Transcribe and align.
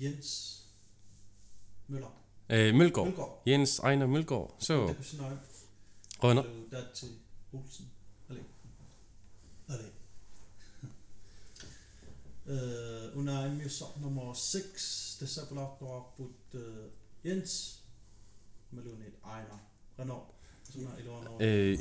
Jens 0.00 0.56
Møller. 1.88 2.22
Øh, 2.50 2.74
Mølgaard. 2.74 3.06
Mølgaard. 3.06 3.42
Jens 3.46 3.78
Ejner 3.78 4.06
Mølgaard. 4.06 4.56
Så, 4.58 4.86
Det 4.86 4.96
kunne 4.96 5.04
sådan 5.04 5.38
Rønner. 6.22 6.42
noget. 6.42 6.70
Der 6.70 6.82
til 6.94 7.08
Olsen. 7.52 7.90
Eller 8.28 8.42
Eller 9.68 9.84
Uh, 12.46 13.18
under 13.18 13.46
emisar 13.46 13.98
nummer 14.02 14.32
6 14.34 15.16
det 15.20 15.28
så 15.28 15.40
blot 15.50 15.80
der 15.80 16.12
på 16.16 16.30
Jens 17.24 17.78
Melunit 18.70 19.14
Ejner 19.26 19.58
Renault 19.98 20.24
sådan 20.70 20.86
er 20.88 20.96
eller 20.98 21.36
øh, 21.40 21.78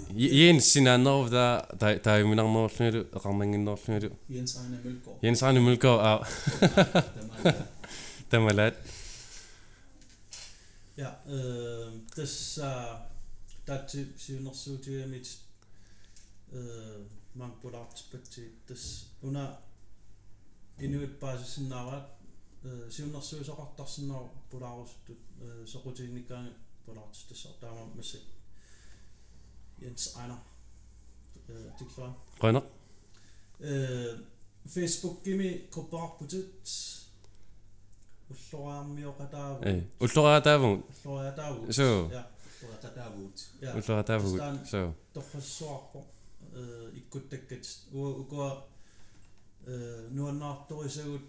Jens 0.48 0.64
sinannerv, 0.64 1.30
der, 1.32 1.62
der, 1.80 1.98
der 1.98 2.12
er 2.12 2.24
min 2.28 2.40
andre 2.40 2.60
årsnødde, 2.60 3.06
ramningen 3.26 3.68
årsnødde. 3.68 4.10
Jens 4.30 4.56
Ejner 4.56 4.78
Mølgaard. 4.84 5.20
Jens 5.24 5.42
Ejner 5.42 5.62
Mølgaard 5.62 6.00
er, 7.46 7.54
Tama 8.30 8.50
Ya, 10.98 11.10
eh, 11.26 12.02
tässä 12.16 13.00
täytyy 13.66 14.14
siinä 14.18 14.54
suutia 14.54 15.08
mit 15.08 15.40
eh 16.52 17.06
man 17.34 17.52
product 17.52 18.12
patti 18.12 18.62
tässä 18.66 19.08
una 19.22 19.58
inuit 20.80 21.20
baasisin 21.20 21.70
narat 21.70 22.04
eh 22.66 22.92
siunnersuusoqartarsinnar 22.92 24.24
pulaarustut 24.50 25.20
soqutiinnikkaan 25.66 26.56
pulaartustasser 26.86 27.52
taama 27.52 27.96
massa 27.96 28.18
Jens 29.82 30.16
Ejner. 30.16 30.38
Tikfaa 31.78 32.26
Rønner. 32.44 32.62
Facebook 34.68 35.24
gimi 35.24 35.68
kopparputut 35.70 36.70
уллориармиоқатааву 38.30 39.64
Øh, 39.66 39.84
Ultra 40.00 40.40
Davun. 40.40 40.84
уллориатааву 41.06 41.72
Så, 41.72 42.10
ja 42.12 42.24
Og 42.62 42.82
der 42.82 42.90
der 42.96 43.02
er 43.04 43.10
Wood. 43.12 43.40
ja 43.62 43.76
Ultra 43.76 44.02
Davun. 44.02 44.66
Så, 44.66 44.92
торфассуарпо 45.14 46.06
э 46.54 46.90
иккуттаккат 46.98 47.66
уа 47.94 48.10
укуа 48.10 48.64
э 49.68 50.08
нуаннаарторисагут 50.12 51.22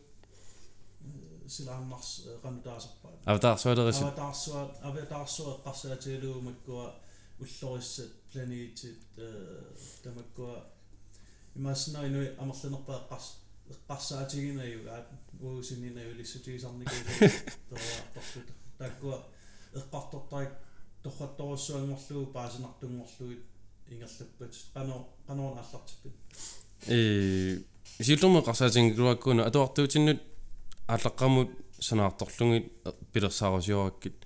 силааммарс 1.49 2.27
qanutaasarpaat 2.43 3.19
Avatar, 3.27 3.57
så 3.57 3.71
er 3.71 3.75
det 3.75 3.87
recept. 3.89 4.03
аватаарсуа 4.07 4.63
аватаарсуа 4.83 5.53
эққарсаатигалуумаккуа 5.57 6.87
уллориссат 7.41 8.11
планетит 8.33 9.03
э 9.17 9.29
тамаккуа 10.05 10.55
имааснаринуи 11.57 12.29
амерланерпаа 12.39 12.97
эққарс 13.03 13.27
эққарсаатигинаюгаат 13.73 15.07
уусининаюлиссутигисарникуу 15.41 17.01
тоорторлут 17.71 18.49
таккуа 18.79 19.17
эққартортарик 19.75 20.53
торратторуссуангорлугу 21.03 22.33
паасинартунгорлугит 22.33 23.43
ингерлаппат 23.91 24.53
қано 24.75 25.07
қаноорн 25.27 25.59
аллартиппит 25.59 26.15
Øh, 26.89 27.61
силэрмэ 28.01 28.41
qarsaatiнгилуаккуна 28.43 29.45
атуартуутиннут 29.45 30.23
ааллаққамут 30.89 31.51
санаарторлугит 31.79 32.73
пилерсаарусиораккит 33.13 34.17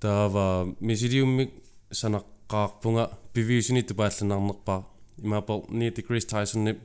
таава 0.00 0.74
мисилиуммик 0.80 1.52
санаққаарпунга 1.90 3.04
бивисунит 3.32 3.86
тупаалланаарнерпаа 3.88 4.86
имаапор 5.18 5.70
ни 5.70 5.90
дегрис 5.90 6.26
тайсонни 6.26 6.72
и 6.72 6.78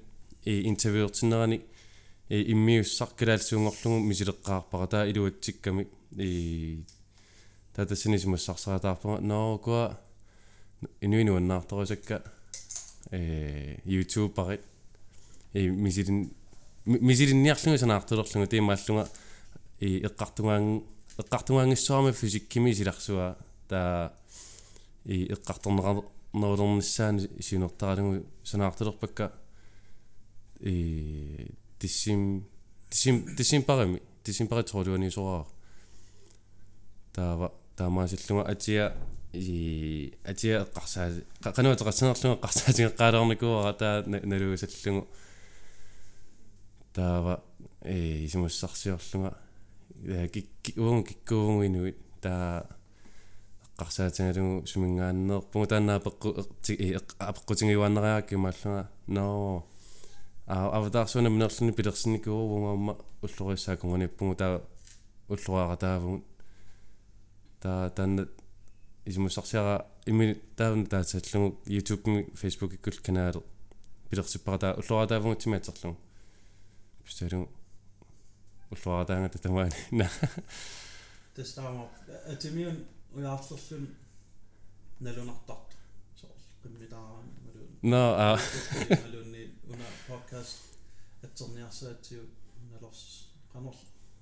интервьюертиннерани 0.45 1.61
иммиуссаркилаалсуунгорлугу 2.30 4.00
мисилеққаарпара 4.09 4.88
таа 4.88 5.09
илуатсикками 5.09 5.88
и 6.18 6.84
татасинисимуссарсаратаарпунга 7.75 9.22
ноокуа 9.22 10.00
инуинуаннаарторисакка 11.02 12.24
э 13.12 13.78
YouTube 13.85 14.34
парит 14.34 14.62
и 15.53 15.69
мисилин 15.69 16.34
мисилинниарлугу 16.85 17.78
санаартулерлугу 17.78 18.47
тимааллунга 18.47 19.09
и 19.79 20.00
эққартунгаан 20.00 20.84
эққартунгаангиссуарми 21.18 22.12
физиккими 22.13 22.72
силарсуа 22.72 23.38
таа 23.68 24.13
и 25.06 25.25
эққарторнеқарнерулерниссаани 25.34 27.29
синертаралугу 27.41 28.25
санаартулерпакка 28.44 29.34
и 30.61 31.51
тиссим 31.79 32.47
тиссим 32.89 33.35
тиссим 33.35 33.63
парами 33.63 34.01
тиссим 34.23 34.47
пари 34.47 34.63
тролуани 34.63 35.09
сораа 35.09 35.47
таава 37.13 37.51
таамаасиллунга 37.75 38.49
атиа 38.51 38.94
и 39.33 40.13
атиа 40.23 40.63
эққарсаа 40.66 41.23
кануатеқарсинерлунга 41.41 42.39
эққарсаатингеққаалерникуара 42.39 43.73
таа 43.73 44.03
налугусаллугу 44.05 45.07
таава 46.93 47.43
э 47.81 48.25
исимуссарсиорлунга 48.25 49.38
кикки 50.33 50.79
уун 50.79 51.03
киккуунгуинуит 51.03 51.97
таа 52.22 52.67
эққарсаатингалугу 53.78 54.67
сумингааннеерпугу 54.67 55.66
таанаа 55.66 55.99
пеққу 55.99 56.29
апеққутингиуаннериаакки 57.17 58.35
мааллунга 58.35 58.91
но 59.07 59.66
а 60.51 60.67
аватарсуна 60.78 61.29
минерлуни 61.29 61.72
пилерсинникууруунгаама 61.72 62.97
уллориссаакунгуниппугу 63.23 64.35
таа 64.35 64.62
уллуаратаавгун 65.29 66.23
таа 67.62 67.89
таанна 67.89 68.28
исимуссарсиара 69.06 69.85
ими 70.06 70.35
таавна 70.57 70.85
таатсаллугу 70.85 71.57
YouTube 71.67 72.03
ми 72.09 72.28
Facebook 72.41 72.73
иккул 72.75 73.00
канаале 73.01 73.41
пилерсиппара 74.09 74.57
таа 74.57 74.73
уллуаратаавгун 74.81 75.38
тимаатерлугу 75.38 75.97
пистэрү 77.06 77.47
уллуаратаанга 78.72 79.29
татамаани 79.29 79.72
на 79.91 80.09
тестаама 81.34 81.88
атимиун 82.28 82.84
уяарлерлун 83.16 83.88
налунартарт 85.00 85.78
соор 86.19 86.35
киммитааран 86.61 87.31
малун 87.45 87.69
но 87.84 88.03
а. 88.17 88.38
Малунни 88.90 89.31
уна 89.72 89.88
подкаст 90.08 90.58
атсерниарсаатиу 91.24 92.24
налорс 92.72 93.04
qanor 93.54 93.76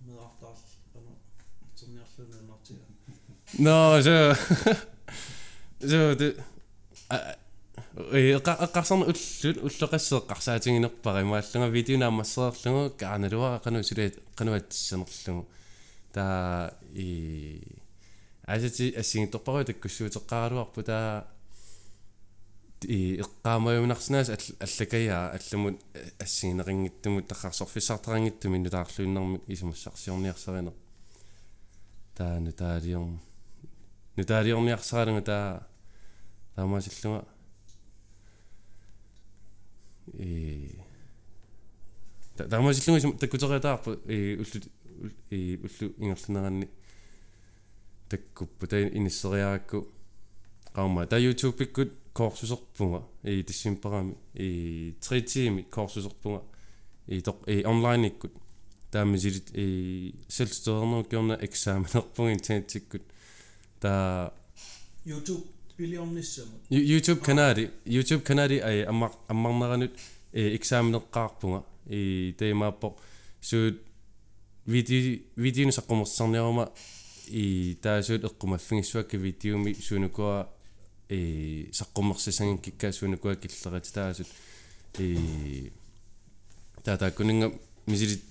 medaartaarl 0.06 0.62
qanor 0.94 1.18
но 3.58 4.02
så 4.02 4.36
så 5.92 6.16
det 6.20 6.38
э 8.12 8.38
эққарсарна 8.38 9.06
уллут 9.12 9.58
уллеқассеэққарсаатингинерпара 9.68 11.22
имааллунга 11.22 11.70
видеонаамассеерлугу 11.78 12.96
кааналуара 13.02 13.60
кану 13.60 13.84
сулаат 13.84 14.16
кануатсинерлугу 14.36 15.48
таа 16.14 16.74
и 16.94 17.62
асати 18.46 18.94
ассигиторпару 19.02 19.66
таккуссуутеққаралуарпу 19.66 20.84
таа 20.84 21.28
и 22.84 23.20
эққаамаюмнарсинаас 23.22 24.30
аллакая 24.60 25.32
алламут 25.32 25.82
ассигинерингиттумут 26.20 27.28
таққарсорфиссартарангиттуми 27.28 28.58
нутаарлуиннэрми 28.58 29.42
исимассарсиорниарсаринер 29.48 30.74
таа 32.16 32.40
нутаалиорм 32.40 33.20
нутаалиорниарсаралунга 34.16 35.22
таа 35.22 35.68
таамаасиллунга 36.56 37.26
и 40.14 40.80
таамаасиллунга 42.38 43.18
таккутериатаарпу 43.18 43.92
и 44.08 44.38
уллу 44.38 45.12
и 45.30 45.60
уллу 45.64 45.94
ингерлунеранни 45.98 46.70
таккуппу 48.10 48.68
таа 48.68 48.88
иниссериаракку 48.88 49.88
qauma 50.74 51.08
ta 51.08 51.18
youtube 51.18 51.58
pikkut 51.58 51.92
koorsuserpunga 52.14 53.02
i 53.24 53.44
tissimparami 53.44 54.14
i 54.36 54.94
3 55.02 55.22
tiimi 55.32 55.64
koorsuserpunga 55.76 56.42
i 57.08 57.22
toq 57.22 57.48
i 57.48 57.64
online 57.66 58.08
ikkut 58.08 58.34
taamisilit 58.92 59.52
i 59.56 59.68
selvstødernerkiorna 60.38 61.38
eksamenerpunga 61.48 62.32
internetikkut 62.32 63.02
ta 63.80 63.94
youtube 65.06 65.44
billionnissama 65.78 66.52
youtube 66.72 67.22
kanali 67.22 67.70
youtube 67.86 68.24
kanali 68.24 68.62
ai 68.62 68.86
ammar 68.86 69.12
ammarneranut 69.28 69.92
i 70.34 70.48
eksameneqqaarpunga 70.58 71.62
i 72.00 72.34
teemaappo 72.38 72.96
suut 73.42 73.78
video 74.68 75.18
videon 75.36 75.72
saqqumерсарниарма 75.72 76.66
i 77.32 77.78
taasuut 77.82 78.24
eqqumaffingissуакки 78.30 79.18
видеоми 79.18 79.74
суунукуа 79.74 80.48
и 81.10 81.70
саққуммерсисангикка 81.74 82.92
суунукуа 82.92 83.36
киллерит 83.36 83.92
таасут 83.92 84.28
и 85.00 85.72
таата 86.84 87.12
кунинга 87.12 87.52
мисили 87.88 88.22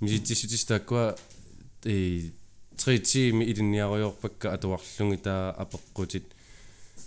миситсисутис 0.00 0.64
тааккуа 0.66 1.16
э 1.84 2.30
тритими 2.76 3.44
илинниаруйорпакка 3.44 4.52
атуарлунги 4.52 5.16
таа 5.16 5.54
апеққутит 5.58 6.24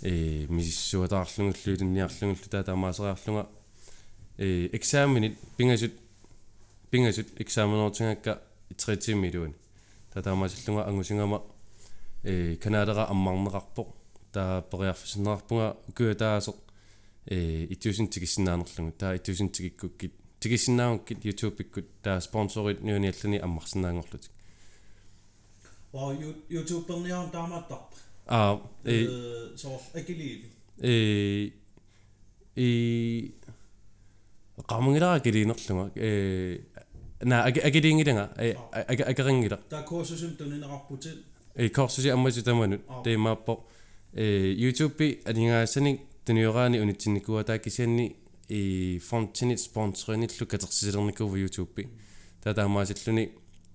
э 0.02 0.46
миссуатаарлунгуллу 0.48 1.74
илинниарлунгуллу 1.74 2.48
таа 2.50 2.64
таамаасериарлунга 2.64 3.48
э 4.38 4.70
экзаменит 4.72 5.38
пингасут 5.56 5.92
пингасут 6.90 7.28
экзаменоортингакка 7.38 8.42
тритими 8.76 9.28
илуани 9.28 9.54
таа 10.12 10.22
таамаасиллунга 10.22 10.88
ангусингама 10.88 11.42
э 12.24 12.56
канадера 12.56 13.06
аммарнеқарпоқ 13.08 14.03
таа 14.36 14.62
периарфисиннеқарпунга 14.70 15.68
укуа 15.88 16.14
таасоқ 16.24 16.56
э 17.34 17.66
итюсин 17.74 18.06
тигиссиннаанерлугу 18.14 18.92
таа 19.02 19.16
итюсин 19.18 19.48
тигиккуккит 19.54 20.12
тигиссиннаангуккит 20.40 21.18
youtube 21.28 21.56
иккут 21.62 21.86
таа 22.02 22.20
спонсорит 22.20 22.80
нуаниаллани 22.82 23.38
аммарсинаангорлутик 23.46 24.30
Wow, 25.94 26.10
YouTube 26.50 26.84
perniaan 26.88 27.30
taamattарpa. 27.30 27.86
аа 28.26 28.60
э 28.84 29.06
соор 29.56 29.80
акилииви. 29.94 30.48
э 30.82 31.52
и 32.56 33.34
qamangilaa 34.70 35.20
kiliinerlunga 35.24 35.84
э 35.94 36.60
на 37.22 37.36
агилингиланга 37.44 38.24
э 38.38 38.54
агарингила 39.12 39.58
Таа 39.70 39.82
курсусум 39.82 40.32
тунинеқарпутит. 40.38 41.18
э 41.54 41.68
корсуси 41.68 42.08
аммасу 42.08 42.42
таманут 42.42 42.82
теемааппо 43.04 43.52
э 43.52 43.73
youtube 44.14 45.22
анингаасаник 45.24 46.00
туниораани 46.24 46.78
унитсинникуа 46.78 47.44
таакисианни 47.44 48.16
и 48.48 49.00
фонтинит 49.04 49.60
спонсориниллу 49.60 50.46
катерсисилерникуува 50.46 51.36
youtube 51.36 51.88
татаамаасиллуни 52.42 53.32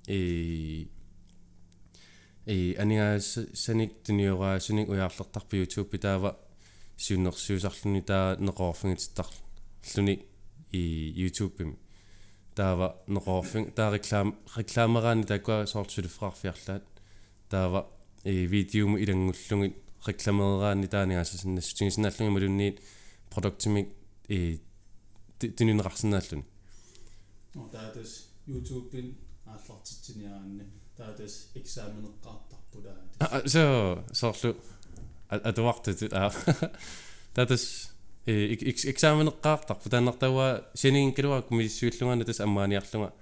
э 0.08 0.86
э 2.46 2.74
анингаасаник 2.78 4.04
туниораасуник 4.04 4.90
уяарлертарпу 4.90 5.58
youtube 5.58 5.98
таава 5.98 6.38
сиуннерсиусарлуни 6.98 8.02
таа 8.02 8.38
неқорфингиттарлуни 8.40 10.26
и 10.72 11.14
youtube 11.18 11.76
таава 12.56 12.96
неқорфинг 13.08 13.74
таа 13.74 13.94
реклам 13.94 14.38
рекламераани 14.56 15.26
такуа 15.26 15.66
соортсулиффраарфиарлаат 15.66 16.86
таава 17.50 17.88
э 18.24 18.46
видеум 18.46 18.98
илангуллугит 18.98 19.89
рекламераани 20.08 20.88
таанигаасасиннассутигисинааллуги 20.88 22.30
малунниит 22.30 22.82
продуктимик 23.30 23.90
э 24.28 24.58
тининеқарсинааллуни 25.40 26.46
таатас 27.72 28.30
YouTube-ин 28.48 29.16
ааллартитсиниаранни 29.46 30.66
таатас 30.98 31.50
экзаменеққартарпулаа 31.56 33.44
so 33.46 34.04
соорлу 34.14 34.56
атуартут 35.30 36.14
аа. 36.14 36.32
Татас 37.34 37.92
э 38.26 38.54
экзаменеққартарпу 38.54 39.90
тааннартауа 39.90 40.66
синигин 40.74 41.14
килуак 41.14 41.52
миссуиллугаана 41.52 42.26
тас 42.26 42.40
аммааниарлунга 42.40 43.14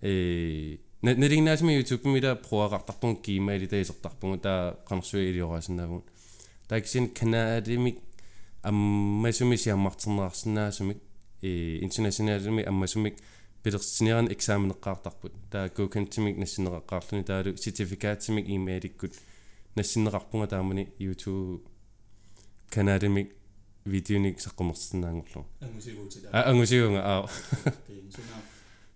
э 0.00 0.78
нэригнаасми 1.02 1.84
мида 2.04 2.36
проагартарпун 2.36 3.16
кимаили 3.16 3.66
таисертарпугу 3.66 4.38
таа 4.38 4.78
канарсуи 4.88 5.30
илиораасиннаавун 5.30 6.02
тааксин 6.68 7.08
канаадимик 7.08 7.98
аммасуми 8.62 9.56
сиаммартернеарсинаасумик 9.56 10.98
э 11.42 11.78
интернационалми 11.82 12.62
аммасумик 12.62 13.16
пилерсинеран 13.64 14.28
экзаменеққартарпут 14.28 15.32
таа 15.50 15.68
гокентимик 15.76 16.36
нассинеқаққарлуни 16.38 17.24
таалу 17.24 17.56
сертификаатимик 17.56 18.48
имеаликкут 18.48 19.14
нассинеқарпунга 19.74 20.46
таамани 20.46 20.88
youtube 21.00 21.66
канаадимик 22.70 23.34
видеоник 23.84 24.38
саққумерсинаангорлу 24.38 25.46
ангусигуутила 25.60 26.30
а 26.32 26.50
ангусиунга 26.50 27.00
аа 27.02 27.28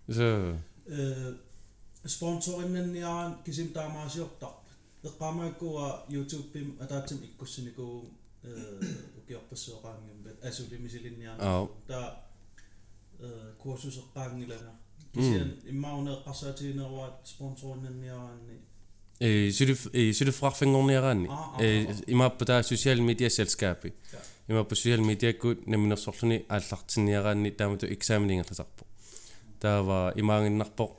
so 0.08 0.56
э 0.86 1.34
спонсориннанниаран 2.06 3.42
кисим 3.44 3.68
таамаасиортарп. 3.72 4.54
эққамааккуа 5.04 6.04
YouTube-пим 6.08 6.76
атаатсим 6.80 7.18
иккуссиникуу 7.24 8.08
э 8.42 8.80
укиорпассуоqaангимбат 9.18 10.44
асулимисилинниарна 10.44 11.42
аа 11.44 11.68
та 11.86 12.26
э 13.20 13.52
курсусеққаангилана 13.62 14.72
кисиан 15.14 15.50
иммаунеэққарсаатигинеруат 15.72 17.14
спонсориннанниараанни 17.24 18.58
э 19.20 19.50
сулиф 19.52 19.86
э 19.92 20.12
сулиффрарфингорниараани 20.12 21.28
Аа, 21.28 21.34
аа, 21.56 21.62
э 21.62 21.86
аа. 21.86 21.94
имааппа 22.06 22.44
social 22.72 22.98
media 23.08 23.28
selskapi 23.28 23.92
Ja. 24.12 24.18
имааппа 24.48 24.74
social 24.74 25.00
media 25.10 25.32
кут 25.32 25.66
наминерсорлуни 25.66 26.44
ааллартинниараани 26.48 27.50
таамату 27.50 27.86
экзаменингерласарпо 27.86 28.84
таава 29.60 30.12
имаангиннарпо 30.16 30.96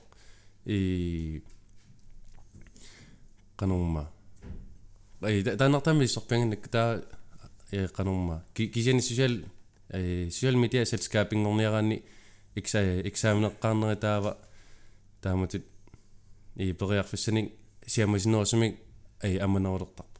и 0.67 1.43
канумма. 3.55 4.11
Э 5.21 5.41
таанартами 5.43 6.05
сорпиангиннак 6.05 6.67
таа 6.67 7.03
э 7.71 7.87
канумма. 7.87 8.43
Кисиани 8.53 8.99
social 8.99 9.45
э 9.89 10.27
social 10.27 10.55
media 10.55 10.83
selskapiнгорниараани 10.83 12.03
экса 12.55 13.01
экзаменеққарнери 13.01 13.95
таава 13.95 14.37
таамату 15.21 15.61
и 16.55 16.73
периарфиссаник 16.73 17.53
сиамасинерусумик 17.85 18.79
ай 19.23 19.37
амманерулертарпо 19.37 20.19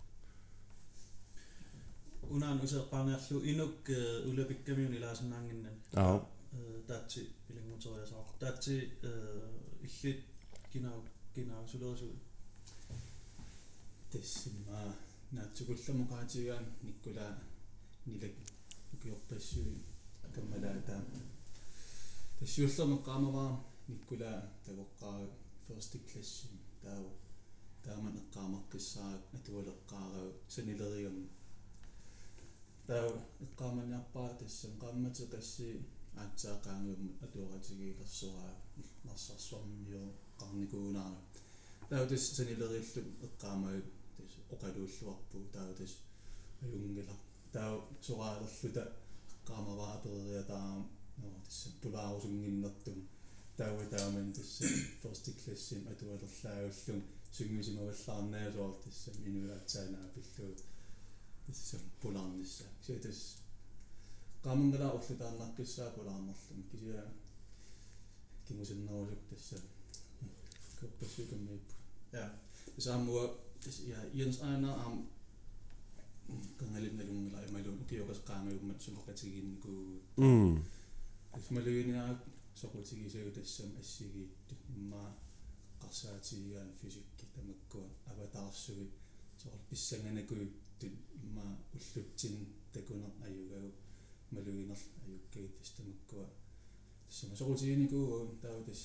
унаан 2.29 2.59
усеэққарниарлу 2.63 3.39
инук 3.51 3.89
э, 3.89 4.29
улапиккамиун 4.29 4.93
илаасиннаангиннан 4.97 5.75
аа 5.93 6.25
э 6.53 6.81
таатси 6.87 7.29
илангутериасаар 7.49 8.25
таатси 8.39 8.91
э 9.01 9.11
иллит 9.81 10.23
кинаа 10.77 11.01
кинаа 11.33 11.67
сулерису 11.71 12.09
тассимаа 14.11 14.89
наатсукулламоqaатигаан 15.35 16.65
никкула 16.87 17.27
нилак 18.05 18.35
укиорпассуи 18.93 19.75
каммалаата 20.35 20.95
тассиуллермеққаамаваа 22.39 23.51
никкула 23.91 24.31
тавоққаа 24.65 25.19
first 25.65 25.93
class 26.07 26.31
таава 26.83 27.11
тааман 27.85 28.15
эққаамаққиссаак 28.21 29.21
атуалеққаарау 29.37 30.29
санилеригам 30.53 31.17
таава 32.87 33.19
эққааманиарпаа 33.45 34.29
тассам 34.41 34.73
қааммати 34.83 35.23
қасси 35.33 35.67
аатсаақаангуум 36.23 37.03
атуоратигиилерсораа 37.25 38.53
нарсарсуармио 39.07 40.05
қарникуунаару 40.41 41.19
таава 41.89 42.07
тас 42.11 42.23
санилериллу 42.37 43.01
эққаамаю 43.27 43.81
тас 44.17 44.31
оқалууллуарпу 44.53 45.37
таава 45.55 45.73
тас 45.79 45.91
аюнгила 46.63 47.15
таава 47.55 47.77
сораалерлута 48.05 48.83
эққаамаваа 49.35 49.91
апериатаа 49.97 50.67
ноо 51.21 51.39
тасса 51.45 51.69
пулаарусунгиннэртум 51.81 52.97
таава 53.59 53.85
тааман 53.95 54.33
тасса 54.37 54.65
first 55.01 55.25
class-им 55.39 55.81
атуалерлаагуллун 55.91 57.01
сунгисимаваллаарнаасоор 57.35 58.75
тасса 58.83 59.09
инуаатсаанаа 59.29 60.07
пиллуу 60.15 60.53
тасса 61.45 61.77
пулаарнисса 62.01 62.65
кися 62.79 62.95
тас 63.05 63.19
qaamangala 64.43 64.87
ullutaarnarkissaa 64.97 65.89
pulaarnerlum 65.95 66.61
kisia 66.71 67.03
kimusinnerusuk 68.45 69.76
tassa 70.77 70.87
koppassukamiippu 70.87 71.73
ja 72.13 72.29
saamua 72.79 73.39
ja 73.87 73.97
Jens 74.13 74.37
Einar 74.41 74.79
am 74.79 75.07
kangalimnalungila 76.57 77.41
imalun 77.45 77.81
ukiokas 77.81 78.19
qaangayummat 78.27 78.81
suloqatiginniku 78.81 80.01
м 80.17 80.63
ismaluiniaak 81.39 82.19
soqutigisau 82.59 83.29
tassam 83.37 83.71
assigiittu 83.81 84.55
imma 84.75 85.01
qarsaatigigaan 85.81 86.71
fysikki 86.79 87.25
tamakkua 87.35 87.85
avataarsugi 88.11 88.85
soqol 89.41 89.63
pissanganakuyuttut 89.69 90.93
imma 91.23 91.45
ullutsin 91.75 92.35
takuner 92.73 93.11
ayugau 93.25 93.69
maluiner 94.31 94.81
ajukkagit 95.03 95.53
tastamakkua 95.59 96.25
tassama 97.07 97.35
soqutiginikuu 97.39 98.05
taavutas 98.41 98.81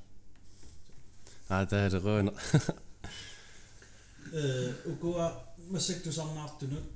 аа 1.49 1.65
таалеруна 1.73 2.33
э 4.34 4.74
укуа 4.86 5.26
массактусарнаартунут 5.70 6.88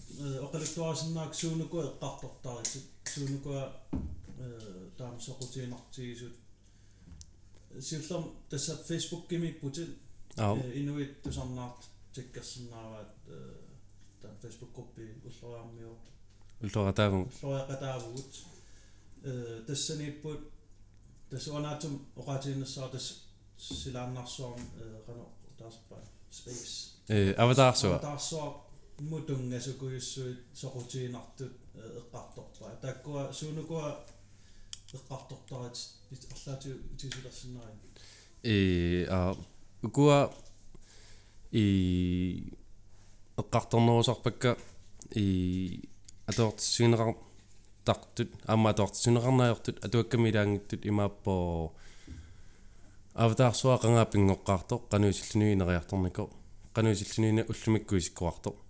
оқалуттуарасиннаак 0.46 1.34
суунукуа 1.36 1.84
эққартортарисут 1.84 2.86
суунукуа 3.13 3.74
э 4.39 4.89
таам 4.98 5.20
соқутиинартигисут 5.20 6.36
сиуллам 7.79 8.36
тасса 8.50 8.77
фейсбук 8.77 9.27
кимиппутит 9.27 9.89
аа 10.38 10.55
инуит 10.74 11.22
тусарнаарт 11.24 11.82
тиккерсиннааваат 12.13 13.12
э 13.27 13.53
таам 14.22 14.36
фейсбук 14.41 14.74
группи 14.74 15.01
уллориармиу 15.41 15.98
уллоратаагун 16.62 17.29
уллориақатаавгут 17.41 18.32
э 19.24 19.63
тассаниппут 19.67 20.41
тассуанаатум 21.29 22.05
оқаатииннассаа 22.15 22.89
тас 22.89 23.25
силааннарсуарм 23.58 24.62
э 24.79 25.01
қано 25.05 25.25
таасаппа 25.58 25.98
space 26.32 26.94
э 27.07 27.33
аватаарсуа 27.38 28.00
таарсуа 28.00 28.65
мутунгасукуйуссуит 29.00 30.39
соқутиинартут 30.53 31.53
эққарторпа 32.00 32.75
таккуа 32.81 33.31
суунукуа 33.33 34.05
эққарторторат 34.93 35.77
арлаату 36.33 36.69
тисулерсиннари 36.97 37.75
э 38.43 39.05
а 39.09 39.35
укуа 39.83 40.33
и 41.51 42.53
эққарторнерусарпакка 43.38 44.57
и 45.12 45.89
атоортсинерар 46.27 47.15
тартут 47.85 48.31
аама 48.47 48.71
атоортсинеқарнаajortut 48.71 49.77
атуаккамилаангиттут 49.85 50.85
имааппо 50.85 51.74
аватаарсуа 53.13 53.77
қангааппингоққарто 53.83 54.75
қануисиллунуи 54.91 55.55
нериарторнико 56.82 57.05
qanusillunina 57.05 57.44
ullumikkuisikkuarto 57.50 58.65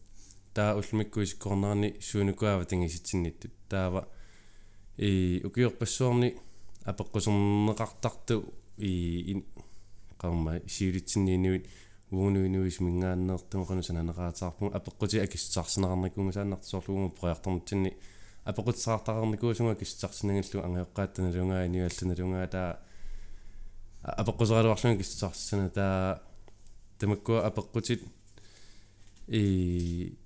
taa 0.53 0.73
ullumikkuisikkuarnerni 0.75 1.95
suunukуава 1.99 2.65
тангиситсинниттут 2.65 3.51
таава 3.69 4.07
и 4.97 5.41
укиорпассуарни 5.45 6.35
апеққусернеқартарту 6.85 8.53
и 8.77 9.43
qamma 10.17 10.51
siulitsinniinuit 10.67 11.67
уунуинуис 12.11 12.79
мингааннеэртума 12.79 13.81
сананераатаарпун 13.81 14.73
апеққути 14.73 15.19
акиссаарсинеқарникунгу 15.25 16.31
сааннартсоорлугума 16.31 17.09
прояартарнутсинни 17.09 17.97
апеқутсаартақарникуусунга 18.45 19.73
акиссаарсинагаллу 19.73 20.63
ангеоққааттаналунгаа 20.67 21.65
иниуалланалунгаа 21.65 22.47
таа 22.47 22.79
апеққусераалуарлунга 24.03 24.99
акиссаарсина 24.99 25.69
таа 25.69 26.21
тамаккуа 26.99 27.47
апеққутит 27.47 28.03
и 29.27 30.17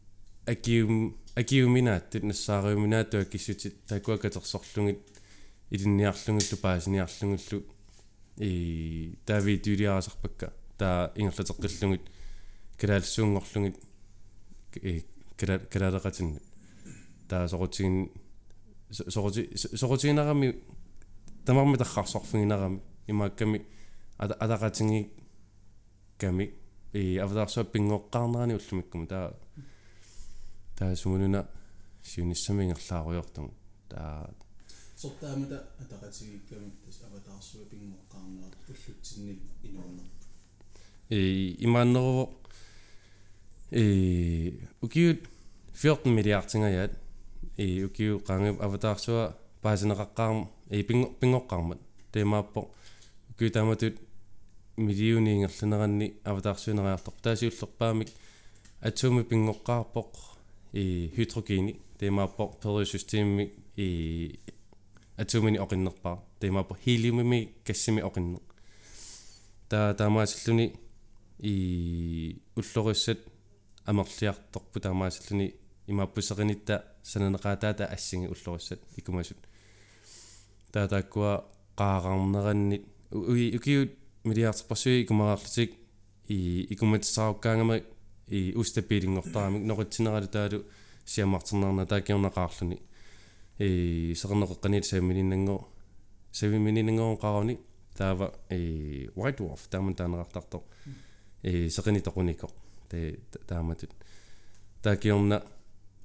акиум 0.45 1.17
акиуминааттут 1.35 2.23
нассаариуминаатту 2.23 3.19
акиссутит 3.19 3.85
такуа 3.85 4.17
катерсорлугит 4.17 4.99
илинниарлугуллу 5.69 6.57
паасиниарлугуллу 6.61 7.63
и 8.37 9.15
тави 9.25 9.57
тюриарасарпакка 9.59 10.53
таа 10.77 11.11
ингерлатеққиллугит 11.15 12.01
калаалсуунгорлугит 12.77 13.77
э 14.81 15.01
кала 15.37 15.59
калаалеқатинни 15.59 16.41
таа 17.27 17.47
сорутигин 17.47 18.11
сорути 18.91 19.55
сорутигинарами 19.55 20.55
тамарми 21.45 21.77
тархарсорфугинарами 21.77 22.81
имаакками 23.07 23.65
адақатинги 24.17 25.09
ками 26.19 26.53
и 26.93 27.17
авдарсо 27.17 27.61
пингоққарнерани 27.63 28.53
уллумиккум 28.59 29.07
таа 29.07 29.33
таа 30.77 30.95
сумунуна 30.95 31.47
сиуниссамингерлааруйортум 32.03 33.51
таа 33.89 34.33
сортаамата 34.95 35.57
атақатигикками 35.81 36.71
тас 36.85 36.97
аватаарсуа 37.07 37.63
пингоққарнера 37.71 38.57
уллутсинни 38.67 39.39
инуунер 39.63 40.07
и 41.09 41.55
имааннеруво 41.65 42.33
э 43.71 44.51
укиут 44.81 45.29
14 45.73 46.05
миллиардтингаят 46.05 46.99
и 47.57 47.83
укиу 47.83 48.19
қангип 48.19 48.61
аватаарсуа 48.61 49.37
паасинеқаққарм 49.63 50.47
и 50.69 50.83
пингоққармат 50.83 51.79
темааппо 52.11 52.71
укиу 53.29 53.51
тааматут 53.51 53.95
милиуниингерлунеранни 54.79 56.07
аватаарсуинериартор 56.23 57.13
таасиуллерпаамик 57.23 58.09
атсууми 58.81 59.23
пингоққарпоқ 59.29 60.11
и 60.73 61.11
хидрогени 61.15 61.79
темааппо 61.99 62.57
периосистемми 62.61 63.51
и 63.75 64.39
атсуумини 65.17 65.59
оқиннерпаа 65.59 66.23
темааппо 66.39 66.75
хилиумими 66.83 67.51
кассими 67.65 68.01
оқиннер. 68.01 68.39
Таа 69.69 69.93
таамаасиллуни 69.93 70.75
и 71.39 72.41
уллориссат 72.55 73.19
амерлиарторпу 73.85 74.79
таамаасиллуни 74.79 75.53
имааппусеринитта 75.87 76.85
сананеқаатаата 77.03 77.85
ассинги 77.85 78.27
уллориссат 78.27 78.79
икумасут 78.97 79.37
таа 80.71 80.87
тааккуа 80.87 81.45
qaaqarneranni 81.75 82.85
уи 83.11 83.55
укиут 83.57 83.91
милиартерпассуи 84.29 85.03
икумараарлутик 85.03 85.73
и 86.27 86.67
икуматсааққаангама 86.73 87.83
и 88.27 88.53
устапилингортарамик 88.55 89.63
норитсинералу 89.63 90.27
таалу 90.27 90.63
сиаммартернерна 91.05 91.85
таакиорнеқаарлуни 91.85 92.79
и 93.59 94.13
сеқарнеққанит 94.15 94.83
саамилиннангоо 94.85 95.67
савимининангоо 96.31 97.17
қарауни 97.17 97.57
таава 97.97 98.33
и 98.49 99.09
white 99.15 99.39
dwarf 99.39 99.67
тааман 99.69 99.95
таанеқартартор 99.95 100.61
и 101.43 101.69
сеқини 101.69 102.01
тоқунико 102.01 102.49
те 102.89 103.19
тааматут 103.47 103.91
таакиорна 104.83 105.43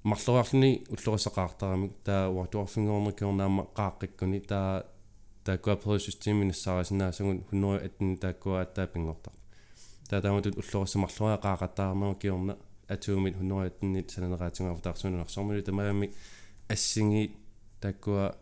марлуаарлуни 0.03 0.85
уллорисақаартарамик 0.89 1.93
таа 2.05 2.31
white 2.31 2.53
dwarf-ингоорнекиорнаама 2.53 3.69
qaаққиккуни 3.77 4.41
таа 4.41 4.87
тааккуа 5.45 5.77
перисустиминассаарасинаасагун 5.77 7.45
хуннери 7.49 7.87
аттни 7.87 8.17
тааккуа 8.17 8.63
аттаапингортар 8.63 9.35
таа 10.09 10.21
тааматут 10.23 10.57
уллорисамарлуа 10.61 11.39
qaaqattaarnero 11.45 12.15
kiorna 12.23 12.57
атуумит 12.89 13.37
хуннери 13.37 13.69
аттни 13.69 14.05
сананераатингаава 14.09 14.81
таарсунунарсормули 14.81 15.63
тамаами 15.63 16.13
ассинги 16.69 17.37
тааккуа 17.81 18.37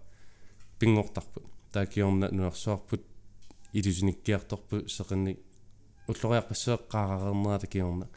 пингортарпут 0.78 1.44
таакиорна 1.72 2.28
нуарсуарпут 2.30 3.02
илусиниккиарторпу 3.72 4.88
сеқинник 4.88 5.38
уллориарпассуэққаараернера 6.08 7.58
такиорна 7.58 8.08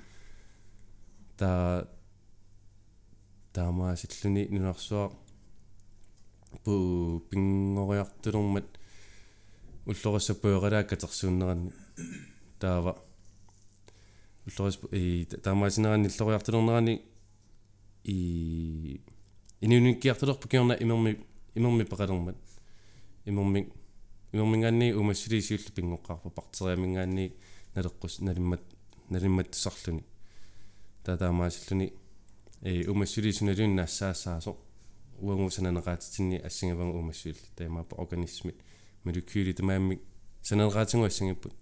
таа 1.38 1.88
таамаасиллуни 3.54 4.48
нунарсуар 4.50 5.12
пу 6.64 7.22
пингориартулэрмат 7.30 8.75
уллориссапуйоралаа 9.86 10.84
катерсууннеранни 10.84 11.72
таава. 12.60 12.98
Уллорис 14.46 14.80
и 14.92 15.26
таамаасинеранни 15.26 16.08
иллориартулернерани 16.08 17.02
и 18.04 19.02
инуниккиартулерпу 19.62 20.48
киорна 20.48 20.78
имерми 20.80 21.20
имерми 21.56 21.84
пеқалермат 21.84 22.36
имерми 23.26 23.72
имермингаанни 24.34 24.94
умассилисиуллу 24.94 25.72
пингоққарпа 25.76 26.30
партериамингаанни 26.30 27.34
налеққус 27.76 28.22
налиммат 28.22 28.62
налимматтусарлуни 29.10 30.04
таа 31.04 31.18
таамаасиллуни 31.18 31.94
э 32.62 32.88
умассилисуналуун 32.88 33.76
наассаассаасо 33.76 34.58
уангусананераатитинни 35.20 36.38
ассигавангу 36.38 37.00
умассуилли 37.00 37.40
таимаапа 37.56 37.96
организмит 37.98 38.58
молекули 39.06 39.54
тамаамми 39.54 40.02
сананераатингу 40.42 41.06
ассигиппут 41.06 41.54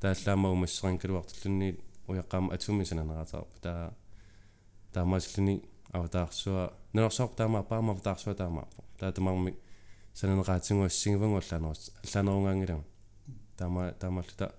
тааллаама 0.00 0.50
умассерин 0.50 0.98
калуартуллунни 0.98 1.78
уяққаама 2.08 2.54
атуми 2.54 2.84
сананераатаарпа 2.84 3.60
таа 3.60 3.94
таамаасиллуни 4.92 5.62
аватаарсуа. 5.92 6.72
Нерсоор 6.92 7.30
таама 7.36 7.62
паама 7.62 7.92
аватаарсуа 7.92 8.34
таамаапа 8.34 8.84
таа 8.98 9.12
тамарми 9.12 9.56
сананераатингу 10.14 10.84
ассигивангу 10.84 11.36
аллаанерус 11.36 11.92
аллаанерунгаангилама 12.04 12.84
таама 13.56 13.92
таамаллута 13.92 14.54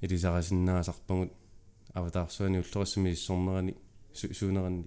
илисарасиннаасарпагут 0.00 1.32
аватаарсуани 1.94 2.58
уллорissimi 2.58 3.12
иссорнерани 3.12 3.76
суунерани. 4.14 4.86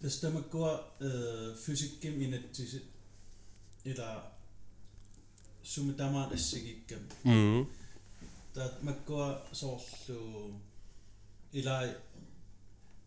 Тастамаккуа 0.00 0.84
э 1.00 1.54
физикким 1.64 2.22
инатсисит 2.22 2.95
ила 3.90 4.08
сумитамаан 5.62 6.32
ассигиккам 6.36 7.02
м 7.24 7.66
таат 8.54 8.74
маккуа 8.82 9.26
соорлу 9.60 10.20
илай 11.58 11.88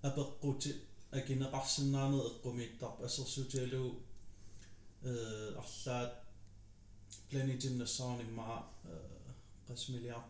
апеққути 0.07 0.69
акинеқарсинаанер 1.19 2.23
эққумииттарпа 2.31 3.05
ассерсутиалу 3.07 3.85
э 5.03 5.13
арлаат 5.61 6.13
планетин 7.29 7.77
нассаарниммаа 7.77 8.57
э 8.83 9.19
qasmiliar 9.67 10.23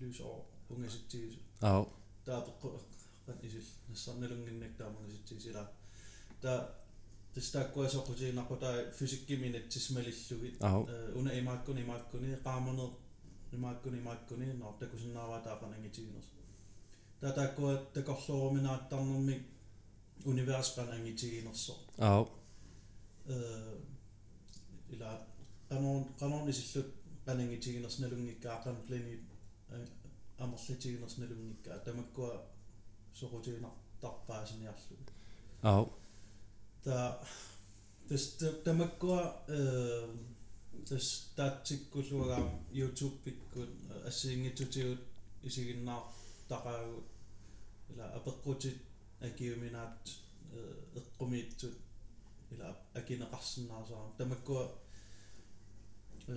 люсоо 0.00 0.36
унгаситсигис 0.70 1.36
аа 1.60 1.84
таапеққу 2.26 2.66
эққан 2.78 3.38
исил 3.46 3.66
нассарналунгиннак 3.88 4.72
таамангаситсигис 4.78 5.46
ила 5.50 5.64
та 6.40 6.52
тестааккуасоқутиинарпу 6.52 6.81
таа 6.81 6.81
физиккиминат 8.99 9.65
тисмалиллуги 9.69 10.49
аа 10.61 10.79
э 10.93 11.13
уна 11.19 11.31
имааккуни 11.41 11.81
имааккуни 11.87 12.27
qaamerne 12.47 12.85
имааккуни 13.57 13.97
имааккуни 14.03 14.45
наар 14.61 14.75
такусиннааваа 14.81 15.41
таақанангитигинерс 15.47 16.29
таа 17.21 17.33
тааккуа 17.39 17.73
такорлууруминааттарнэрми 17.95 19.35
универс 20.31 20.69
qanangitiginerso 20.77 21.73
аа 22.07 22.21
э 23.33 23.37
ила 24.93 25.09
qanor 25.69 25.99
qanor 26.19 26.43
isillут 26.53 26.89
qanangitiginers 27.27 27.95
nalungikkaa 28.01 28.57
qan 28.65 28.77
planet 28.87 29.23
амерлитигинерс 30.43 31.17
налунгикkaa 31.17 31.77
тамаккуа 31.85 32.33
соқутигинартарпаасиниарлу 33.19 34.95
аа 35.69 35.83
та 36.84 37.20
тэс 38.08 38.24
тамаккуа 38.64 39.22
э 39.48 39.58
тэс 40.88 41.06
таатсиккулуага 41.36 42.38
youtube 42.72 43.16
пиккут 43.24 43.70
ассиингитсутигут 44.08 45.02
исигиннаар 45.42 46.04
тақаагу 46.48 47.04
ила 47.90 48.06
апеққутит 48.18 48.78
акиуминаат 49.20 50.02
эққумиитсут 51.00 51.76
ила 52.50 52.76
акинеқарсиннаасаа 52.94 54.12
тамаккуа 54.18 54.64
э 56.26 56.34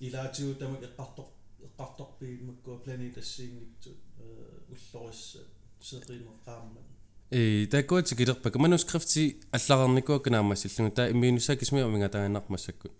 илаатигу 0.00 0.54
тамак 0.54 0.82
эққартор 0.88 1.28
эққарторпигимаккуа 1.66 2.78
планет 2.84 3.16
ассиингитсут 3.18 4.00
э 4.18 4.74
уллорисса 4.74 5.40
сеқинеққааммат 5.80 6.91
э 7.32 7.66
таккуати 7.66 8.14
килерпак 8.14 8.56
манускрифти 8.56 9.36
алларерникуак 9.52 10.26
наамассиллугу 10.26 10.94
таа 10.94 11.10
иммиунусакисми 11.10 11.82
уминга 11.82 12.08
таанармассаккут 12.08 12.92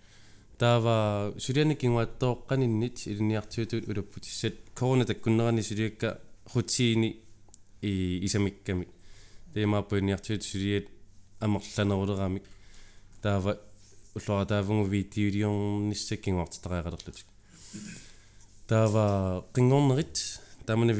таава 0.59 1.35
сулиани 1.39 1.75
кингуаттооққаниннит 1.75 3.07
илиниартиутут 3.07 3.89
улуппутиссат 3.89 4.55
корона 4.75 5.05
таккуннерани 5.05 5.63
сулиакка 5.63 6.21
рутиини 6.55 7.21
и 7.83 8.25
исамикками 8.25 8.89
темааппуиниартиут 9.53 10.45
сулиат 10.45 10.87
амерланерулерамик 11.41 12.45
таава 13.21 13.59
уллора 14.15 14.47
таавугу 14.47 14.89
видеолиорниссаккингуартитариақалерлутик 14.89 17.27
таава 18.67 19.45
қингорнерит 19.53 20.41
таамана 20.65 20.93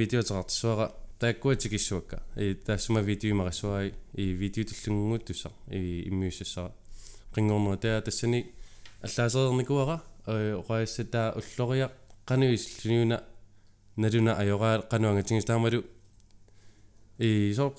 видеотерартсуара 1.23 1.23
тааккуатикиссуакка 1.23 2.23
и 2.37 2.55
таассума 2.55 3.01
видеоимарассуаи 3.01 3.95
и 4.15 4.33
видеотуллунгуут 4.33 5.25
тусса 5.25 5.53
и 5.71 6.09
иммиуссассара 6.09 6.73
qinngornera 7.35 7.77
taa 7.77 8.01
tassani 8.01 8.53
аллаасерерникуара 9.03 10.01
оqaissata 10.27 11.35
уллориа. 11.37 11.91
Qanуисиллуна 12.27 13.23
налуна 13.97 14.33
ajоraa 14.35 14.83
qanуангатингис 14.83 15.45
таамалу 15.45 15.85
и 17.19 17.53
со 17.55 17.75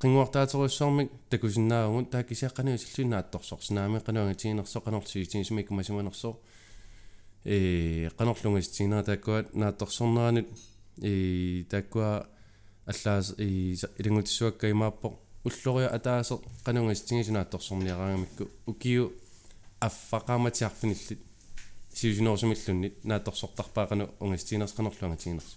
qinngуартаатеруссаармик 0.00 1.10
такусиннаагун 1.30 2.06
тааккисиа 2.06 2.50
qanуисиллуна 2.50 3.18
атторсорсинаами 3.18 3.98
qanуангатигинерсо 4.00 4.80
qanorlusigitigisumik 4.80 5.70
масиманерсо 5.70 6.36
э 7.44 8.10
qanorlungastigинера 8.18 9.04
тааккуат 9.04 9.54
наатторсорнеранут 9.54 10.48
и 10.96 11.66
тааккуа 11.70 12.26
аллаас 12.86 13.34
и 13.38 13.76
илингутиссуакка 13.98 14.70
имааппо 14.70 15.18
уллориа 15.44 15.88
атаасеқ 15.96 16.40
qanungastigisunaattorsorniaraangамикку 16.64 18.48
укиу 18.66 19.12
аффақааматиарфиниллит 19.80 21.20
сиусинерсумиллуннит 21.92 23.04
наатторсортарпаақану 23.04 24.10
унгастигинерсқанерлуангатигинерс 24.20 25.56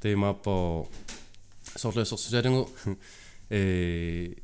теймааппо 0.00 0.88
сорлуссерсусалангу 1.76 2.70
э 3.50 4.34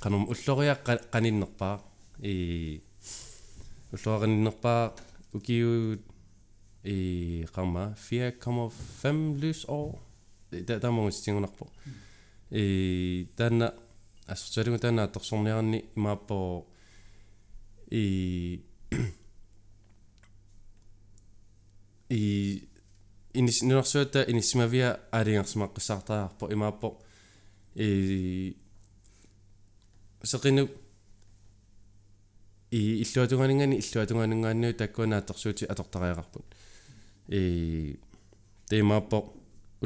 qanum 0.00 0.28
уллориа 0.32 0.74
qanиннерпаа 1.12 1.80
и 2.18 2.82
уллорианиннерпаа 3.92 4.94
укиу 5.32 5.98
и 6.82 7.46
qamma 7.54 7.94
4,5 8.10 9.40
lysår 9.40 9.92
der 9.92 10.05
der 10.50 10.90
må 10.90 11.10
stingунарпо 11.10 11.68
и 12.50 13.26
танна 13.36 13.72
ассорталугу 14.26 14.78
таана 14.78 15.04
атторсорниарни 15.04 15.84
имааппо 15.96 16.66
и 17.90 18.60
и 22.10 22.68
инис 23.34 23.62
нуарсуата 23.62 24.24
иниссимавиа 24.28 24.96
аалингерсимаққиссаартаарпо 25.12 26.52
имааппо 26.52 26.98
и 27.74 28.56
сеқину 30.22 30.68
и 32.70 33.02
иллуатунганингани 33.02 33.78
иллуатунгаанингааннуу 33.78 34.72
таккуанаатторсуути 34.72 35.64
атортариақарпут 35.64 36.44
и 37.28 37.98
темааппо 38.68 39.35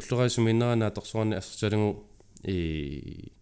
уллораасуминнеранааторсуарни 0.01 1.35
ассерталугу 1.35 2.05
и 2.43 3.33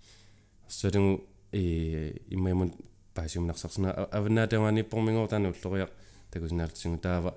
ассерталугу 0.67 1.25
и 1.53 2.23
иммаймун 2.31 2.75
паасиумнарсарсна 3.15 3.93
авнаатавааниппормингоо 3.93 5.27
таана 5.29 5.55
уллориа 5.55 5.89
такусинаалтсигу 6.31 6.99
таава 6.99 7.35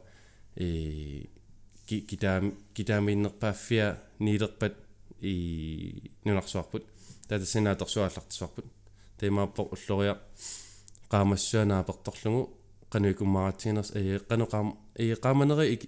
и 0.55 1.29
китаам 1.88 2.53
китаамииннерпааффиа 2.73 3.97
нилерпат 4.19 4.75
и 5.21 6.12
нунарсуарпут 6.25 6.86
татассинааторсуааллартисуарпут 7.27 8.65
темааппо 9.19 9.62
уллориа 9.62 10.17
qaamassуанааперторлугу 11.10 12.41
qanуикуммаратсигинерс 12.91 13.91
э 13.95 14.19
qanu 14.29 14.45
э 14.95 15.15
qaamaneри 15.15 15.79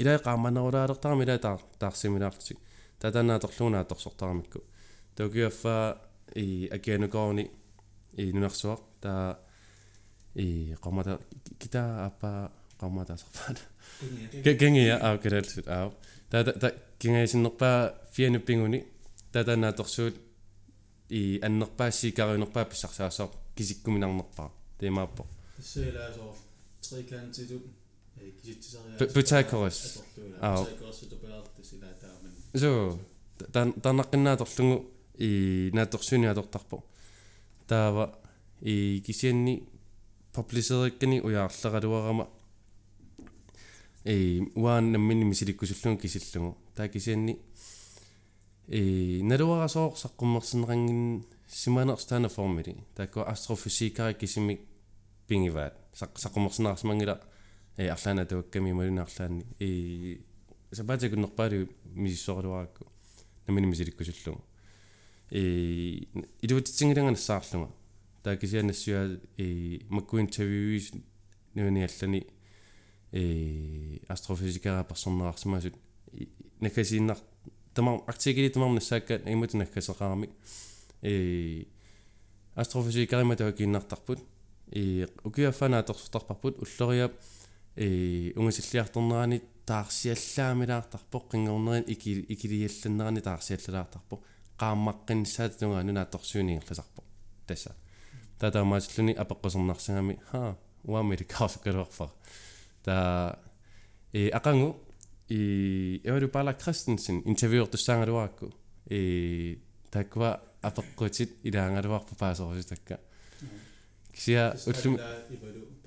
илаа 0.00 0.18
qaamanerulaалертарами 0.26 1.22
илаа 1.24 1.38
таар 1.38 1.60
таарсимилаартик 1.80 2.58
татанааторлугунааторсортарамикку 3.00 4.58
токиаффа 5.16 5.76
и 6.34 6.68
акианукорни 6.76 7.44
и 8.20 8.32
нунарсуақ 8.32 8.80
таа 9.00 9.38
и 10.34 10.74
qamata 10.84 11.18
kita 11.60 11.82
apa 12.08 12.50
qamata 12.80 13.16
sarpaat 13.16 13.58
gängiä 14.60 14.96
au 15.06 15.16
kedalsut 15.22 15.68
au 15.68 15.88
ta 16.30 16.44
ta 16.44 16.68
kingaisinerpaa 17.00 17.78
fianupinguni 18.14 18.78
tatanaatorsuut 19.32 20.16
i 21.10 21.22
annerpaassiikariunerpaa 21.46 22.64
pissarsaasoo 22.70 23.28
kisikkuminarnerpaa 23.56 24.50
teemaappo 24.78 25.22
тассаилаасоо 25.56 26.32
трикантитут 26.88 27.64
э 28.26 28.32
киситсисариа 28.40 28.96
Pythagoras. 29.14 30.02
Аа. 30.40 30.64
Pythagoras 30.64 30.98
тупеартис 31.10 31.72
ила 31.72 31.88
тааман 32.00 32.32
so 32.54 32.98
таннаққиннааторлугу 33.82 34.86
и 35.18 35.70
нааторсуниаторторпо 35.72 36.84
таава 37.66 38.18
и 38.60 39.02
кисианни 39.06 39.68
паблисериккани 40.32 41.20
уяарлералуарама 41.20 42.28
э 44.04 44.40
уаан 44.54 44.92
наммини 44.92 45.24
мисиликкусуллугу 45.24 46.00
кисиллугу 46.00 46.56
таа 46.74 46.88
кисианни 46.88 47.38
э 48.68 49.20
налуарасоор 49.22 49.92
саққуммерсинерангин 49.94 51.24
симанерстаана 51.48 52.28
формили 52.28 52.76
таакко 52.96 53.20
астрофизикари 53.22 54.14
кисимик 54.14 54.60
пингиваат. 55.28 55.74
Саққумерсинерасмангила 55.94 57.20
э 57.76 57.88
арлаана 57.88 58.26
туакками 58.26 58.72
малунаарлаанни 58.72 59.46
и 59.58 60.20
сапаатакуннерпаалу 60.72 61.68
мисиссоорлуаакку 61.84 62.86
намини 63.46 63.66
мисиликкусуллугу 63.66 64.44
и 65.30 66.08
илуутитсингиланганассаарлунга 66.42 67.72
таакисианассуа 68.22 69.20
и 69.36 69.84
макку 69.88 70.18
интервьюис 70.20 70.92
нуниаллани 71.54 72.26
э 73.12 73.98
астрофизикара 74.08 74.84
персонераарсимасут 74.84 75.74
накасииннар 76.60 77.18
тамар 77.74 78.00
артикли 78.06 78.48
тамар 78.48 78.70
нассаакка 78.70 79.20
имуту 79.26 79.58
наккасеқарами 79.58 80.30
э 81.02 81.64
астрофизикарима 82.54 83.36
таакииннартарпут 83.36 84.20
и 84.70 85.06
укиаффана 85.22 85.78
аторсутарпарпут 85.78 86.58
уллориап 86.58 87.12
э 87.76 88.32
унгасиллиарторнерани 88.36 89.42
таарсиаллаамилаартарпо 89.66 91.18
қингорнерин 91.30 91.84
ики 91.86 92.24
икилиалланнерани 92.34 93.20
таарсиаллалаартарпо 93.20 94.20
qaammaqqinnissaat 94.60 95.52
tunga 95.60 95.82
nuna 95.82 96.04
torsuuniingерласарпо 96.12 97.02
тасса 97.46 97.74
татаамаасиллуни 98.38 99.14
апеққусернарсагами 99.22 100.18
ха 100.30 100.56
уами 100.84 101.14
рикаарсуккалуарфар 101.16 102.10
та 102.84 103.38
э 104.12 104.28
акангу 104.28 104.76
и 105.28 106.00
эвэру 106.04 106.28
пала 106.28 106.52
кристенсен 106.54 107.22
интервьюер 107.24 107.66
туссаангалуаакку 107.66 108.54
э 108.88 109.56
таква 109.90 110.40
апеққутит 110.62 111.30
илаангалуарпа 111.42 112.14
паасорусутакка 112.14 113.00
кисиа 114.12 114.56
уллум 114.66 114.94
ивалу 115.34 115.66
паалаакки 115.84 115.85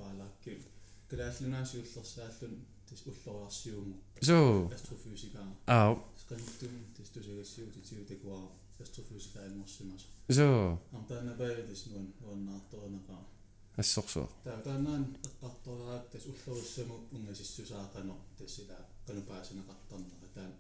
калааллунаасиуллерсааллун 1.09 2.55
тис 2.87 3.01
уллориарсиуму 3.09 3.95
so 4.21 4.37
астрофизикаа 4.73 5.47
аа. 5.67 5.97
Сканттум 6.21 6.75
тис 6.95 7.09
тусагассиу 7.13 7.67
титиу 7.75 8.05
такуа 8.05 8.39
астрофизикаа 8.79 9.47
иммерсимас 9.47 10.03
so 10.37 10.77
артаанабаа 10.97 11.61
тис 11.69 11.81
нуан 11.87 12.07
нуаннаарторинеқаа 12.21 13.23
ассорсуа 13.81 14.27
таа 14.43 14.59
тааннаан 14.67 15.03
эққартораат 15.27 16.03
тас 16.11 16.25
уллоруссаму 16.31 16.95
унгасиссусаақано 17.15 18.15
тассила 18.37 18.77
канупаасинеқартарнера 19.07 20.29
таан 20.35 20.53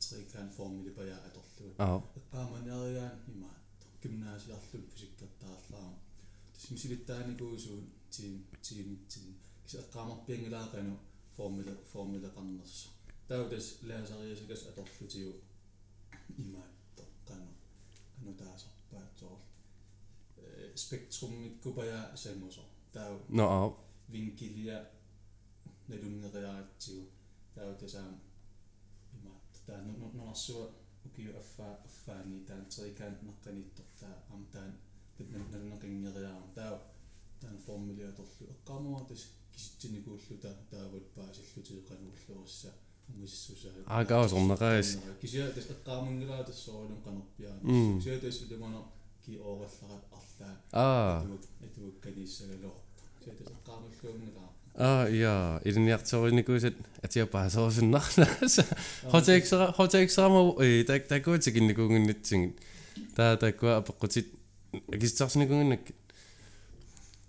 трикан 0.00 0.48
формули 0.56 0.90
пая 0.90 1.16
аторлуга 1.26 1.74
аа. 1.78 2.02
Эққааманиаригаан 2.18 3.16
имаат 3.32 3.62
гимнасиарлун 4.02 4.84
фисиккаттаарлаа 4.92 5.88
тас 6.54 6.70
мисилиттааникуусуун 6.70 7.86
тим 8.10 8.32
тимитсин 8.62 9.34
кис 9.66 9.80
эққаамарпиангилаақану 9.82 10.94
формула 11.36 11.74
формула 11.92 12.28
қарнерсо 12.36 12.88
таутас 13.28 13.66
лаасариасакас 13.88 14.62
аторлутиу 14.70 15.32
имаатто 16.38 17.02
қано 17.28 17.48
қано 18.14 18.32
таасарпаатсоор 18.40 19.40
э 20.36 20.72
спектруммиккупая 20.76 22.16
сангусо 22.16 22.62
тау 22.92 23.14
no 23.28 23.44
аа 23.56 23.66
винкилия 24.12 24.78
налунгериаратсигу 25.88 27.04
таутасаам 27.54 28.14
имаатто 29.16 29.58
таа 29.66 29.80
нонарсуа 29.82 30.66
укиу 31.06 31.30
аффаа 31.40 31.74
аффаани 31.88 32.44
таан 32.48 32.64
трикаан 32.72 33.14
наққаниттор 33.28 33.86
таа 34.00 34.14
ам 34.32 34.42
таан 34.52 34.72
налунеқингериаарам 35.52 36.48
таа 36.58 36.72
таан 37.40 37.58
формулиаторлу 37.66 38.44
эққамуатас 38.54 39.22
киситсиникууллу 39.56 40.36
таа 40.42 40.54
таавут 40.70 41.06
паасиллутиеқанууллуорисса 41.16 42.70
унгиссусаа 43.08 43.72
аагаасорнеқаас 43.96 44.88
кisia 45.20 45.44
тас 45.56 45.66
эққаамунгилаа 45.74 46.42
тассоорулун 46.48 47.00
канерпиаа 47.06 47.56
м 47.62 47.98
кisia 47.98 48.20
тас 48.20 48.36
илимано 48.44 48.80
ки 49.24 49.32
ооралларат 49.48 50.04
арлаа 50.18 50.54
аа. 50.72 51.20
Атук 51.22 51.44
атук 51.66 51.94
каниссагалоо 52.04 52.74
кisia 53.18 53.32
тас 53.38 53.48
эққаамуллуунгилаа 53.56 54.50
аа 54.76 55.08
я 55.08 55.60
илниарториникуусат 55.64 56.76
атиапаасорусуннарлааса 57.06 58.64
хотексера 59.12 59.72
хотексерама 59.72 60.40
э 60.64 60.84
так 60.84 61.08
такуутикинникуунгиннитсигит 61.08 62.60
таа 63.16 63.36
таккуа 63.36 63.78
апеққутит 63.80 64.26
акистарсникунгиннак 64.92 65.80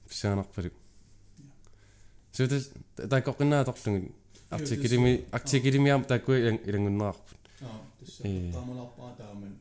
писаанарпалу 0.09 0.71
сутас 2.37 2.69
такоққинааторлугит 2.95 4.13
артикилими 4.49 5.25
артикилимиам 5.31 6.03
таккуа 6.05 6.37
илангуннерарпут 6.69 7.37
аа. 7.61 7.81
Тасса 7.99 8.23
эққаамаларпаа 8.23 9.15
тааман 9.17 9.53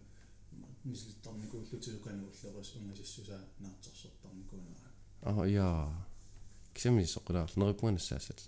мислиттарникууллутиуқанууллерус 0.84 2.70
унгасиссусаа 2.76 3.40
наартарсертарникуунера 3.58 4.90
аа 5.22 5.46
я 5.46 5.88
кисами 6.74 7.04
соқулаар 7.04 7.50
нериппуанассаасал 7.56 8.40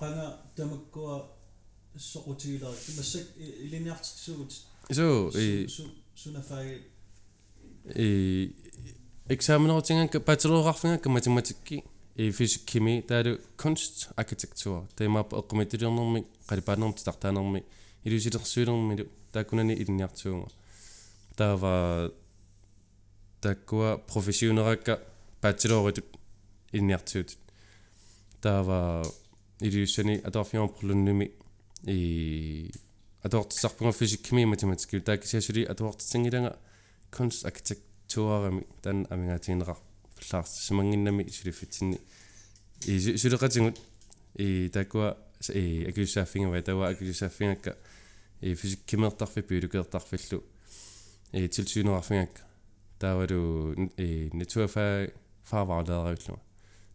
qanga 0.00 0.26
tamakkuа 0.56 1.14
soqutiilari 1.96 2.78
kimassак 2.86 3.26
iliniartisugut 3.64 4.52
so 4.98 5.06
э 5.34 5.66
sunafaagi 6.14 6.76
э 7.84 8.06
Eksaminer 9.28 10.06
ke 10.06 10.18
bachelorarfinga 10.22 11.00
ke 11.02 11.08
matematikki 11.10 11.80
i 12.22 12.30
fysik 12.30 12.62
kimi 12.70 13.02
taalu 13.02 13.32
kunst 13.58 14.04
arkitektur 14.16 14.84
taima 14.94 15.24
oqqumitiliornermi 15.40 16.20
qalipanermi 16.48 16.94
titartaanermi 16.94 17.60
ilusilersuilermilu 18.06 19.04
taakunani 19.34 19.74
ilinniartuunga 19.82 20.48
taava 21.40 21.72
takkua 23.42 23.90
professionerakka 24.12 24.94
bacheloritut 25.42 26.06
ilniartuut 26.72 27.30
taava 28.44 28.78
ilusiani 29.60 30.20
atoarfiorperlunnumi 30.28 31.26
i 31.96 32.00
atoortissarpunga 33.26 33.92
fysik 33.92 34.22
kimi 34.28 34.46
matematikki 34.52 35.02
taakisiasuli 35.10 35.66
atoortissangilanga 35.74 36.52
kunst 37.16 37.44
arkitektur 37.50 37.85
arkitekturami 38.06 38.62
tan 38.82 39.06
amingaatiineqar 39.10 39.76
паллаарс 40.16 40.66
симангиннами 40.66 41.28
сулиффитсинни 41.28 42.00
и 42.86 42.98
сулеқатингут 42.98 43.80
и 44.38 44.68
таккуа 44.72 45.16
и 45.52 45.86
акиуссааффингава 45.88 46.62
тава 46.62 46.88
акиуссааффингакка 46.88 47.76
и 48.40 48.54
физик 48.54 48.80
кимертарфи 48.86 49.42
пиулукеэртарфиллу 49.42 50.42
и 51.32 51.48
tilsyneраффингакка 51.48 52.42
таавалу 52.98 53.72
и 53.96 54.30
натуафа 54.32 55.10
фааваалеериуллума 55.44 56.40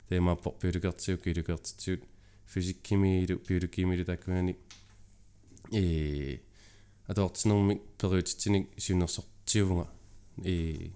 тема 0.10 0.36
по 0.36 0.52
пиулукеэртиу 0.52 1.18
килукеэртитсуут 1.18 2.04
физик 2.48 2.82
кимиилу 2.82 3.40
биологимилу 3.48 4.06
таккунани 4.06 4.56
и 5.72 6.42
атоортинерми 7.08 7.82
периутитсиник 7.98 8.70
сюнерсортиувнга. 8.78 9.88
И 10.44 10.92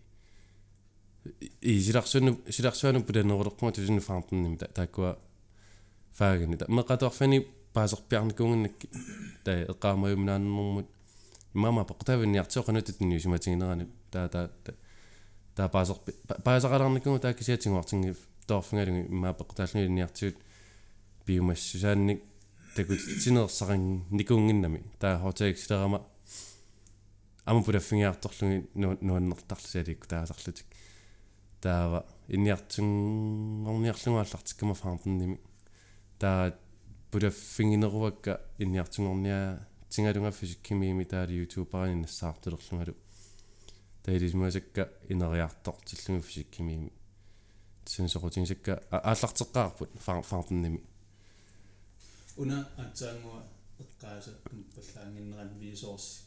и 1.60 1.80
силарсуну 1.80 2.40
силарсуану 2.50 3.00
пуланерулеққума 3.08 3.72
тусину 3.72 4.00
фаартнними 4.00 4.56
тааккуа 4.56 5.18
фаагани 6.12 6.56
та 6.56 6.66
меқаторфани 7.68 7.72
паасерпиарникуунгиннакки 7.72 8.88
таа 9.44 9.64
эққаамаюмнааннэрмут 9.64 10.86
имама 11.54 11.84
пеқтавинниартиоқанутут 11.84 13.00
ньюсиматингинерани 13.00 13.86
таа 14.10 14.28
таа 14.28 14.50
таа 15.54 15.68
паасерпи 15.68 16.12
паасақаларникунгу 16.44 17.20
тааккисиатингуартинги 17.20 18.16
тоорфингалуги 18.46 19.06
имаа 19.08 19.34
пеқтааллуниниартиут 19.34 20.36
биумассусаанник 21.26 22.22
такут 22.74 23.00
синерсарин 23.00 24.04
никуунгиннами 24.10 24.82
таа 24.98 25.18
хотеексилерама 25.18 26.02
ама 27.44 27.62
пулаффингиарторлуги 27.64 28.68
нуаннертарлусаликку 28.74 30.08
таасарлутик 30.08 30.66
таава 31.60 32.06
инниартунгорниарлугааллартиккама 32.28 34.74
фаартнними 34.74 35.40
таа 36.18 36.54
пулаффингинерувакка 37.10 38.40
инниартунгорниа 38.58 39.66
тингалунга 39.90 40.30
фисиккимиими 40.32 41.04
таали 41.04 41.32
ютуберани 41.44 42.02
нассаартулерлунгалу 42.02 42.94
таилисмуасакка 44.04 44.90
инериартортиллуги 45.08 46.22
фисиккимиими 46.22 46.92
синсоқутингсакка 47.86 48.82
ааллартеққарпут 48.90 49.90
фаартнними 50.00 50.80
уна 52.36 52.68
атсаангуа 52.76 53.42
эққааса 53.80 54.30
паллаангиннеран 54.74 55.50
висорс 55.58 56.24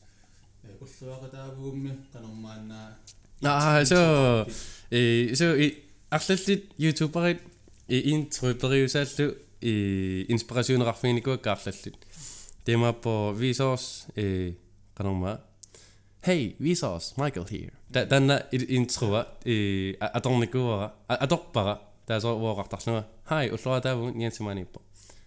уллуақатаавугумми 0.64 1.92
канормааннаа 2.12 2.98
аа 3.44 3.82
so 3.84 4.48
э 4.92 5.34
so 5.40 5.48
и 5.64 5.68
арлаллит 6.10 6.64
ютуберит 6.78 7.42
и 7.88 7.98
интрупериусааллу 9.61 9.61
и 9.61 10.27
инспирасионеқарфигникуакка 10.29 11.53
арлаллит 11.53 11.97
темаппо 12.65 13.33
висорс 13.37 14.07
э 14.15 14.55
канорма 14.95 15.41
Hey, 16.27 16.57
Vsauce, 16.59 17.15
Michael 17.17 17.47
here. 17.49 17.73
Da 17.89 18.05
danna 18.05 18.43
intruа 18.51 19.29
и 19.45 19.97
аторникуара 20.01 20.93
аторпара 21.07 21.81
таасо 22.05 22.35
уоқартарлуга. 22.35 23.07
Hi, 23.31 23.51
уллуа 23.51 23.81
тааву 23.81 24.11
ниансиманиппо. 24.11 24.83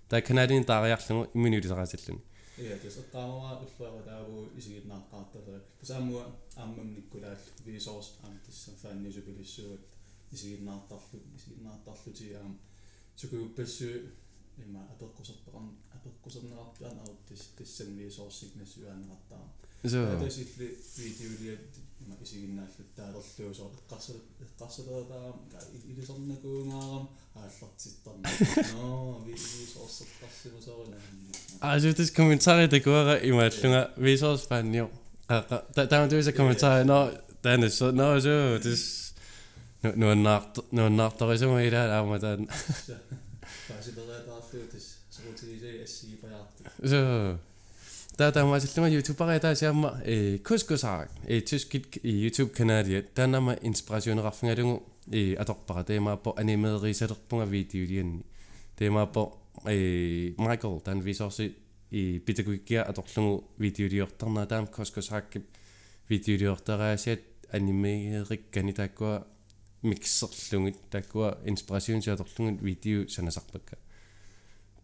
Та 0.09 0.21
канадин 0.21 0.65
таариарлугу 0.65 1.29
имминуилисарасиллуни. 1.33 2.21
Ja, 2.57 2.75
det 2.75 2.85
er 2.85 2.91
så 2.91 3.01
drammer 3.13 3.61
udfordrer 3.63 4.01
der 4.05 4.23
hvor 4.23 4.45
i 4.57 4.61
sig 4.61 4.81
nok 4.85 5.03
ret 5.13 5.45
der. 5.45 5.59
På 5.79 5.85
samme 5.85 6.11
måde 6.11 6.25
ammem 6.57 6.85
Nikolaj 6.85 7.35
vi 7.65 7.79
så 7.79 7.91
også 7.91 8.11
am 8.23 8.31
det 8.45 8.55
som 8.55 8.73
fandt 8.81 9.13
så 9.13 9.21
ville 9.21 9.47
så 9.47 9.61
i 10.31 10.37
sig 10.37 10.57
nok 10.61 10.89
der 10.89 10.95
i 11.35 11.39
sig 11.39 11.53
nok 11.61 11.85
der 11.85 12.11
til 12.13 12.35
am 12.45 12.59
så 13.15 13.27
kunne 13.27 13.49
besøg 13.55 14.09
atorkusornerartuan 15.94 16.98
aruttis 16.98 17.48
tissanniusoor 17.56 18.30
signasyuanerartaa 18.30 19.44
so 19.90 20.24
tasikli 20.24 20.78
viitiulia 20.98 21.58
ima 22.06 22.14
isiginnaallutaalerluusoo 22.22 23.72
eqqarsal 23.78 24.16
eqqarsalerataa 24.44 25.60
ilisornakuungaaram 25.90 27.06
aallartittarna 27.36 28.28
no 28.72 29.22
viisoorsertarsimusoorina 29.26 30.96
asutis 31.60 32.10
kommentaari 32.12 32.68
takuara 32.68 33.14
ima 33.30 33.42
allunga 33.48 33.82
viisoorspaannio 34.02 34.90
een 35.30 35.88
taamatuisa 35.88 36.32
kommentaari 36.32 36.84
no 36.84 36.98
tanis 37.42 37.80
no 38.00 38.20
so 38.20 38.58
tis 38.62 38.82
nuannaart 39.96 40.58
nuannaartorisumailaa 40.72 41.86
daar, 41.88 42.38
Pääsi 43.68 43.92
tuota 43.92 44.12
So, 46.84 47.38
da 48.18 48.30
damals 48.30 48.76
immer 48.76 48.88
YouTuber 48.88 49.32
YouTube 49.32 49.52
ist 49.52 49.62
ja 49.62 49.72
mal 49.72 50.02
kus 50.44 50.66
gesagt 50.66 51.10
e 51.26 51.40
tus 51.40 51.64
kit 51.64 52.00
YouTube 52.04 52.52
Kanal 52.52 53.04
da 53.14 53.26
nama 53.26 53.54
inspiration 53.62 54.18
rafnga 54.18 54.54
dungu 54.54 54.82
e 55.10 55.34
atok 55.38 55.66
para 55.66 55.82
tema 55.82 56.16
po 56.16 56.34
anime 56.36 56.78
risatorpunga 56.82 57.46
video 57.46 57.86
dianni 57.86 58.24
tema 58.76 59.06
po 59.06 59.48
e 59.66 60.34
Michael 60.36 60.80
dan 60.84 61.00
visorsi 61.00 61.54
i 61.90 62.20
pitakuikkia 62.20 62.84
atorlungu 62.84 63.44
videodiortarna 63.58 64.46
taam 64.46 64.66
kus 64.66 64.90
kusakkip 64.90 65.44
videodiortaraasiat 66.10 67.20
anime 67.52 68.24
rikkani 68.28 68.72
takkua 68.72 69.26
mixerlungit 69.82 70.90
takkua 70.90 71.36
inspiration 71.44 72.02
siatorlungit 72.02 72.62
video 72.62 73.08
sanasarpakka 73.08 73.76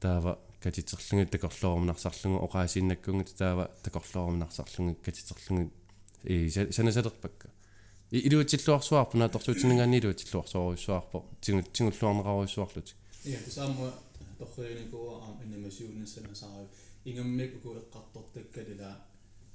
taava 0.00 0.49
катитерлугут 0.60 1.30
такорлоорумнарсарлугу 1.30 2.44
оqaасииннаккунгут 2.46 3.34
таава 3.34 3.70
такорлоорумнарсарлугу 3.82 4.96
катитерлугут 5.04 5.72
и 6.24 6.48
санасалерпакка 6.50 7.50
илуутиллуарсуарпуна 8.10 9.28
торсуутиннгаани 9.28 9.98
илуутиллуарсуаруйссуарпо 9.98 11.24
тигу 11.40 11.62
тигуллуарнераруйссуарлут 11.62 12.94
Ja, 13.24 13.38
det 13.44 13.52
samme 13.52 13.92
torriunikua 14.38 15.24
am 15.24 15.36
animationissana 15.44 16.34
saari 16.34 16.66
ingammik 17.04 17.56
uku 17.56 17.74
eqqartortakkalila 17.80 18.90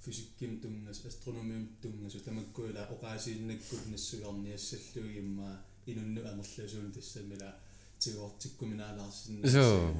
fysikkim 0.03 0.59
tungas 0.61 1.05
astronomium 1.09 1.67
tungas 1.81 2.13
tamakkuila 2.25 2.87
oqaasiinnakkut 2.95 3.83
nassugarniassalluigimma 3.91 5.49
inunnu 8.06 8.82
amerlasuun 8.84 9.42
tassamila 9.42 9.48
тигуортиккуминаалаарсинна 9.48 9.48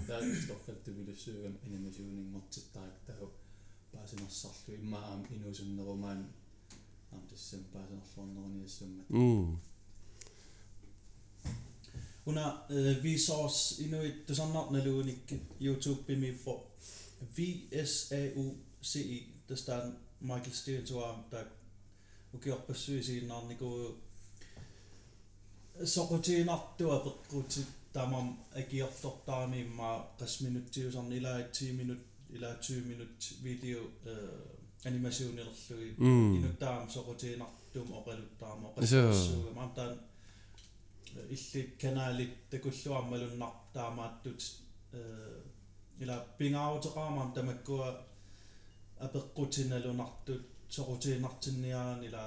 таакторкаттугилуссуугам 0.09 1.54
анимационингортиттаак 1.66 2.94
таа 3.06 3.26
паасинерсарлу 3.92 4.70
иммаам 4.80 5.20
инуусуннерумаан 5.35 6.20
ам 7.12 7.22
тассам 7.30 7.62
паасинерлуорнеруниассуммат 7.72 9.06
Una 12.26 12.46
uh, 12.70 12.94
Vsauce 13.02 13.83
inuit 13.85 14.26
tusannarnaluunik 14.26 15.26
YouTube 15.61 16.00
bimippo 16.06 16.52
V 17.37 17.38
S 17.72 18.12
A 18.12 18.22
U 18.37 18.44
C 18.83 18.92
I 19.00 19.33
tästä 19.46 19.74
Michael 20.20 20.52
Stevens 20.52 20.90
waa 20.90 21.24
ta 21.30 21.44
ukiorpassuisiinnaarniku 22.35 23.68
soqutiinartua 25.85 26.98
peqqut 27.04 27.52
tamam 27.84 27.84
agiortortaamiimma 27.84 27.84
qasminuttiusarn 27.84 27.84
ila 31.17 31.31
10 31.39 31.73
minut 31.79 32.01
ila 32.36 32.47
20 32.55 32.86
minut 32.91 33.17
video 33.43 33.79
animationerlui 34.88 35.88
inuttaam 36.38 36.89
soqutiinartum 36.95 37.88
oqaluttaamo 37.99 38.67
qassuuga 38.75 39.51
maam 39.58 39.71
taan 39.77 39.93
illit 41.36 41.69
kanaalit 41.81 42.34
takulluarmalunnar 42.51 43.53
taamaattut 43.75 44.41
ila 46.03 46.15
pingaavutaqaamaam 46.38 47.29
tamakkua 47.38 47.88
apeqqutinalunartut 49.05 50.43
soqutiinartinniaraan 50.75 52.01
ila 52.08 52.23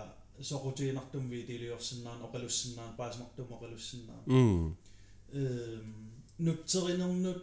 soqutiinartum 0.51 1.25
viidiliorsinnaan 1.33 2.21
oqalussinnaan 2.27 2.93
paasnartum 2.99 3.49
oqalussinnaan 3.57 4.23
mm 4.27 4.39
ehm 4.39 4.88
nutserinernut 6.47 7.43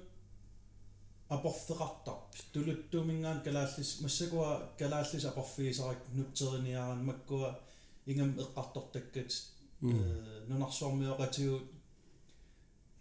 aporfeqartarp 1.36 2.32
tuluttuumingaan 2.54 3.42
kalaallis 3.46 4.02
massakua 4.02 4.50
kalaallis 4.80 5.26
aporfiisarak 5.26 6.02
nutseriniaraan 6.18 7.02
makkua 7.10 7.50
ingam 8.12 8.32
eqqartortakkat 8.44 9.32
нунарсуармиоqatigut 10.50 11.66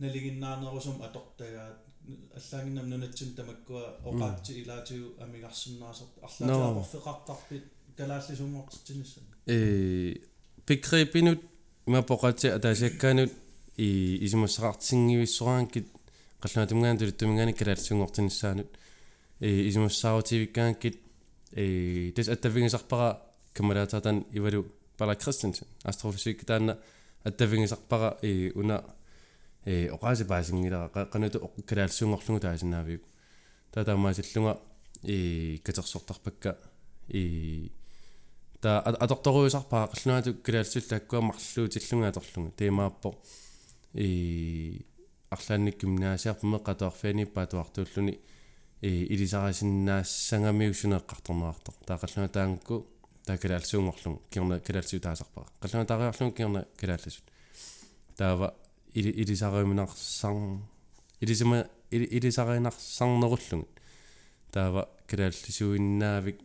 налигиннаанерусум 0.01 0.99
аторtaгаат 1.07 1.79
аллаагиннам 2.39 2.87
нунатсин 2.93 3.31
тамаккуа 3.39 3.85
оqaатси 4.11 4.53
илаатигу 4.63 5.09
амигарсиннаасерт 5.25 6.15
арлаатаапорфеqartarpit 6.27 7.65
калааллисумуартитсинисса 7.99 9.21
э 9.55 9.57
begrebinut 10.67 11.41
имапоqati 11.89 12.47
атаасиаккаанут 12.57 13.33
и 13.77 14.19
исимуссақартингивиссораанкит 14.23 15.89
қаллаатумгаан 16.41 16.99
тулуттумгаани 16.99 17.53
калаалсунгортиниссаанут 17.53 18.69
э 19.41 19.69
исимуссаарутивиккаанкит 19.69 21.01
э 21.53 22.13
дэс 22.15 22.29
аттавигисарпара 22.29 23.21
камалаатаатан 23.53 24.27
ивалу 24.31 24.67
пала 24.97 25.17
кристенсен 25.17 25.67
астрофизик 25.83 26.45
таана 26.45 26.79
аттавигисарпара 27.25 28.19
и 28.23 28.53
уна 28.55 28.85
э 29.65 29.89
оqaasi 29.89 30.25
паасингилара 30.25 30.89
канату 31.07 31.39
оқкалаалсунгорлугу 31.39 32.41
таасинаавиу 32.41 33.01
таатаамаасиллунга 33.73 34.61
и 35.03 35.61
катерсортарпакка 35.65 36.59
и 37.09 37.73
та 38.61 38.79
аторторуисарпаа 38.81 39.91
qallungaatu 39.93 40.35
калаалсуллааккуа 40.47 41.21
марлуутиллунга 41.21 42.09
аторлугу 42.09 42.53
темааппо 42.57 43.19
и 43.95 44.85
арлаанник 45.31 45.81
гимнасиарпуме 45.81 46.59
qatoarfiani 46.59 47.27
паатуартууллуни 47.27 48.21
и 48.83 49.05
илисарасиннаассангамиусунеэққарторнеартор 49.15 51.75
таақаллуна 51.87 52.29
таангку 52.29 52.87
таакалаалсуунгорлугу 53.27 54.23
кирна 54.31 54.61
калаалсуу 54.61 55.01
таасарпара 55.01 55.47
қаллуна 55.61 55.87
тариарлугу 55.87 56.37
кирна 56.37 56.67
калаалласут 56.81 57.25
таава 58.17 58.55
или 58.93 59.11
илисариуминарсарн 59.11 60.63
илисима 61.21 61.67
илисаринарсарнеруллугу 61.91 63.69
таава 64.53 64.89
калааллисуиннаавик 65.07 66.41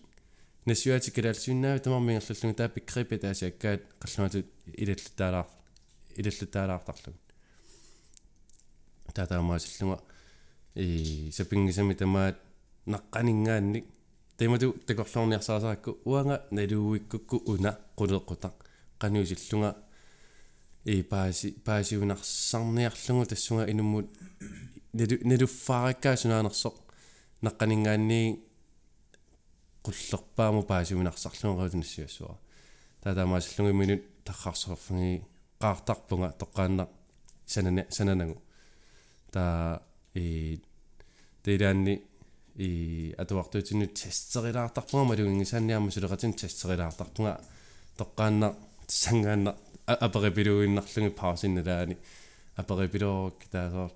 насюати 0.66 1.12
калаалсуиннаавик 1.12 1.84
тамармингерллугу 1.84 2.56
таа 2.56 2.70
пиккрипи 2.70 3.18
таасиаккаат 3.18 3.82
қаллунату 4.02 4.44
илаллутаалаар 4.82 5.48
илаллутаалаартарлугу 6.16 7.29
таатаамаасиллуга 9.12 10.02
и 10.76 11.30
сапингисами 11.32 11.94
тамаат 11.94 12.38
наққанингаанник 12.86 13.86
темату 14.38 14.74
такорлорниарсаасаакку 14.88 16.00
уанга 16.06 16.46
налууиккукку 16.52 17.38
уна 17.46 17.80
qulеққутақ 17.98 18.54
qanuusillunga 19.00 19.76
и 20.86 21.04
пааси 21.04 21.52
паасиунарсарниарлугу 21.66 23.26
тассунга 23.26 23.70
инуммут 23.72 24.08
налуффаараккаа 24.94 26.16
сунаанерсоқ 26.16 26.76
наққанингаанни 27.42 28.40
paasiunarсарлугу 29.84 31.78
нассиассуа 31.78 32.38
таатаамаасиллугу 33.04 33.74
минут 33.74 34.02
таррарсорфги 34.24 35.24
qaartarpunga 35.60 36.30
тоққаанна 36.42 36.88
санана 37.46 37.86
сананагу 37.90 38.42
та 39.32 39.82
и 40.14 40.60
тэранни 41.44 42.02
и 42.56 43.16
атуартуутинну 43.18 43.88
тестерилаартарпунга 43.88 45.06
малугингисаанниарма 45.14 45.92
сулеқатин 45.92 46.34
тестерилаартарпунга 46.34 47.40
тоққаанна 47.98 48.56
сангаанна 48.88 49.56
аперипилуиннарлуги 49.86 51.10
паусинналаани 51.10 51.98
аперипилоорк 52.56 53.46
таасоор 53.52 53.92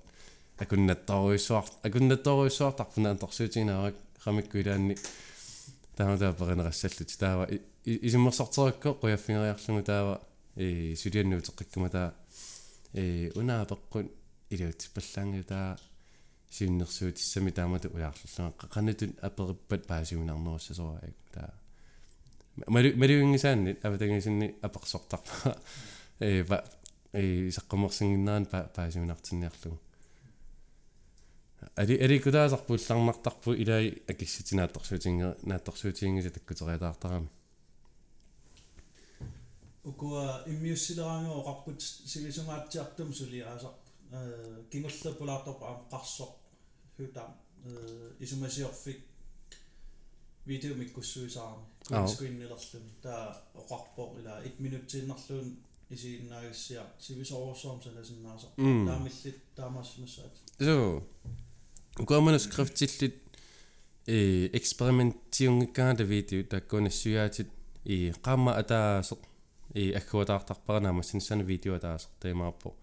акуннаттаруиссуар 0.57 1.65
акуннаттаруиссуартарпуна 1.83 3.11
анторсуутигинаарак 3.11 3.95
рамиккуилаанни 4.25 4.97
таамата 5.95 6.29
аперинерассаллут 6.29 7.17
таава 7.19 7.47
исиммерсортеракко 7.85 8.95
қуяффингериарлугу 9.01 9.83
таава 9.83 10.21
и 10.55 10.95
сулианнуутеққиккума 10.95 11.89
таа 11.89 12.13
э 12.93 13.31
унаапеққут 13.35 14.11
илуутиппаллаангу 14.53 15.43
таа 15.51 15.77
сиуннэрсуутиссами 16.55 17.51
таамату 17.51 17.87
уяарллунга 17.95 18.53
qaqanutun 18.61 19.11
aperippat 19.27 19.81
paasiunarnerussasuaik 19.91 21.17
taa 21.35 21.51
малуингисаанни 22.67 23.77
аватагисинни 23.85 24.55
аперсортарпа 24.61 25.57
э 26.19 26.43
ва 26.49 26.57
э 27.13 27.49
саққумерсингиннаан 27.57 28.45
паасиунартинниарлугу 28.75 29.79
али 31.75 31.95
али 32.05 32.19
кудаасарпулларнартарпу 32.19 33.53
илаи 33.53 34.03
акисситинаатторсуутинге 34.07 35.35
наатторсуутингиса 35.43 36.29
таккутериалаартарами 36.29 37.29
укуа 39.83 40.43
иммиуссилераангоо 40.45 41.41
оқарпут 41.41 41.81
сивисунгаатсиартум 41.81 43.13
сулиаасар 43.13 43.73
э 44.13 44.63
кингуллаппулаартарпа 44.71 45.65
аам 45.67 45.79
қарсоқ 45.91 46.31
хутаам 46.97 47.31
э 47.65 48.11
исумасиорфик. 48.19 48.99
Видео 50.45 50.75
миккуссуисаарами 50.75 52.07
скриннилерлун 52.07 52.85
таа 53.01 53.41
оқарпоо 53.55 54.19
ила 54.19 54.41
1 54.43 54.59
минуттииннарлуун 54.59 55.57
исииннаагиссиа 55.89 56.83
сивисоорсоорм 56.99 57.81
санасиннаасар 57.81 58.49
таамиллит 58.57 59.37
таамаассунссаат 59.55 60.33
so 60.59 61.03
гоманускрифтиллит 61.97 63.15
э 64.07 64.49
экспериментиунгиккаата 64.57 66.03
видео 66.03 66.43
таккунассуяатит 66.43 67.49
и 67.85 68.11
qamma 68.25 68.51
атаасеқ 68.61 69.19
и 69.73 69.91
аккуатаартарпаранаама 69.91 71.03
синсана 71.03 71.43
видео 71.43 71.75
атаасеқ 71.75 72.09
таимааппо 72.19 72.75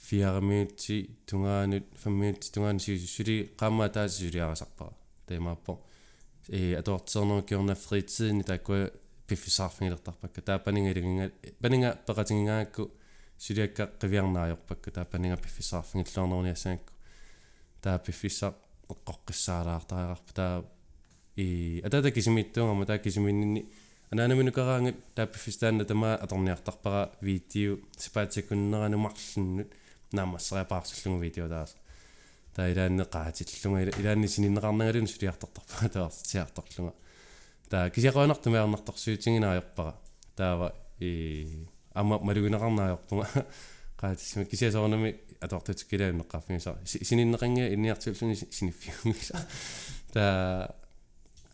4 0.00 0.40
minuutti 0.40 0.96
tungaanut 1.30 1.84
5 2.04 2.10
minuutti 2.10 2.52
tungaan 2.52 2.80
siusussuli 2.80 3.54
qamma 3.56 3.88
taasisuliarasarpara 3.88 4.92
taimappo 5.26 5.72
э 6.48 6.76
атуартсернерукиорна 6.80 7.74
фритидни 7.74 8.42
тааккуа 8.42 8.90
пиффисаарфингилертарпакка 9.26 10.40
таапанингалигинга 10.48 11.26
панинга 11.62 11.90
пеқатингигаакку 12.06 12.82
сулиакка 13.38 13.84
қивиарнааёрпакка 14.00 14.90
таапанинга 14.96 15.36
пиффисаарфингиллуарнеруниассаакку 15.44 16.92
таа 17.82 17.98
пиффисаа 17.98 18.54
эққоққиссаалаартариарпа 18.92 20.32
таа 20.34 20.64
и 21.36 21.80
атата 21.84 22.10
кисимиттунгама 22.10 22.86
таа 22.86 22.98
кисиминнини 22.98 23.66
анаанаминукараангат 24.10 24.96
таа 25.14 25.26
пиффистаанна 25.26 25.84
тама 25.84 26.14
аторниартарпара 26.14 27.12
видео 27.20 27.78
сипаатсакуннеранумарлуннут 27.96 29.68
наамассариапаарсуллугу 30.12 31.22
видео 31.22 31.48
таас 31.48 31.76
та 32.54 32.70
илаанне 32.70 33.04
qaatillunga 33.04 34.00
илаанни 34.00 34.26
сининнеқарнагалун 34.26 35.06
сулиартартарпаа 35.06 35.88
таавартиарторлунга 35.88 36.94
та 37.68 37.90
кисиақуанартумиарнарторсуутингинааёрпара 37.90 39.94
таава 40.36 40.74
и 40.98 41.66
ама 41.94 42.18
малугинеқарнааёрпунга 42.18 43.46
qaatissima 44.00 44.44
кисиасоорнами 44.44 45.20
атортутиккилааннеққарфигиса 45.40 46.78
сининнеқанга 46.84 47.72
инниартуллуни 47.74 48.34
синиффиунгиса 48.34 49.48
та 50.12 50.74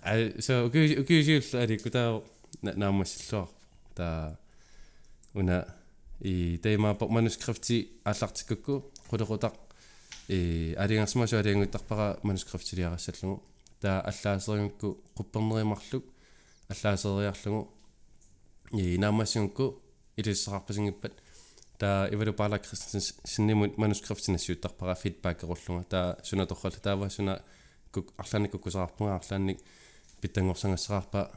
а 0.03 0.15
so 0.39 0.71
ukuyusiulla 0.71 1.63
alikku 1.63 1.91
taa 1.91 2.23
naammassаллуар 2.63 3.49
та 3.95 4.37
уна 5.35 5.67
и 6.21 6.59
теймааппо 6.63 7.09
манускрифти 7.09 8.01
ааллартиккукку 8.05 8.91
qulеqutaq 9.11 9.55
и 10.29 10.75
алингерсмасу 10.79 11.37
алиангуттарпара 11.37 12.19
манускрифтилиарассаллугу 12.23 13.43
таа 13.81 14.01
аллаасерингукку 14.01 14.99
quppernerimарлук 15.17 16.05
аллаасериарлугу 16.69 17.71
и 18.73 18.99
наамассунгукку 18.99 19.83
илиссақарпасингиппат 20.17 21.13
таа 21.79 22.09
ивалу 22.11 22.33
паала 22.33 22.59
кристен 22.59 23.01
синнимут 23.01 23.77
манускрифтинассуuттарпара 23.79 24.95
фидбак 24.95 25.45
эруллуга 25.45 25.85
таа 25.85 26.19
сунаторралла 26.25 26.81
таава 26.81 27.11
суна 27.11 27.43
кук 27.93 28.13
арланик 28.17 28.53
куккусаарпунга 28.53 29.17
арланик 29.17 29.61
питтангорсангассараарпа 30.21 31.31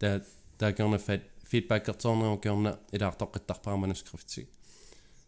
таа 0.00 0.22
таакерна 0.58 0.98
фат 0.98 1.22
feedback 1.50 1.88
ertornerу 1.88 2.38
киорна 2.38 2.78
илаартоққиттарпара 2.92 3.76
манускрифтик 3.76 4.48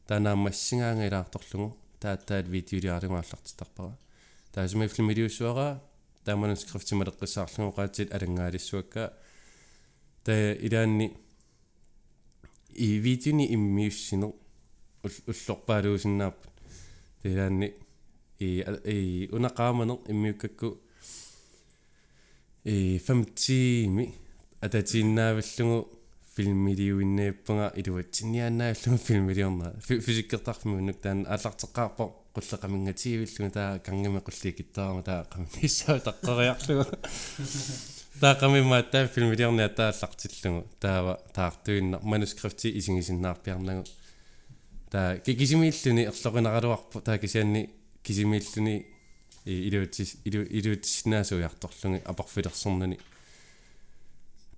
таанаамассингаанга 0.08 1.06
илаарторлугу 1.06 1.76
тааттаат 2.00 2.46
видеолиаалугааллартитарпара 2.48 3.98
таасуми 4.52 4.86
флимилиуссуара 4.88 5.82
таа 6.24 6.36
манускрифти 6.36 6.94
малеққиссаарлугу 6.94 7.76
qaatsit 7.78 8.08
алангаалиссуакка 8.16 9.12
таа 10.24 10.52
илаанни 10.66 11.16
и 12.74 12.98
видеони 12.98 13.44
иммиуссинер 13.54 14.32
уллорпаалуусиннааппут 15.02 16.52
таилаанни 17.22 17.74
и 18.38 18.48
и 18.84 19.28
унақааманер 19.32 19.98
иммиуккакку 20.08 20.78
и 22.64 22.98
50ми 22.98 24.14
ататииннааваллугу 24.60 25.97
филмилиуиннеиппунга 26.38 27.72
илуатсинниааннааллугу 27.74 28.98
филмилиорна 29.08 29.72
физиккертарфимунук 29.82 31.00
таан 31.02 31.26
ааллартеққарпо 31.26 32.04
қуллеқамингатигивиллугу 32.36 33.50
таа 33.50 33.78
кангами 33.82 34.20
қулликиттаарма 34.22 35.02
таа 35.08 35.26
қаммиссаа 35.32 35.98
таққариарлугу 36.06 36.84
таақамимма 38.22 38.82
таа 38.92 39.08
филмилиарниа 39.14 39.68
тааллартиллугу 39.68 40.68
таава 40.80 41.18
таартуинна 41.34 41.98
манускрипти 42.02 42.68
исигисиннаарпиарнагу 42.78 43.84
таа 44.90 45.18
кисимииллуни 45.18 46.06
ерлоринаралуарпу 46.06 47.00
таа 47.00 47.18
кисианни 47.18 47.70
кисимииллуни 48.02 48.86
илуутис 49.44 50.16
илуутиссинаасуиарторлуги 50.24 52.02
апарфилерсорнани 52.04 52.98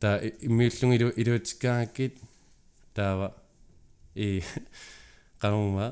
таа 0.01 0.17
иммиуллуги 0.47 0.97
илу 0.97 1.09
илуутиккаагаккит 1.21 2.15
таава 2.95 3.35
и 4.15 4.43
qanuma 5.43 5.85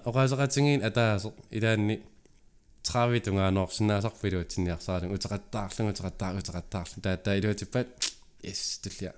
ataasо 0.88 1.28
илаанни 1.50 1.96
траавитунгаануорсинаасарфилуутсинниарсаалу 2.88 5.06
утеқаттаарлугу 5.16 5.90
утеқаттаа 5.92 6.30
утеқаттаарлу 6.40 6.98
таа 7.02 7.16
таа 7.16 7.34
илуутиппат 7.40 7.88
yes 8.42 8.80
туллиа 8.82 9.12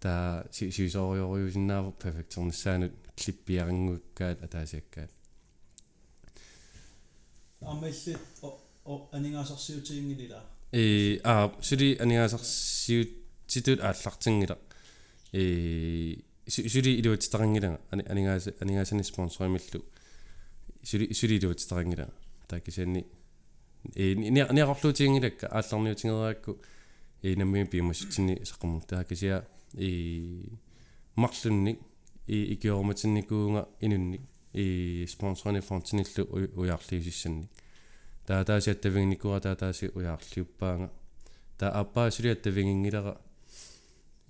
таа 0.00 0.44
сисориориусиннааву 0.52 1.92
перфекторнссаанут 2.02 2.92
клиппиарингуккаат 3.20 4.38
атаасиаккаат 4.46 5.10
аммалли 7.60 8.16
о 8.84 9.08
анигаасарсиутиингилила 9.12 10.42
э 10.72 11.18
а 11.24 11.52
сули 11.60 11.96
анигаасарсиутитут 13.50 13.80
ааллартингила 13.80 14.58
э 15.32 16.16
сули 16.48 17.00
илуутитарангилага 17.00 17.80
анигаас 17.90 18.48
анигаасани 18.60 19.02
спонсоримиллу 19.02 19.84
сули 20.82 21.12
сули 21.12 21.38
илуутитарангилага 21.38 22.12
таакисианни 22.48 23.06
э 23.94 24.14
ниақорлуутингилакка 24.14 25.46
аалларниутингераакку 25.48 26.58
э 27.22 27.34
намми 27.36 27.64
пимассутинни 27.64 28.42
саққумму 28.42 28.86
таакисиа 28.86 29.46
э 29.74 30.42
марлунник 31.16 31.80
и 32.26 32.54
икиорматинникуунга 32.54 33.68
инунник 33.80 34.22
и 34.52 35.06
спонсорни 35.08 35.60
фонтиниллу 35.60 36.24
уяарлиусиссанник 36.60 37.50
таа 38.26 38.44
таасиаттавингникуа 38.44 39.40
таа 39.40 39.56
тааси 39.56 39.90
уяарлиуппаанга 39.94 40.90
таа 41.58 41.70
аппаа 41.80 42.10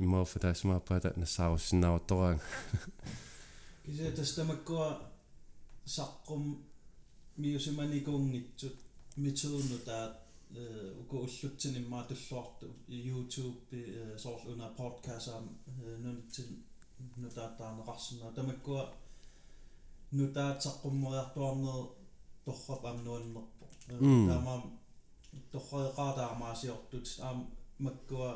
сулиаттавингингилера 0.00 0.04
иммоофа 0.04 0.38
таасмааппаата 0.40 1.12
нассааруссиннааваттораанга 1.16 2.44
кися 3.84 4.12
тастамаккуа 4.16 4.86
саққум 5.86 6.42
миусиманикуунгитсут 7.36 8.76
митсуунну 9.16 9.78
таа 9.84 10.16
уку 11.00 11.16
уллутсиниммаа 11.26 12.04
туллуарту 12.08 12.66
YouTube 12.88 14.18
соорлуна 14.18 14.68
подкаст 14.76 15.28
нунитсин 16.04 16.64
нутааттаарнеқарсинаа 17.16 18.32
тамаккуа 18.32 18.82
нутаатсаққуммериартуарнер 20.12 21.80
торрап 22.44 22.84
амнуаннерпо 22.86 23.66
таамаам 24.28 24.62
торреқаатаамаасиортут 25.52 27.06
аам 27.20 27.38
маккуа 27.78 28.30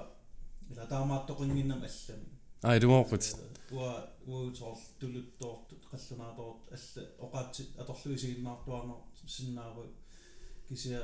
ила 0.71 0.87
таамааттоқингиннам 0.87 1.83
аллами 1.89 2.29
ай 2.63 2.81
думоорпут 2.81 3.25
уа 3.71 3.91
уутор 4.27 4.77
тулуттоорт 5.01 5.69
қаллунааторт 5.91 6.63
алла 6.77 7.03
оқаатсит 7.25 7.71
аторлуисигиннаартуарнер 7.83 9.01
синнааву 9.27 9.85
кисиа 10.69 11.03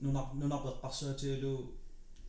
нунар 0.00 0.26
нунарпеққарсаатигалу 0.34 1.74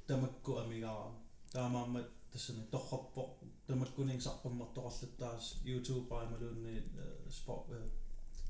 тамакку 0.07 0.57
амигара 0.57 1.11
таамааммат 1.51 2.09
тассани 2.31 2.63
торраппо 2.71 3.38
тамаккунин 3.67 4.19
сарпаммартоқарлаттаас 4.19 5.45
YouTube 5.63 6.11
аймалуунни 6.11 6.84
спорт 7.29 7.67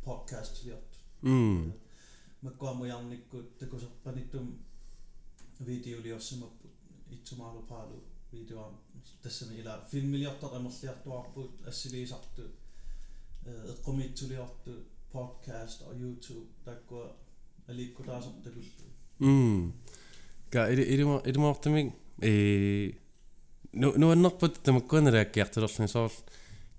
podcast 0.05 0.63
лиорт 0.65 0.91
м 1.21 1.73
маккуамуярниккут 2.41 3.57
такусерпаниттум 3.59 4.59
видеолиорсимаппут 5.59 6.62
итсумаарупаалу 7.13 7.99
видеоам 8.31 8.73
тассани 9.23 9.59
ила 9.61 9.73
филмилиортар 9.91 10.55
амерлиартуарпут 10.57 11.67
ассилиисарту 11.67 12.43
эққумитсулиорту 13.71 14.73
podcast 15.13 15.85
og 15.87 15.93
YouTube 15.95 16.47
таккуа 16.65 17.11
аликкутаасер 17.67 18.31
такуллу 18.43 18.89
м 19.19 19.73
ка 20.49 20.67
ири 20.73 20.83
иримо 20.93 21.21
иримоортамик 21.25 21.93
э 22.21 22.91
ну 23.73 23.93
нуаннерпут 23.97 24.63
тамаккуаналааккиартулерлни 24.63 25.87
соорл 25.87 26.11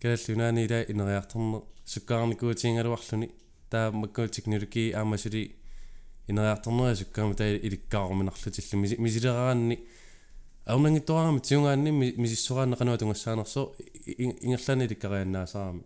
калаллунаани 0.02 0.64
ила 0.64 0.82
инериартерне 0.92 1.62
суккаарникуутиингалуарлуни 1.86 3.30
таа 3.70 3.92
маккуу 3.92 4.28
технологи 4.28 4.92
аамасули 4.92 5.56
инериартернера 6.26 6.96
суккаама 6.96 7.34
таа 7.34 7.56
иликкааруминарлутилла 7.66 8.76
мисилераанни 9.04 9.76
аунангиттораами 10.66 11.40
тиунгаанни 11.40 11.90
мисиссорааннеқануа 11.90 12.98
тунгассаанерсо 12.98 13.72
ингерлаани 14.06 14.84
иликкарианнаасаарами 14.86 15.84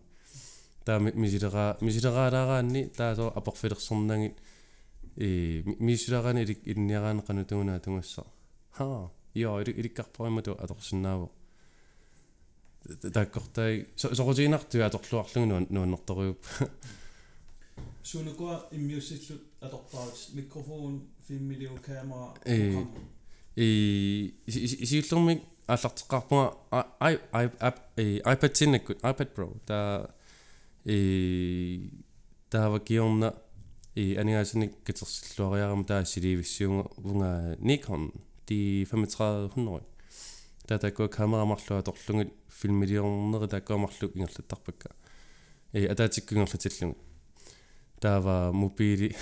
таа 0.85 0.99
мисилераа 1.01 1.76
мисилераалаараанни 1.81 2.89
таасо 2.97 3.33
апорфилерсернагит 3.35 4.37
э 5.16 5.62
мисилераани 5.79 6.43
илик 6.43 6.61
инниараанеқану 6.64 7.45
туунаа 7.45 7.81
тунгассаа 7.81 8.26
ха 8.70 9.11
ио 9.35 9.61
иликкарпаримату 9.61 10.53
аторсинааву 10.53 11.33
таккортай 13.12 13.89
сорутиинартуа 13.97 14.87
аторлуарлугу 14.87 15.66
нуаннерторуйуп 15.74 16.41
сунукуа 18.03 18.68
иммиуссиллут 18.70 19.43
аторпаат 19.61 20.16
микрофон 20.35 21.03
фиммилиу 21.26 21.76
камера 21.85 22.35
э 22.45 22.85
и 23.59 24.34
сиуллермик 24.46 25.42
ааллартеққарпунга 25.66 26.84
i 27.00 27.18
i 27.32 28.20
iPad 28.22 28.52
тиннаккут 28.54 28.98
iPad 29.02 29.34
Pro. 29.34 29.59
Та 29.66 30.11
э 30.84 31.90
таава 32.50 32.78
киорна 32.80 33.34
и 33.96 34.14
анигаасник 34.14 34.72
катерсиллуариарама 34.84 35.84
таа 35.84 36.04
силивиссиунга 36.04 36.88
вунга 36.96 37.56
Nikon. 37.61 38.12
Ди 38.46 38.86
3500 38.88 39.82
таа 40.68 40.78
такко 40.78 41.09
камерамарлуа 41.09 41.82
торлугит 41.82 42.32
филмилиорнери 42.48 43.48
таккуамарлу 43.48 44.09
ингерлаттарпакка. 44.14 44.90
Э 45.72 45.86
атаатиккунгерлатиллугу 45.88 46.96
таава 48.00 48.52
мобили 48.52 49.16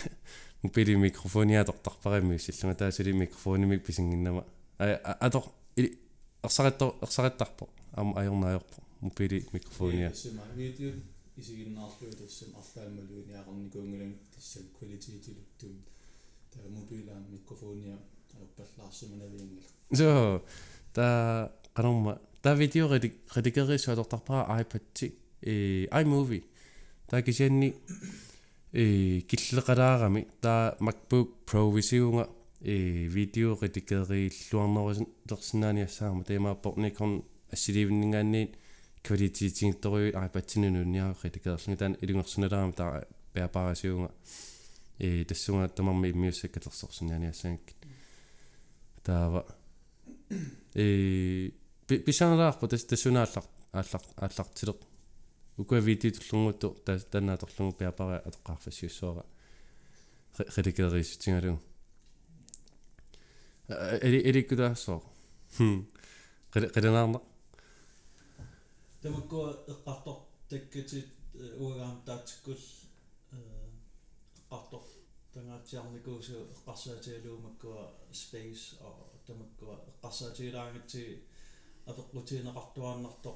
мобили 0.67 0.95
микрофониа 0.95 1.65
тортарпаримми 1.65 2.39
силлунга 2.39 2.79
таасили 2.79 3.13
микрофонимик 3.13 3.85
писингиннама 3.85 4.45
а 4.79 5.17
атор 5.21 5.45
ерсаратто 6.43 6.97
ерсараттарпо 7.03 7.69
ам 7.93 8.17
аёрнаajorпо 8.17 8.83
мобили 9.01 9.47
микрофониа 9.53 10.13
сима 10.15 10.43
видео 10.55 10.93
исигиннаарлуи 11.37 12.13
тассам 12.13 12.49
арлааммалуиниақарникуунгилан 12.61 14.15
тассам 14.35 14.65
квалититилуттум 14.79 15.85
таа 16.53 16.69
мобилаам 16.69 17.25
микрофониа 17.31 17.97
аппаллаарсиманавиингила 18.43 19.63
so 19.93 20.43
та 20.93 21.53
qanorma 21.75 22.19
та 22.47 22.55
видео 22.55 22.89
редикерисуалортарпара 23.35 24.63
iPad-ти 24.63 25.15
э 25.43 25.87
iMovie. 25.91 26.45
Та 27.09 27.23
кисианни 27.23 27.75
э 28.77 29.21
киллеқалаарами 29.21 30.29
таа 30.43 30.77
MacBook 30.81 31.29
Pro 31.47 31.75
висиунга 31.75 32.29
э 32.61 33.07
видео 33.17 33.57
редикериллуарнерусин 33.59 35.09
лерсинааниассаарма 35.31 36.25
темааппор 36.25 36.75
Nikon 36.75 37.25
ассиливиннгаанниит 37.51 38.59
квалититингторуи 39.03 40.11
iPad-тинунуниаа 40.11 41.17
редикерлунги 41.23 41.79
таан 41.79 41.97
илунгерсуналаарама 42.03 42.73
таа 42.75 43.07
пеапарасиунга 43.33 44.13
э 44.99 45.25
тассунга 45.25 45.69
тамарми 45.69 46.11
music 46.11 46.49
катерсорсинаниассаагит 46.49 47.77
таава. 49.03 49.47
Э 50.75 51.51
писангалаарпу 51.87 52.69
тас 52.69 52.85
тассунааллар 52.85 53.45
ааллар 53.73 54.03
ааллартилеқ 54.17 54.77
укуа 55.59 55.79
видеотуллунгутту 55.79 56.71
тас 56.85 57.05
танааторлугу 57.05 57.73
пиапара 57.79 58.23
атоққарфассиуссуара 58.29 59.25
редикерисутингалу 60.57 61.61
эли 63.69 64.19
эликкутаассоо 64.31 65.03
хм. 65.59 65.87
Qelenаарna 66.57 67.21
тамаккуа 69.03 69.49
эққартор 69.69 70.17
таккатит 70.49 71.09
уагаам 71.59 72.03
таатиккул 72.07 72.57
эққартор 74.41 74.83
тангаатиарникуусу 75.35 76.49
эққарсаатигалуумаккуа 76.55 77.93
space 78.13 78.81
og 78.81 78.97
тамаккуа 79.27 79.77
эққарсаатигалаагатси 79.91 81.03
апеққутиинеқартуааннарто 81.87 83.33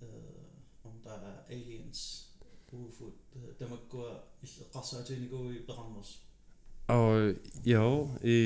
э 0.00 0.57
om 0.88 0.96
der 1.04 1.20
er 1.30 1.36
aliens 1.54 2.00
UFO 2.72 3.06
тамаккуа 3.58 4.10
эққарсаатиникууи 4.44 5.64
пеқарнерс 5.68 6.10
og 6.88 7.36
jo 7.64 7.84
i 8.24 8.36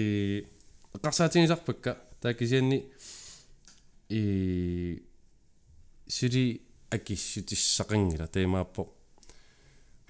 qarsaatingisarpakka 1.02 1.92
taakisianni 2.22 2.78
i 4.10 4.22
suli 6.16 6.44
akissutissaqangila 6.96 8.26
teemaappo 8.36 8.82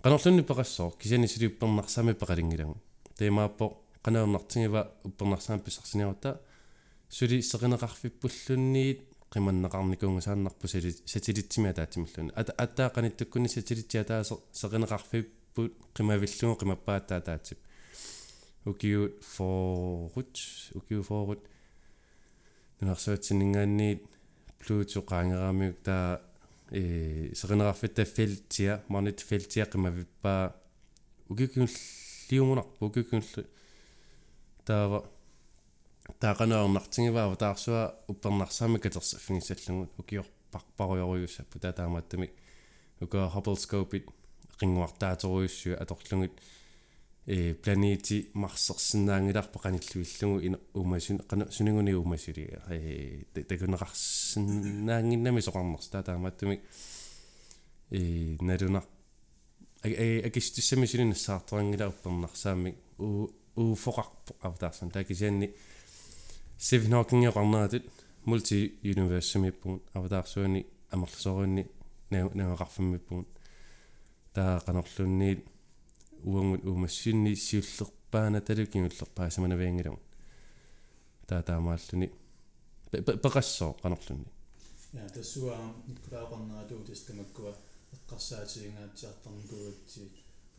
qanorlunni 0.02 0.42
peqassoo 0.50 0.90
kisiani 1.00 1.28
suli 1.28 1.46
uppernarsami 1.52 2.14
peqalingilagу 2.20 2.76
teemaappo 3.18 3.66
qanaernartingiva 4.04 4.82
uppernarsami 5.08 5.62
pissarsiniarutta 5.66 6.30
suli 7.16 7.38
seqineqarfippullunniit 7.50 9.00
qimannaqarnikuungusaannarpu 9.32 10.66
satellittimia 11.12 11.72
taatsimиллuni 11.78 12.32
ata 12.40 12.52
attaaqanittukkunni 12.64 13.48
satellittia 13.56 14.04
taase 14.10 14.34
seqineqarfipput 14.60 15.72
qimavillungu 15.96 16.56
qimappaattaa 16.62 17.20
taatsip 17.28 17.60
ukiut 18.66 19.24
forut 19.24 20.38
ukiu 20.74 21.02
forut. 21.02 21.42
Нунарсуатсинингаанниит 22.80 24.02
плууту 24.58 25.02
qaangeraamiuk 25.10 25.78
taa 25.86 26.18
э 26.78 27.30
seqinerarfitta 27.38 28.04
feltia 28.16 28.72
marnit 28.88 29.20
feltia 29.28 29.66
qimavippa 29.72 30.32
ukikungulliungunarpu 31.30 32.86
ukikungullu 32.90 33.42
taava 34.66 34.98
таақанаернартингиваава 36.20 37.36
таарсуа 37.36 37.94
уппернарсаами 38.08 38.78
катерсаффигиссаллугут 38.78 39.90
укиорпарпаруйоруйуссаппу 39.98 41.58
татаамааттами 41.58 42.30
ука 43.00 43.30
Hubble 43.34 43.56
scope-ит 43.56 44.06
qinguartaatoriussua 44.60 45.74
аторлугут 45.74 46.32
э 47.26 47.54
планети 47.54 48.30
марсерсинаангиларпа 48.34 49.58
каниллуиллугу 49.58 50.46
ина 50.46 50.58
умасун 50.74 51.20
сунигуни 51.50 51.92
умасули 51.92 52.60
э 52.68 53.24
такунеқарсинаангиннами 53.34 55.40
соқарнерс 55.40 55.90
татаамааттами 55.90 56.60
э 57.90 58.36
налунар 58.40 58.84
э 59.84 60.20
акистиссами 60.26 60.86
сулинассаарторангила 60.86 61.88
уппернарсаами 61.88 62.76
у 62.98 63.28
у 63.54 63.74
фоқарпо 63.74 64.34
автаарсан 64.40 64.90
такисианни 64.90 65.54
Stephen 66.62 66.92
Hawking 66.92 67.24
qarnaatut 67.36 67.84
multi 68.30 68.58
universumippugut 68.92 69.82
avataarsuuni 69.98 70.60
амерлсоруунни 70.94 71.62
наагақарфаммиппугут 72.10 73.30
таа 74.34 74.54
канерлунниит 74.66 75.40
уангут 76.22 76.62
уумассинни 76.64 77.32
сиуллерпаана 77.34 78.40
талукингуллерпаа 78.46 79.30
саманавиангилам 79.30 79.98
таа 81.26 81.42
таамааллуни. 81.48 82.08
Пеқассоо 83.24 83.72
канерлунни 83.82 84.30
я 84.92 85.08
тассуа 85.08 85.56
никкулаақарнератуу 85.88 86.80
тастамаккуа 86.86 87.52
эққарсаатигингаатсиартарникууатси 87.96 90.02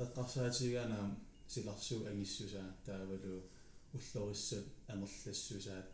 эққарсаатигаана 0.04 1.00
силарсуу 1.48 2.00
ангиссусаа 2.12 2.68
таавалу 2.86 3.36
уллориссат 3.94 4.66
амерлассусаат 4.88 5.88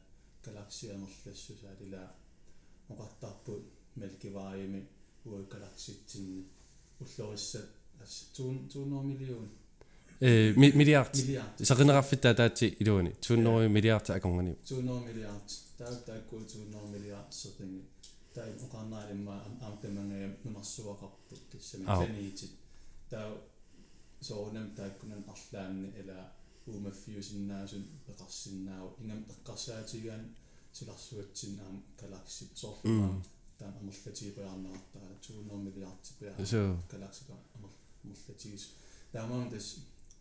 галакси 0.45 0.86
амерлассусаат 0.95 1.80
ила 1.88 2.04
оқартарпут 2.91 3.64
мелкивааями 3.95 4.82
уа 5.26 5.39
галакситсинни 5.54 6.47
уллориссат 7.00 7.70
ас 8.04 8.32
200 8.34 9.04
миллион 9.04 9.50
э 10.22 10.54
миллиард 10.54 11.14
миллиард 11.16 11.62
сақинеқарфиттаа 11.62 12.34
таати 12.36 12.68
илуани 12.82 13.12
200 13.22 13.68
миллиард 13.76 14.10
аконгани 14.10 14.56
200 14.66 15.08
миллиард 15.08 15.47
таа 15.78 15.93
таакку 16.08 16.36
200 16.38 16.91
миллиард 16.93 17.34
сотинги 17.34 17.84
таа 18.34 18.47
оқарнаалимма 18.66 19.36
аамтамангая 19.62 20.38
нумарсуақарпут 20.43 21.41
тассами 21.52 21.86
планетит 21.86 22.52
таа 23.10 23.28
соонам 24.22 24.68
тааккунан 24.76 25.24
арлаанни 25.34 25.88
ила 26.00 26.32
уумаффиусиннаасун 26.68 27.84
пеқарсиннаау 28.07 28.88
ингам 29.01 29.22
эққарсаатигаан 29.34 30.24
силарсуатсиннаам 30.74 31.84
галаксит 31.99 32.51
соорлуmaa 32.62 33.22
таан 33.60 33.74
амерлатигипаярнартаа 33.82 35.10
200 35.22 35.64
миллиардтипиа 35.66 36.34
галаксика 36.91 37.34
амерлатигис 38.03 38.64
таамаам 39.12 39.49
тас 39.53 39.68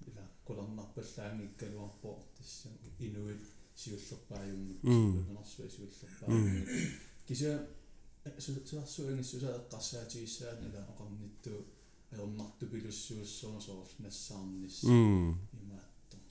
ила 0.08 0.24
куларнарпаллаангиккалуарпо 0.46 2.10
тасса 2.36 2.68
инуит 2.98 3.42
сиуллерпааюмми 3.80 4.74
нунарсуа 4.82 5.66
сиуллерпааюмми 5.74 6.62
кися 7.26 7.50
силарсуангиссуса 8.38 9.48
эққарсаатигиссаан 9.60 10.60
ила 10.68 10.80
оқарнитту 10.92 11.54
аернарту 12.10 12.66
пилуссууссоо 12.66 13.60
соор 13.60 13.88
нассаарнис 13.98 14.82
има 14.84 15.77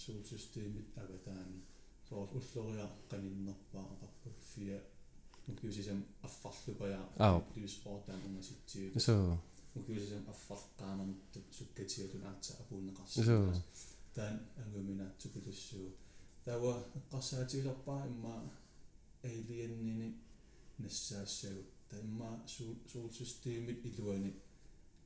solsysteemit 0.07 0.87
avataani 1.01 1.59
soor 2.07 2.27
ulloriа 2.37 2.87
qaninnerpaa 3.09 3.85
aqarpuffiа 3.93 4.79
нукиусисам 5.47 5.99
аффарлупая. 6.27 7.01
Плюспортаан 7.53 8.21
унгаситсиут 8.27 8.93
so 9.07 9.15
нукиусисам 9.75 10.23
аффарqaanernut 10.33 11.33
sukkatigatun 11.57 12.23
aatsa 12.29 12.51
apuunneqarsi 12.61 13.23
so 13.29 13.37
таан 14.15 14.37
ангуминаатсупилуссуу 14.61 15.87
тава 16.45 16.73
эққарсаатигилерпаа 16.99 18.01
имма 18.11 18.35
алиеннини 19.23 20.07
нассаассагут 20.83 21.69
таимма 21.89 22.29
суулсистемит 22.91 23.79
илуани. 23.89 24.31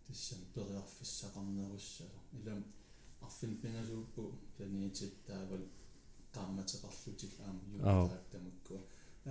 Тассам 0.07 0.39
периарфиссақарнеруссаа 0.55 2.13
илам 2.37 2.61
арфин 3.25 3.53
пингасууппу 3.61 4.23
планетиттаавал 4.55 5.65
qaammatеqarlutil 6.35 7.33
aama 7.47 7.63
yuutaattamukku 7.73 8.73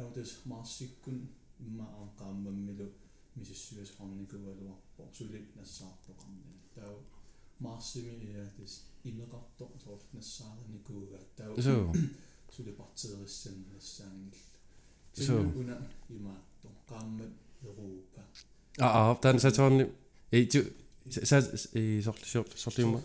аутус 0.00 0.32
марсиккун 0.52 1.18
имма 1.66 1.86
аам 1.98 2.10
qaammammилу 2.20 2.86
мисиссуасоқарникуалуарпо 3.38 5.02
сули 5.16 5.40
нассаартоқарнани 5.56 6.60
таа 6.74 6.94
марсими 7.66 8.14
иатис 8.30 8.72
имеқарто 9.10 9.64
соорл 9.82 10.04
нассаараникуугаа 10.16 11.24
таа 11.36 11.50
so 11.66 11.74
сули 12.54 12.72
партеериссан 12.80 13.56
нассаангил 13.72 14.44
so 15.26 15.34
уна 15.60 15.76
имаатто 16.16 16.68
qaammat 16.90 17.32
Europa 17.68 18.22
ah 18.84 18.92
ah 19.00 19.14
tan 19.22 19.36
satorni 19.44 19.84
ei 20.36 20.44
tu 21.02 21.26
sa 21.30 21.36
i 21.80 22.02
sorli 22.06 22.26
sorliuma 22.64 22.98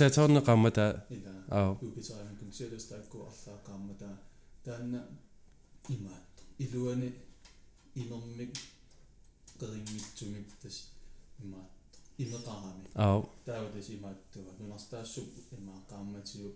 satorni 0.00 0.40
qammata 0.48 0.86
ила 1.16 1.32
ah 1.58 1.70
юпитераамикун 1.86 2.50
сиаластаакку 2.58 3.16
арлаақааммата 3.30 4.08
таанна 4.64 5.00
имаатто 5.94 6.42
илуани 6.64 7.10
инермик 8.00 8.52
qeringmitсумик 9.60 10.48
тас 10.62 10.76
имаатто 11.44 11.98
имеқарами 12.22 12.84
ah 13.06 13.20
тааватас 13.46 13.88
имааттуа 13.96 14.50
нунартаассуп 14.58 15.28
имаақаамматиу 15.58 16.48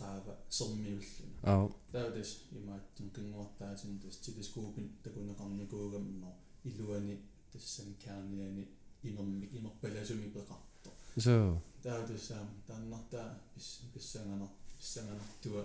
qaava 0.00 0.32
sermiulluna 0.56 1.36
ah 1.52 1.66
тааватас 1.92 2.30
имааттун 2.58 3.06
кингуартаатин 3.16 3.92
тас 4.02 4.16
телескопин 4.24 4.86
такунеқарникуугамно 5.04 6.30
илуани 6.68 7.14
тассам 7.52 7.88
каарниани 8.04 8.64
инермик 9.02 9.52
имерпаласуми 9.52 10.28
пеқарто 10.36 10.90
so 11.16 11.60
тааватассаам 11.82 12.48
тааннартаа 12.66 13.40
пис 13.54 13.80
писсанганар 13.94 14.48
писсанганартуа 14.78 15.62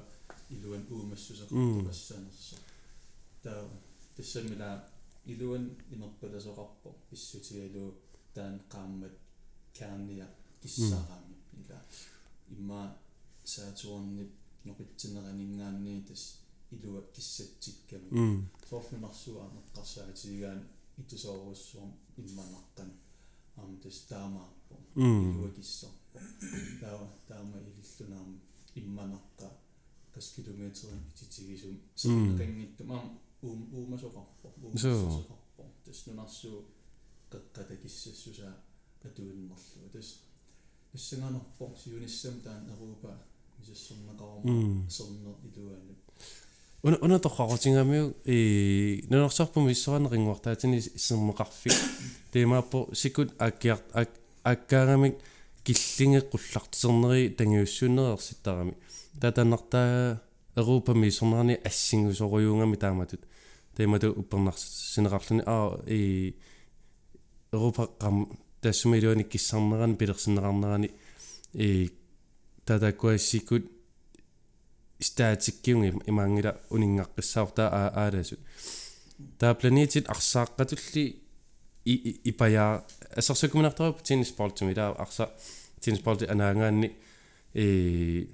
илуан 0.49 0.83
уумассусеқарту 0.89 1.55
Mm. 1.55 1.85
пассанерсо 1.87 2.57
таа 3.43 3.69
тассамила 4.15 4.69
илуан 5.25 5.65
имерпаласоқарпо 5.93 6.89
писсутигалу 7.09 7.95
таан 8.33 8.55
qaammat 8.73 9.13
каарния 9.77 10.27
киссараами 10.61 11.35
ила 11.59 11.79
имма 12.49 12.97
саатуорнип 13.43 14.31
нопитсинеранингааний 14.65 16.01
тас 16.07 16.23
илуа 16.71 17.01
киссатсикками 17.15 18.09
mm. 18.11 18.39
соорлунарсуа 18.69 19.43
неққарсаатигаан 19.55 20.59
итусооруссуам 21.01 21.91
имманаққан 22.21 22.89
ам 22.89 22.91
тас 22.91 22.91
таамаарпо 22.91 22.91
mm 22.91 23.10
илуа 25.31 25.49
киссарпо 25.55 26.19
таа 26.81 26.97
таа 26.99 27.09
таама 27.27 27.57
илиллунаама 27.59 28.35
имманарта 28.75 29.49
кас 30.13 30.25
километрин 30.35 30.99
титигисум 31.17 31.71
Mm. 31.71 31.79
сэрнакангиттум 31.95 32.91
аама 32.91 33.19
уум 33.41 33.61
уумасоқарпо 33.73 34.47
Соо. 34.77 34.91
уумасоқарпо 34.91 35.63
тас 35.85 36.05
нунарсуу 36.07 36.65
каккатакиссассусаа 37.31 38.53
катуиннерлу 39.01 39.55
тас 39.93 40.07
иссанганерпо 40.93 41.65
сиуниссам 41.83 42.35
таан 42.41 42.69
арупа 42.73 43.11
мисассорнақарама 43.59 44.49
м 44.49 44.89
сорнер 44.89 45.35
илуаанут 45.47 45.99
уна 46.83 46.97
уна 47.01 47.19
торхарутингамиу 47.19 48.13
и 48.25 49.03
нунерсарпум 49.09 49.71
иссоранерингуартаатини 49.71 50.77
иссермеқарфик 50.79 51.73
темааппо 52.33 52.89
сикут 52.93 53.33
аккиар 53.37 53.79
ак 53.93 54.09
аккаагамик 54.43 55.15
киллингеққуллартисернери 55.63 57.29
тангиуссууннерерситтарами 57.29 58.73
татаннартаа 59.19 60.21
эрупами 60.55 61.07
исернерани 61.07 61.59
ассингусоруйунгами 61.63 62.75
тааматут. 62.75 63.21
Темату 63.77 64.11
уппернарсинеқарлуни 64.11 65.43
аа 65.45 65.79
и 65.87 66.35
эрупа 67.51 67.89
қам 67.99 68.37
тассумилуани 68.61 69.23
киссарнерани 69.23 69.95
пилерсиннеқарнерани 69.95 70.91
и 71.53 71.91
татакуассикут 72.65 73.65
имаангила 75.01 76.57
унингаққиссаорта 76.69 77.69
ааласут 77.69 78.39
таа 79.39 79.53
планетит 79.55 80.07
арсааққатулли 80.09 81.15
и 81.85 82.21
ипая 82.29 82.83
ассерсукуминарторуп 83.15 84.03
тинниспортуми 84.03 84.73
таа 84.73 84.93
арса 84.93 85.31
тинниспорти 85.79 86.25
анаангаанни 86.25 86.91
э 87.53 88.25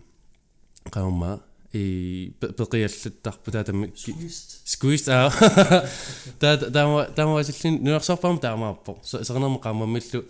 qauma 0.91 1.41
и 1.74 2.34
пеқиаллаттарпу 2.39 3.51
таатами 3.51 3.93
Squeezed. 3.95 4.49
squeezed 4.65 5.09
аа 5.09 5.32
таа 6.39 6.57
таама 6.57 7.05
таама 7.15 7.43
силлин 7.43 7.84
нуарсарпаама 7.84 8.39
таамааппо 8.39 8.99
сернерма 9.03 9.59
qaamamillu 9.59 10.30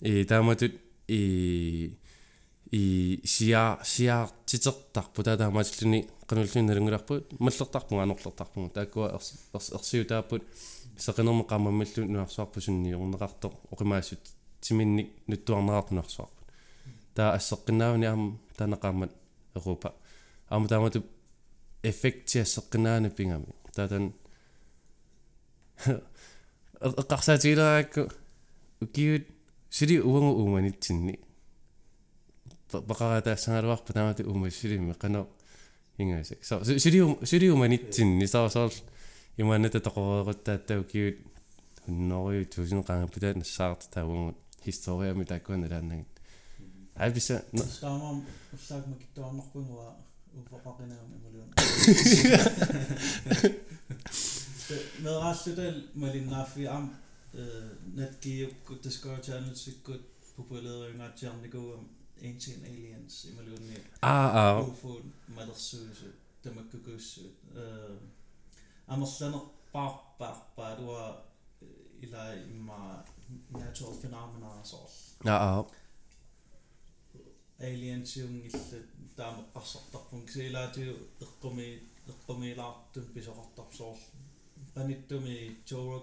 и 0.00 0.24
тааматут 0.24 0.72
и 1.08 1.96
и 2.70 3.20
сиа 3.24 3.78
сиаартитертарпу 3.82 5.22
таатаамаатиллуни 5.22 6.08
qanulluni 6.26 6.66
налунгуларпут 6.66 7.38
маллертарпунга 7.38 8.02
анерлертарпунга 8.02 8.74
тааккуа 8.74 9.12
ерсиу 9.14 10.04
тааппут 10.04 10.42
сеқинерма 10.98 11.44
qaamamillu 11.46 12.08
нуарсуарпу 12.10 12.60
сунниорнеқартоқ 12.60 13.54
оқимаассут 13.72 14.20
тиминник 14.60 15.10
нуттуарнераартунарсуарпут 15.28 16.46
таа 17.14 17.36
ассеққиннаавани 17.36 18.06
аама 18.06 18.38
таанеқаамат 18.58 19.12
Europa 19.54 19.94
аама 20.48 20.68
таамату 20.68 21.04
эффектиассеққинаана 21.82 23.10
пингами 23.10 23.46
таатан 23.74 24.12
эққарсаатигилараакку 26.80 28.10
укиут 28.80 29.26
сили 29.70 29.98
уангу 30.00 30.42
ууманитсинни 30.42 31.20
бақаратаассангалуарпа 32.71 33.93
таамату 33.93 34.23
уумас 34.23 34.55
силимми 34.55 34.93
қано 34.93 35.27
ингасак 35.97 36.43
со 36.45 36.63
сили 36.63 37.25
сили 37.25 37.49
ууманитсинни 37.49 38.25
саасаар 38.25 38.71
иманата 39.37 39.79
тоқореруттааттау 39.79 40.83
киут 40.83 41.17
хуннорю 41.85 42.45
тусин 42.45 42.83
qaangaputaat 42.83 43.35
нассаарта 43.37 43.89
таавунгут 43.89 44.37
historiami 44.65 45.25
тааккуана 45.25 45.67
лааннагит 45.67 46.07
аабиса 46.95 47.43
Staamam 47.53 48.25
ullaak 48.55 48.85
makittuarnerpunguа 48.91 49.95
упақақинаам 50.39 51.09
ималуун. 51.17 51.49
Medraallutal 55.03 55.77
malinnaaffi 55.95 56.67
am 56.67 56.85
natkiukku 57.95 58.73
Discovery 58.83 59.21
Channel 62.20 62.38
sikkut 62.38 62.62
populeriungaatiarnikuum 62.62 62.62
Ancient 62.62 62.64
Aliens 62.64 63.24
imaluunni 63.24 63.76
аа 64.02 64.28
аа 64.40 64.60
UFO 64.60 65.00
malersuusu 65.28 66.08
tamakkukuussuut 66.42 67.36
амерланерпаарпаарпаа 68.88 70.76
туа 70.76 71.04
ила 72.02 72.24
имма 72.34 73.04
natural 73.52 73.94
phenomena 74.02 74.50
soor 74.64 74.90
аа 75.24 75.38
аа 75.48 75.64
aliens 77.68 78.10
юнгилла 78.16 78.78
таама 79.16 79.42
qarsortarpun 79.54 80.22
кисилаатиу 80.26 80.92
эққуми 81.24 81.68
эққумилаартун 82.12 83.06
писоқартарсоор 83.14 83.98
аниттуми 84.80 85.36
Joe 85.68 86.00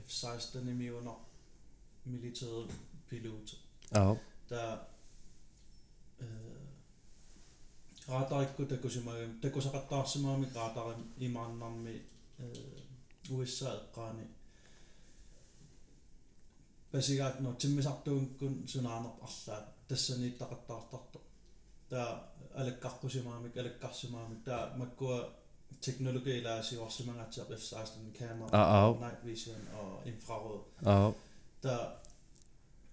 F-16 0.00 0.58
er 0.58 0.74
Mioner 0.74 1.14
militärpilot. 2.04 3.58
Ja. 3.94 4.16
Tää 4.48 4.72
äh, 6.22 6.28
raataikku 8.08 8.64
tekosimari, 8.64 9.28
tekosakattaasimaami 9.40 10.46
raatari 10.54 10.94
imannammi 11.18 12.06
äh, 12.40 12.46
uissa 13.30 13.72
elkaani. 13.72 14.22
Pesikäät 16.90 17.40
no 17.40 17.52
timmisartuun 17.52 18.34
kun 18.34 18.62
sunaanop 18.68 19.22
allaa. 19.22 19.76
Tässä 19.88 20.16
niitä 20.16 20.44
alle 20.44 20.56
tahto. 20.56 21.26
Tää 21.88 22.36
älekkarkusimaami, 22.54 23.52
der 23.54 23.70
tää 24.44 24.76
makkua 24.76 25.45
таа 25.80 25.92
алаккарпусимаамик 25.92 26.16
алаккарсимаамик 26.16 26.46
таа 26.46 26.62
маккуа 26.62 27.46
teknologilaasiorsimangatsiaq 27.46 27.48
F16 27.50 28.18
kamera 28.18 28.48
Аа, 28.52 28.64
аа. 28.76 28.92
night 29.04 29.22
vision 29.24 29.62
og 29.80 30.06
infrarød 30.06 30.60
аа 30.84 31.12
der 31.62 31.80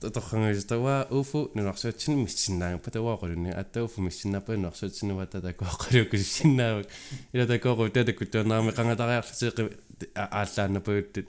торхангисатава 0.00 1.06
уфу 1.10 1.50
нуарсуатсини 1.54 2.22
миссиннаангапа 2.22 2.90
таваақулуни 2.90 3.50
аттауфу 3.50 4.00
миссиннапа 4.00 4.56
нуарсуатсинува 4.56 5.26
татакоаққалууккусиннаавак 5.26 6.86
ила 7.32 7.46
такоору 7.46 7.90
татаккуттуанаарми 7.90 8.70
қангатариарлутеқи 8.70 9.76
ааллааннапагуттут 10.14 11.26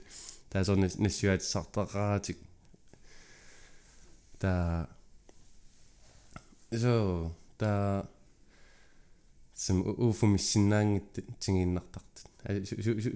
таасорни 0.50 0.86
нассуатсартақаратик 0.86 2.38
та 4.38 4.86
so 6.70 7.32
та 7.58 8.06
сим 9.54 9.82
уфу 9.82 10.26
миссиннаангит 10.26 11.12
тигииннартартут 11.40 12.30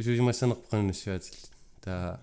сусимассанерпақанунассуатил 0.02 1.34
та 1.80 2.20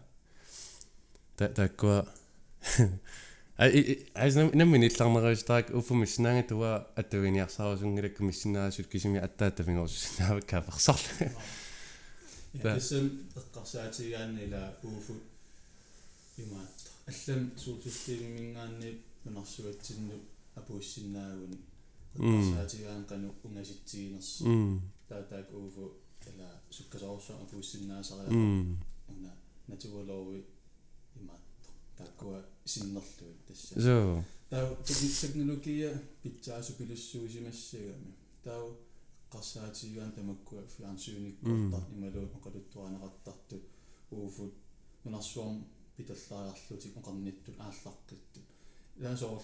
та 2.62 2.88
таккуа 2.88 3.98
ай 4.16 4.32
наммин 4.54 4.84
илларнериустарак 4.84 5.70
уффумиссинаанга 5.70 6.48
туа 6.48 6.88
аттугиниарсаарусунгилакку 6.96 8.24
миссинаасут 8.24 8.88
кисими 8.88 9.20
аттааттавингорсинаава 9.20 10.42
кааперсарлу 10.42 11.32
Ja, 12.54 12.76
тэсэм 12.76 13.32
эққарсаатигааннила 13.32 14.76
ууфут 14.84 15.24
имаат 16.38 16.92
аллам 17.08 17.52
суутустиимимингаанни 17.56 19.00
нунарсуатсинну 19.24 20.20
апууссиннаагуни 20.56 21.60
эққарсаатигаан 22.16 23.06
кану 23.06 23.34
унгаситсигинерс 23.44 24.44
таатаак 25.08 25.48
ууфу 25.54 25.94
ала 26.28 26.50
суккасоорсо 26.70 27.34
апууссиннаасариа 27.44 28.28
уна 28.28 29.32
натугалоови 29.68 30.44
имаат 31.16 31.41
тааккуа 32.02 32.40
синнерлуит 32.72 33.40
тасса 33.48 33.74
so 33.88 33.96
таа 34.52 34.66
технология 34.86 35.92
питсаасу 36.22 36.72
пилуссуусимассагами 36.80 38.14
таа 38.46 38.62
qarssaatigaan 39.34 40.12
tamakkua 40.18 40.62
fiarnsууnikkortar 40.74 41.84
imalu 41.96 42.22
oqaluttuanaqartartu 42.38 43.58
uufut 44.18 44.54
nunarsuam 45.04 45.56
pitallaajarlutik 45.96 46.94
oqarnittut 47.00 47.58
aallarqittut 47.66 48.46
ilaasоор 49.00 49.42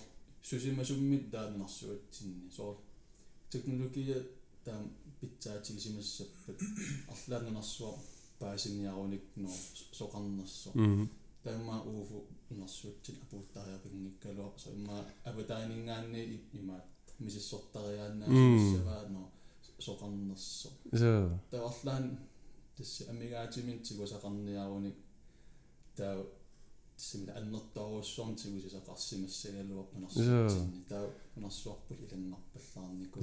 susimasummit 0.48 1.24
taa 1.34 1.46
nunarsuatsinni 1.54 2.46
soor 2.58 2.76
teknologia 3.54 4.20
taam 4.66 4.84
pitsaatigisimассаппат 5.20 6.60
арлаа 7.14 7.42
нунарсуа 7.48 7.94
паасинниаруник 8.40 9.26
но 9.44 9.50
соқарнерсо 10.00 10.70
таама 11.48 11.76
ууфу 11.92 12.18
нунарсуатсин 12.50 13.16
апууттариапингиккалуа 13.24 14.50
со 14.64 14.70
имма 14.78 14.98
аватаанингаанни 15.30 16.22
имаат 16.60 16.86
мисиссортариааннаа 17.26 18.30
саваа 18.74 19.04
но 19.16 19.22
soqarnerso 19.86 20.70
so 21.02 21.10
таарлаан 21.52 22.06
тасси 22.78 23.02
амигаатимин 23.12 23.80
тигусақарниаруник 23.86 24.98
таа 25.98 26.16
тиссимила 26.98 27.34
аннэртооруссуарн 27.40 28.36
тигусисақарсимассагалуа 28.42 29.84
унарсуатсинни 29.96 30.82
таа 30.92 31.06
унарсуарпул 31.38 31.98
иланнарпаллаарнику 32.06 33.20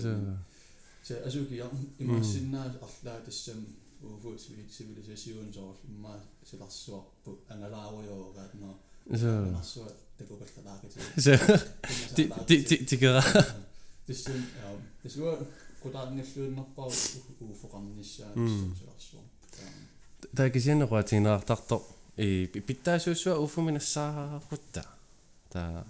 се 1.07 1.15
асуки 1.29 1.55
я 1.65 1.69
имассиннаа 1.99 2.67
арлаа 2.87 3.19
тассам 3.27 3.61
уфу 4.03 4.39
сивилисасиун 4.39 5.53
соорл 5.53 5.79
имма 5.89 6.21
силарсуарпу 6.45 7.39
ангалааруйоогаат 7.49 8.55
но 8.55 8.79
so 9.11 9.49
унарсуа 9.49 9.89
такукаллалаакати 10.19 10.99
so 11.17 11.35
ти 12.17 12.23
ти 12.47 12.65
ти 12.65 12.87
тигера 12.87 13.23
тассам 14.07 14.43
тассуа 15.03 15.39
кутаарнгаллуиннарпару 15.83 16.93
ууфоқарниссаанissамсуарсуа 17.41 19.23
таакисианеруатигнеартарто 20.37 21.83
и 22.17 22.47
питтаасууссуа 22.67 23.39
уффуминассаарутта 23.39 24.83
та 25.53 25.85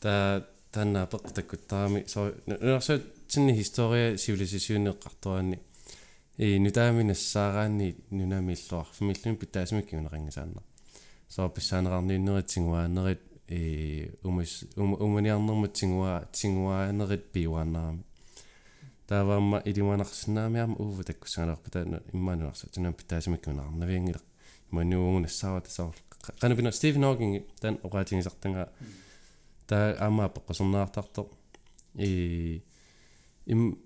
та 0.00 0.46
танна 0.70 1.06
пеқтаккуттарами 1.06 2.04
со 2.06 2.34
нерсут 2.46 3.02
тинни 3.28 3.60
история 3.60 4.16
сивилисасиунеққартуаани 4.16 5.58
и 6.36 6.58
нутааминассаараани 6.58 7.96
нунамииллуарфимиллуни 8.10 9.36
питтаасмиккиунеқангасаанна 9.36 10.62
со 11.28 11.48
писсаанеқарнииннеритсингуаанерит 11.48 13.20
и 13.48 14.12
умас 14.22 14.64
уманиарнэрмут 14.76 15.72
тингуа 15.72 16.28
тингуаанерит 16.32 17.32
пиуааннарами. 17.32 18.04
Тааваама 19.06 19.62
илиманарсинаамиама 19.64 20.76
уува 20.76 21.04
таккусангалерпа 21.04 21.70
таана 21.70 22.02
иммаануарса 22.12 22.68
тунам 22.68 22.92
питаасимаккунаарнавиангила 22.94 24.20
имануугунассаава 24.72 25.60
тасаар 25.60 25.94
канапина 26.40 26.72
стивен 26.72 27.04
хокинг 27.04 27.44
тан 27.60 27.78
оqaатигисартанга 27.82 28.68
таа 29.66 29.96
аамаа 29.98 30.28
пеққусернаартарто 30.28 31.28
и 31.94 32.62
им 33.46 33.78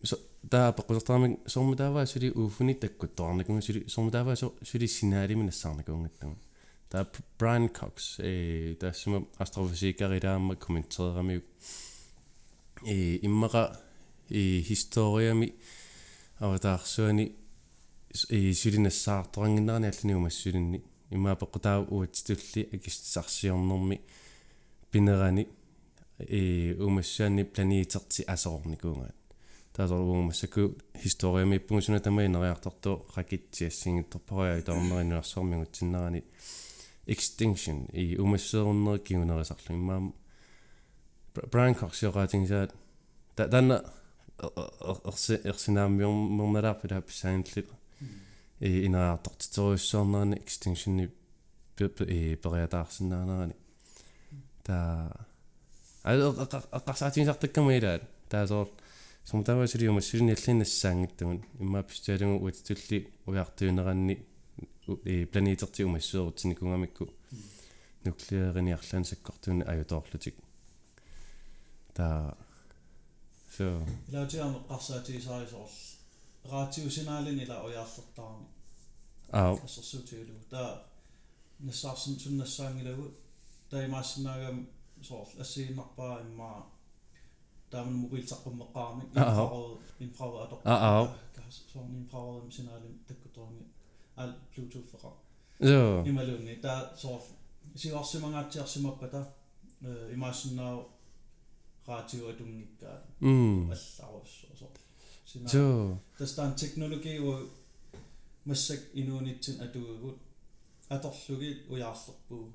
таа 0.49 0.73
пеққусертарамик 0.73 1.41
сормутааваа 1.47 2.07
сули 2.07 2.31
ууфуни 2.31 2.75
таккуттоарникунгу 2.75 3.63
сули 3.63 3.85
сормутааваа 3.89 4.37
сули 4.37 4.87
синаариминассаарникунгаттама 4.87 6.37
таа 6.89 7.07
брайан 7.39 7.69
кокс 7.69 8.17
э 8.19 8.77
тассума 8.81 9.27
астрофизикаридаама 9.39 10.57
комментеерамиук 10.57 11.45
э 12.87 13.19
иммаqa 13.23 13.77
и 14.31 14.65
историами 14.71 15.55
аватаарсуани 16.39 17.35
и 18.31 18.55
сулинассаарторангиннерани 18.55 19.89
аллани 19.89 20.15
умассулинни 20.15 20.83
имаапеққутаа 21.11 21.87
уатситулли 21.91 22.69
акиссарсиорнэрми 22.73 24.01
пинерани 24.91 25.49
и 26.29 26.77
умассуани 26.79 27.45
планетерти 27.45 28.23
асоорникуунгаат 29.75 30.35
таасоруумассаку 30.37 30.77
историами 31.03 31.57
иппугусуна 31.57 32.01
тамаи 32.01 32.29
нериарторту 32.29 33.07
ракитсиассингитторпариа 33.17 34.61
итаорнеринуарсоормингутсиннерани 34.61 36.25
extinction 37.07 37.91
и 37.93 38.19
умассуернери 38.19 38.99
кигунерисарлу 38.99 39.75
имаам 39.75 40.15
Brian 41.35 41.79
Cox 41.79 41.95
сиоqaатингисаат 41.95 42.75
тана 43.37 43.85
ерси 45.07 45.41
ерсинааммиормерналаарпила 45.45 46.97
хапписааниллит 46.97 47.69
и 48.61 48.87
инаартортитериуссуарнерани 48.87 50.37
extinction-ни 50.37 51.11
э 51.79 52.37
периатаарсиннаанерани 52.37 53.55
та 54.65 55.27
аққарсаатигисартаккама 56.03 57.77
илаат 57.77 58.03
таасоор 58.29 58.69
сумтавасилиума 59.25 60.01
силиналлиннассаангиттаман 60.01 61.45
иммааппистаалугу 61.59 62.45
уатитулли 62.45 63.09
уяартуинеранни 63.27 64.27
э 65.05 65.27
планетерти 65.27 65.83
умассуерутсиникунгамикку 65.83 67.09
нуклеариниарлаан 68.05 69.05
саккортуни 69.05 69.63
аюторлутик 69.73 70.37
та 71.95 72.37
so 73.57 73.67
илаутиарме 74.09 74.61
qarsaatigisarisoorl 74.71 75.77
raatiusinaalin 76.53 77.41
ila 77.45 77.57
ujaallерtарами 77.67 78.47
аа 79.33 79.53
ассерсуутигалу 79.67 80.41
таа 80.51 80.71
нассаарсин 81.67 82.15
суннассаангилагу 82.25 83.07
таимаассинаагам 83.71 84.59
соорл 85.09 85.41
ассигиннарпаа 85.43 86.15
иммаа 86.27 86.59
тааман 87.71 87.97
мобилтаққуммеққарми 88.05 89.03
инфрарод 89.15 89.81
инфрарод 90.01 90.41
атор 90.45 90.61
аа 90.65 91.17
соорн 91.73 91.93
инфрарод 92.03 92.53
синаалин 92.57 92.95
таккуторни 93.09 93.65
ал 94.17 94.31
bluetooth 94.53 94.89
феқа 94.93 95.13
so 95.71 96.07
ималуунни 96.11 96.55
таа 96.65 96.97
соорл 97.03 97.27
сигарсимангаатсиарсимаппата 97.81 99.21
э 99.83 100.11
имаассиннаа 100.15 100.75
радиоатунгиккаа 101.87 102.97
mm 103.21 103.61
алларуссо 104.05 104.67
сина 105.31 105.49
so 105.55 105.97
тастан 106.19 106.55
технологи 106.55 107.19
у 107.19 107.31
массак 108.45 108.81
инуунитсин 108.95 109.57
атугут 109.65 110.19
аторлуги 110.89 111.51
уяарлерпуу 111.73 112.53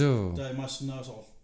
so 0.00 0.10
таа 0.36 0.52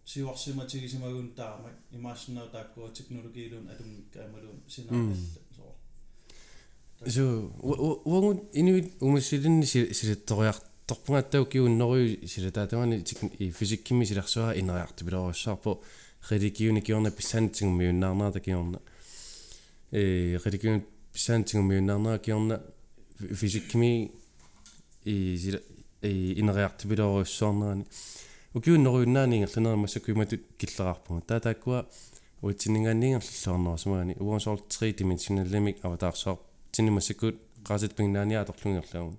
имаассинаасоор 0.06 0.36
сиуарсиматигисимагун 0.36 1.32
таама 1.34 1.70
имаассинаа 1.92 2.48
тааккуа 2.48 2.90
технологиилун 2.90 3.68
атунгиккаа 3.68 4.28
малун 4.28 4.62
синаалла 4.68 5.14
соо 5.56 5.74
so 7.06 7.52
wongun 8.04 8.40
inuit 8.52 8.92
umassilинни 9.00 9.64
силатториарторпунгаттау 9.66 11.46
киуннеруи 11.46 12.26
силатаатамани 12.26 13.04
и 13.38 13.50
физиккими 13.50 14.04
силарсуа 14.04 14.54
инериартипилоруссаарпо 14.54 15.80
religion 16.30 16.82
kiorna 16.82 17.10
pissantigummiunnaarnaata 17.10 18.40
kiorna 18.40 18.78
э 19.92 20.38
religion 20.44 20.82
pissantigummiunnaarnaa 21.12 22.18
kiorna 22.18 22.58
fysikkimi 23.34 24.10
i 25.04 25.38
sila 25.38 25.58
i 26.02 26.32
ineriartipilooruissuarnerani 26.40 27.84
ukiunneruinnaani 27.84 28.21
ingerlunermassakkuimatut 28.54 30.42
killeraarpunga 30.58 31.22
taataakkuа 31.30 31.80
uitsinningaanniingerlulluarnerusumagani 32.46 34.14
uonsoor 34.20 34.58
3 34.58 34.98
dimensionallimik 34.98 35.84
avataarsoor 35.84 36.38
tinnimassakut 36.76 37.36
qaasit 37.68 37.92
pingnaania 37.96 38.40
atorlungerlaun 38.40 39.14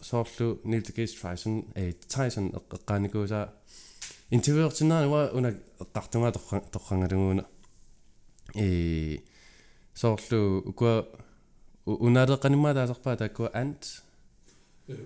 soorlu 0.00 0.60
Neil 0.64 0.82
deGrasse 0.88 1.16
Tyson 1.22 1.64
eh 1.74 1.94
Tyson 2.14 2.46
eqqaanikuusaa 2.58 3.46
интервьюертиннаани 4.36 5.06
уа 5.12 5.22
уна 5.38 5.50
эққартунгаа 5.84 6.32
торхан 6.36 6.60
торхангалугуна 6.72 7.44
э 8.64 9.18
соорлу 9.94 10.40
укуа 10.70 10.94
унаалеқанимаа 12.06 12.74
таасарпаа 12.74 13.16
тааккуа 13.16 13.50
ант 13.62 13.82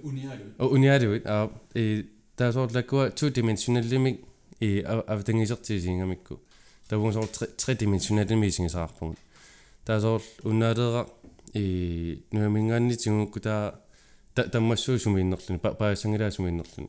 униалу 0.08 0.44
о 0.58 0.64
униалуит 0.74 1.26
а 1.26 1.50
э 1.74 2.04
таасоорлаккуа 2.40 3.10
two 3.18 3.30
dimensionallimik 3.36 4.16
и 4.60 4.68
автангисертиисингамикку 5.14 6.40
тавун 6.88 7.12
соор 7.12 7.28
tre 7.60 7.72
dimensionallimik 7.74 8.52
сингисаарпугут 8.56 9.18
таасоор 9.84 10.22
унаалеэра 10.44 11.02
и 11.54 12.22
нуамингаанни 12.32 12.94
тигукку 12.96 13.40
таа 13.40 13.82
таммассуу 14.34 14.98
сумииннерлуни 14.98 15.58
паасангилаа 15.58 16.30
сумииннерлуни 16.30 16.88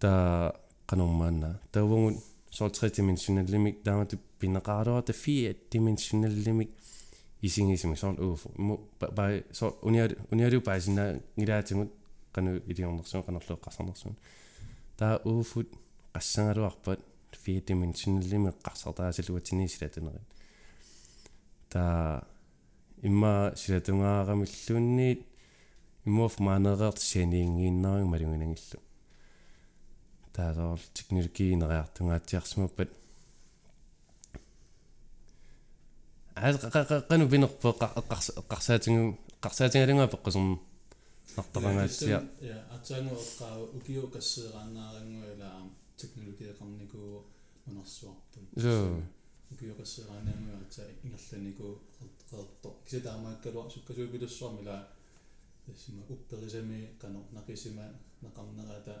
таа 0.00 0.52
qanорmaanna 0.90 1.60
тавунгут 1.72 2.22
соор 2.50 2.70
tre 2.70 2.90
dimensionallimik 2.90 3.82
таамату 3.84 4.18
пинеқаалуарта 4.40 5.12
fire 5.22 5.56
dimensionallimik 5.72 6.70
исингисими 7.42 7.96
соор 7.96 8.20
ууфу 8.20 8.50
му 8.56 8.74
ба 9.00 9.24
соор 9.52 9.72
униалу 9.82 10.14
униалу 10.30 10.60
паасина 10.60 11.20
нилаатимут 11.36 11.90
qanu 12.34 12.60
илиорнерсуун 12.70 13.24
qanерлуу 13.26 13.58
qassarnersuun 13.64 14.16
таа 15.02 15.14
ууфут 15.30 15.68
qassангалуарпат 16.14 17.00
dimensionallimik 17.68 18.56
qassартаасалуатини 18.66 19.66
силатунерит 19.74 20.28
таа 21.72 22.24
имма 23.08 23.52
силатунгаарамиллуунниит 23.56 25.20
иммуф 26.08 26.38
маанереерт 26.46 26.98
сианиингииннарин 26.98 28.06
малунгинангиллу 28.12 28.80
таасоор 30.36 30.80
технологи 30.94 31.54
нериартунгаатсиарсимаппат 31.60 32.90
аас 36.46 36.56
qanu 37.10 37.24
pinerpo 37.32 37.68
qarsaatingu 38.52 39.04
qarsaatingalunga 39.44 40.06
peqqusum 40.14 40.46
нартарангаатсиа 41.36 42.18
я 42.40 42.58
атсаангу 42.76 43.16
эққаа 43.16 43.54
укиу 43.78 44.08
кассеерааннаарангуила 44.14 45.50
технологиеқарнику 45.96 47.24
унарсуарпут 47.66 48.44
so 48.56 49.02
укиу 49.52 49.74
кассеерааннаангуила 49.80 50.58
атса 50.66 50.82
ингерланику 51.02 51.80
qeerto 52.30 52.70
кисатаамааккалуар 52.86 53.70
суккасуупилуссуармила 53.70 54.88
тассима 55.66 56.02
упперисами 56.08 56.90
кано 57.00 57.24
накисима 57.32 57.84
нақарнераата 58.20 58.94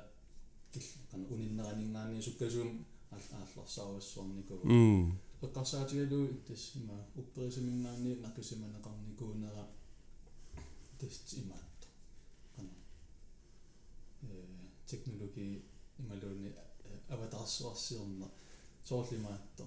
кил 0.72 0.82
кано 1.10 1.24
униннеранингаани 1.34 2.22
суккасуум 2.22 2.86
аалларсааруссуарнику 3.10 4.54
mm 4.64 5.12
эққарсаатигалу 5.42 6.28
тассима 6.46 6.96
упперисамингаани 7.16 8.14
накисима 8.24 8.66
нақарникуунера 8.68 9.66
тассима 10.98 11.56
teknologi 14.91 15.61
ималууни 15.99 16.49
аватарсуарсиорна 17.09 18.27
соорлимаатто 18.87 19.65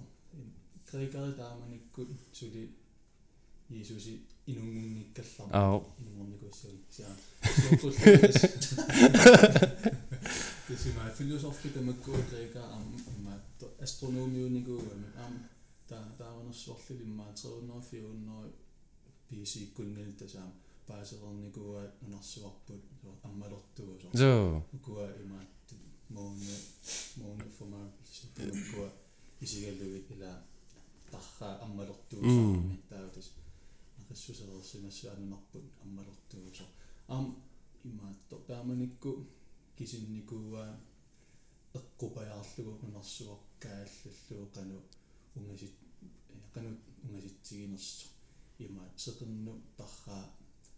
крикари 0.91 1.35
тааманиккут 1.35 2.09
сули 2.33 2.63
иисуси 3.69 4.13
инунгунниккаллар 4.47 5.49
аа 5.59 5.81
инунгорникуссуи 5.99 6.77
сиа 6.95 7.11
тесима 10.67 11.03
философи 11.17 11.69
тамаккуа 11.69 12.21
крика 12.29 12.61
аммаатто 12.77 13.65
астрономиуникуугами 13.85 15.09
ам 15.25 15.33
та 15.89 15.97
тааванерсуарлилиммаа 16.17 17.31
304 17.33 18.51
BC 19.31 19.53
куннил 19.75 20.11
тасаам 20.19 20.51
паасерерникуа 20.86 21.82
нунарсуарпут 22.00 22.82
аммалортугу 23.28 23.94
соо 24.00 24.10
so 24.20 24.30
укуа 24.76 25.04
имаат 25.22 25.66
моуне 26.14 26.56
моуне 27.20 27.46
форма 27.56 27.80
ситтамаккуа 28.14 28.88
исигаллугит 29.44 30.10
ила 30.14 30.32
тарра 31.10 31.48
аммалортугу 31.64 32.24
саарми 32.36 32.76
тааватис 32.90 33.28
акассусерерсимассу 34.00 35.04
анунарпут 35.14 35.64
аммалортугу 35.84 36.48
соо 36.58 36.68
ам 37.14 37.24
имаатто 37.88 38.36
тааманикку 38.48 39.10
кисинникууа 39.76 40.64
эққупаяарлугу 41.78 42.72
нунарсуаркааллаллугу 42.82 44.46
кану 44.54 44.76
унгасит 45.36 45.74
кану 46.54 46.70
унгаситсигинерсо 47.04 48.06
имаат 48.58 48.94
сеқинну 49.04 49.52
тарра 49.76 50.18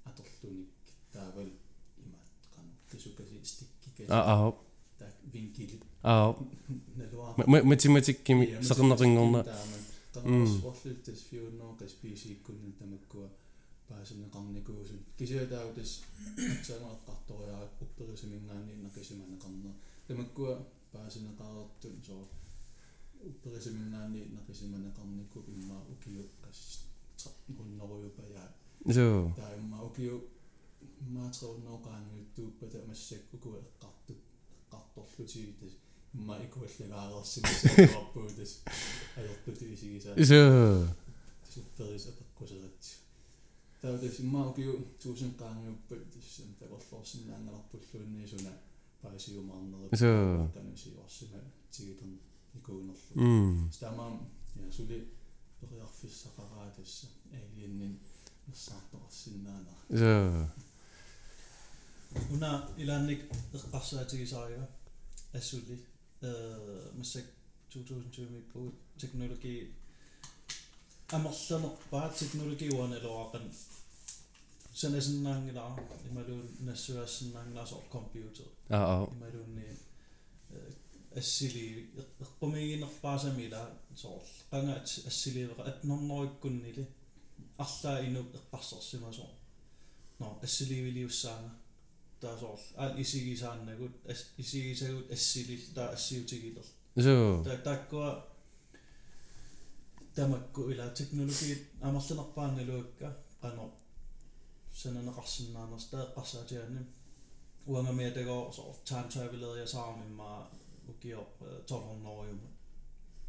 аторлуник 0.09 0.71
таавал 1.13 1.51
имаат 2.05 2.33
қан 2.55 2.67
кисукаси 2.91 3.39
стиккика 3.45 4.03
аа 4.11 4.53
так 4.99 5.15
винкил. 5.33 5.81
Аа. 6.03 6.35
Налуа 6.97 7.35
математиккими 7.73 8.45
сеқернерингорна 8.69 9.41
qanarsuarluttas 10.15 11.21
fiunnoa 11.29 11.73
qas 11.81 11.93
PC-kunnan 12.01 12.73
tamakkua 12.81 13.29
paasineqarnikuusut 13.89 15.03
kisiataagutas 15.19 15.93
atsaangeqqartoriarat 16.53 17.73
upperisamingaani 17.85 18.73
naqisimaneqarner 18.85 19.75
tamakkua 20.09 20.53
paasineqarertun 20.93 21.97
soo 22.07 22.25
upperisamingaani 23.31 24.21
naqisimaneqarniku 24.37 25.39
imma 25.55 25.77
ukiu 25.93 26.25
qas 26.43 26.61
hunnoruyupajaat 27.57 28.55
so 28.87 29.33
таимма 29.37 29.79
укиу 29.89 30.17
маатреуннооqaangiuttuuppata 31.15 32.79
массак 32.89 33.23
укуа 33.35 33.59
эққартут 33.67 34.21
эққарторлутигитас 34.77 35.75
имма 36.15 36.35
икуаллагаарерсимисаапуутас 36.47 38.53
аёртути 39.19 39.65
исигисаа 39.75 40.15
so 40.31 40.41
супперис 41.53 42.05
апеккусерат 42.11 42.83
таутас 43.81 44.17
имма 44.21 44.41
укиу 44.51 44.73
туусен 45.03 45.33
qaangiuppat 45.41 46.03
тассам 46.13 46.49
такорлорсинаангаларпуллуунниисуна 46.61 48.53
паасиумаарнерит 49.03 49.93
so 50.03 50.13
канасиорсима 50.55 51.41
тигитер 51.71 52.09
икуунерлу 52.55 53.15
mm 53.15 53.73
стамаам 53.73 54.29
я 54.57 54.71
сули 54.73 55.09
периарфиссақараа 55.61 56.71
тасса 56.77 57.07
алиеннин 57.33 57.99
нерсаарторсиннаана 58.48 59.74
so 59.90 60.48
уна 62.34 62.70
илаанник 62.78 63.22
эққарсаатигисарига 63.54 64.68
ассули 65.34 65.80
э 66.22 66.92
массак 66.96 67.26
2020 67.72 68.30
микку 68.30 68.74
технологи 68.98 69.74
амерланерпаа 71.10 72.14
технологи 72.20 72.70
уанелоақан 72.70 73.46
санасиннаангилаа 74.74 75.72
ималуун 76.10 76.48
нассуассиннаангилаасоор 76.60 77.84
компьютер 77.92 78.46
аа 78.70 79.08
ималуунни 79.16 79.68
ассили 81.16 81.90
эққумигинерпаасамила 82.24 83.62
соор 83.96 84.24
qanga 84.52 84.74
ассиливера 85.10 85.64
атнернориккуннили 85.72 86.88
арлаа 87.65 87.99
ину 88.09 88.21
эққарсерсимасоо 88.39 89.31
но 90.19 90.27
ассиливилиуссаана 90.43 91.51
таасоор 92.21 92.59
аал 92.77 92.93
исигисааннагут 93.03 93.95
исигисагут 94.43 95.11
ассилил 95.11 95.63
таа 95.75 95.89
ассиутигилер 95.97 96.67
so 96.97 97.45
та 97.45 97.57
таккуа 97.69 98.11
тамакку 100.15 100.71
ила 100.73 100.87
технологиит 100.99 101.63
амерланерпаанналуакка 101.87 103.09
qano 103.43 103.65
сананеқарсиннаанерс 104.81 105.87
таэққарсаатиаани 105.93 106.83
уангамиа 107.67 108.11
тагоо 108.19 108.53
соор 108.57 108.77
time 108.89 109.09
travel 109.13 109.59
я 109.59 109.67
саамимма 109.67 110.49
укиор 110.91 111.27
торнорнеруйума 111.69 112.49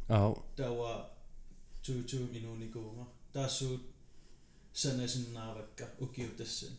аа 0.08 0.34
тауа 0.56 0.92
sanaisinaa 4.72 5.54
vaikka 5.54 5.84
ukiutessin 6.00 6.78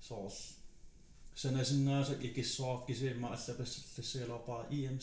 soos. 0.00 0.54
Sanaisinaa 1.34 2.04
sak 2.04 2.24
ikissoorkisi 2.24 3.14
ma 3.14 3.26
allapassallassa 3.26 4.18
ilopaa 4.24 4.66
em 4.70 4.98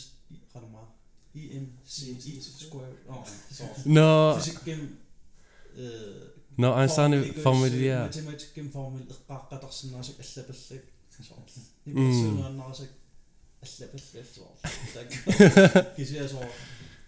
qanuma 0.54 0.98
em 1.36 1.68
c 1.86 2.42
square. 2.42 2.94
Oh 3.08 3.28
soos. 3.52 3.86
No. 3.86 4.36
Fysikkim 4.38 4.98
no 6.58 6.74
eh, 6.74 6.82
ein 6.82 6.90
sanu 6.90 7.18
formulia 7.44 8.00
matematikim 8.02 8.70
formul 8.72 9.06
iqqaaqqatarsinaasak 9.16 10.16
allapallak 10.26 10.86
soos. 11.22 11.54
Mm. 11.86 11.98
Imasuunaannarasak 11.98 12.90
allapallak 13.66 14.28
soos. 14.36 14.60
Tak 14.94 15.96
kisia 15.96 16.28
soos 16.28 16.54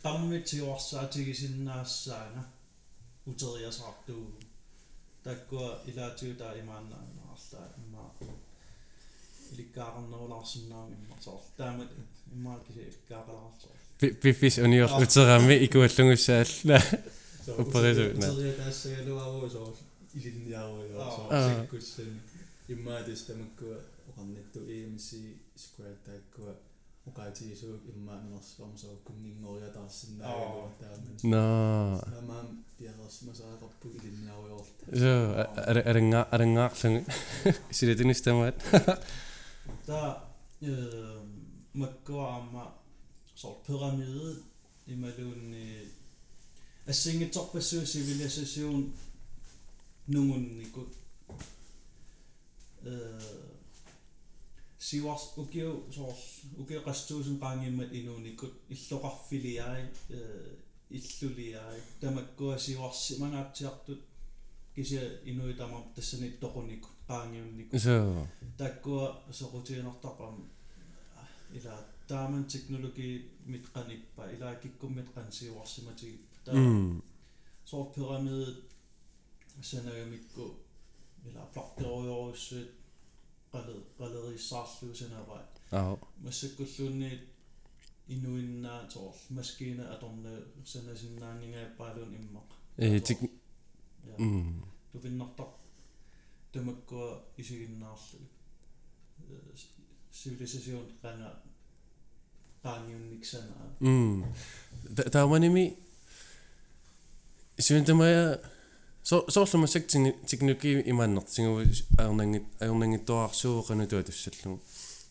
qammit 0.03 0.45
tiorsaatigisinnaassaana 0.45 2.43
imaannaanarla 6.61 7.61
imma 7.83 8.03
ilikkaaqarnerulаарsinnaami 9.53 10.95
immarsoor 11.01 11.39
taamat 11.57 11.89
immaa 12.33 12.59
kisi 12.65 12.79
ilikkaaqalaarsoor 12.81 13.75
Biffis 14.23 14.57
unior 14.57 14.89
uterami 15.01 15.55
ikuallungussaalla 15.65 16.77
Uperisuutna. 17.61 18.27
Uteriataassagaluaru 18.31 19.49
soo 19.49 19.77
ilinniaruyo 20.17 20.97
soo 21.15 21.27
Aa. 21.31 21.49
sikkussani 21.49 22.19
immaadis 22.73 23.21
tamakkua 23.27 23.77
oqarnittu 24.09 24.59
EMC 24.75 25.07
square 25.63 25.95
taakkua 26.05 26.51
ukaitiisuu 27.09 27.75
immaannersuarmusuu 27.93 28.95
kunninngoriataarsinnaaguartaamen 29.07 31.15
naa 31.23 32.21
maam 32.31 32.47
pialersimasaaqarpuk 32.77 33.93
ilinniaruiorta 33.97 34.81
joo 35.03 35.23
arenga 35.91 36.21
arengaarlungi 36.35 37.01
isiletinistamat 37.73 38.57
ta 39.87 39.99
makkoaamma 41.81 42.63
ähm, 42.63 42.73
sort 43.35 43.59
pyramide 43.67 44.29
imaluunni 44.93 45.65
assingetorpassuusivilisasuun 46.89 48.93
nungunnikut 50.07 50.97
äh, 52.87 53.48
сиварс 54.79 55.23
укиу 55.37 55.71
соорс 55.91 56.23
укиу 56.57 56.81
къастуусингаангиммат 56.83 57.91
инууникут 57.93 58.53
иллоқарфилиари 58.69 59.83
э 60.09 60.55
иллулиари 60.89 61.81
тамаккуа 62.01 62.57
сиварсиманаатсиартут 62.57 64.01
кися 64.75 65.01
инуитамар 65.25 65.83
тассани 65.95 66.29
тоқуникут 66.41 66.95
qaangiunnikku 67.09 67.77
соо 67.79 68.27
таккуа 68.57 69.05
соқутиинортарпам 69.39 70.35
ила 71.57 71.75
тааман 72.07 72.45
технологи 72.45 73.25
митқаниппа 73.45 74.21
ила 74.35 74.55
киккуммит 74.61 75.07
қансиуарсиматигиппа 75.15 76.35
таа 76.45 76.55
соорпирамид 77.69 78.63
санагамикку 79.61 80.45
ила 81.27 81.41
плартиориоруссуит 81.53 82.71
pyramide 83.52 83.80
sanayamikku 83.98 83.98
ila 83.98 83.98
plaqteriorussuit 83.98 83.98
qalle 83.98 83.98
qaleriissaarluu 83.98 84.94
sanava 85.00 85.36
aa 85.78 85.96
массаккуллуунни 86.24 87.10
инуиннаа 88.14 88.80
тоор 88.92 89.14
маскина 89.36 89.84
аторна 89.94 90.32
санасиннаангингааppaalуун 90.72 92.12
иммақ 92.20 92.48
э 92.78 93.00
тик 93.06 93.18
Ja. 94.08 94.16
mm 94.18 94.52
тувиннартар 94.92 95.48
тамаккуа 96.52 97.08
исигиннаарлу 97.40 98.18
civilisation 100.18 100.84
qanga 101.02 101.28
qaangiunniksana 102.62 103.64
mm 103.80 104.16
taamanimi 105.14 105.64
сюнтамая 107.66 108.22
со 109.03 109.25
соорлумассак 109.29 109.87
технологи 109.87 110.83
имааннертигу 110.85 111.61
аернангит 111.97 112.43
аернангиттуарсууqanu 112.59 113.87
туатуссаллугу 113.87 114.61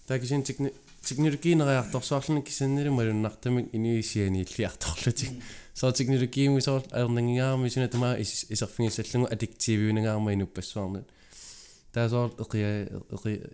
таакисин 0.07 0.43
техни 0.43 0.72
технологинериарторсуарлуни 1.03 2.43
кисаннали 2.43 2.89
малуннартамик 2.89 3.74
иниисианииллиарторлутик 3.74 5.30
соо 5.74 5.93
технологииму 5.93 6.61
соор 6.61 6.82
аернангиаарми 6.91 7.68
суна 7.68 7.89
тамаа 7.89 8.20
исерфигиссаллугу 8.20 9.32
аддиктивиунагаарма 9.32 10.34
инуппассуарнут 10.34 11.09
таасоор 11.93 12.30
эқиа 12.39 13.03
эқи 13.11 13.51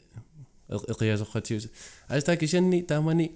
эқиасоққатиус 0.69 1.71
астаа 2.09 2.37
кисанни 2.37 2.83
таамани 2.83 3.33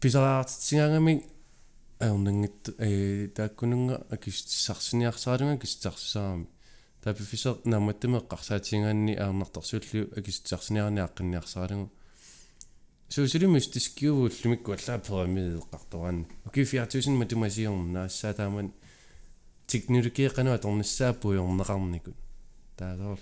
писараартитсигаангами 0.00 1.24
аернангит 2.02 2.74
э 2.78 3.28
тааккунунга 3.36 3.96
акистсарсиниарсаалунга 4.10 5.60
кистарсаами 5.62 6.48
таапифисер 7.02 7.58
нааматтаме 7.64 8.18
эққарсаатингаанни 8.18 9.14
аернарторсууллу 9.14 10.10
акистсарсиниарниаққинниарсаалугу 10.18 11.90
суусулимус 13.08 13.68
тискиувууллумикку 13.68 14.72
аллаа 14.72 14.98
перамид 14.98 15.60
эққартораани 15.60 16.26
оки 16.46 16.64
4000 16.64 17.10
математиорнаассаа 17.22 18.34
тааман. 18.34 18.72
Технологи 19.66 20.28
қануа 20.28 20.58
торниссаа 20.58 21.12
пуйорнеқарникут 21.14 22.16
таасоор 22.76 23.20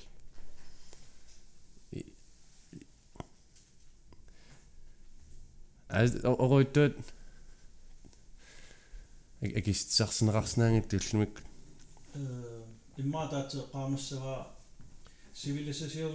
ас 5.89 6.15
оройтот 6.25 6.97
агистсарсинеқарсинаангит 9.41 10.89
туллумик 10.89 11.43
э 12.15 12.63
иммаатаат 12.99 13.53
qaamassava 13.73 14.35
civilisation 15.41 16.15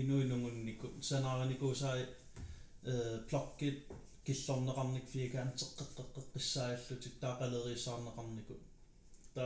inuinungunnikku 0.00 0.86
sanaaranikuusai 1.08 2.02
э 2.92 2.94
плоккит 3.28 3.78
киллорнеқарник 4.26 5.06
фигаантеққеққеққиссааллутик 5.12 7.14
таақалериисаарнеқарнику 7.22 8.54
та 9.34 9.44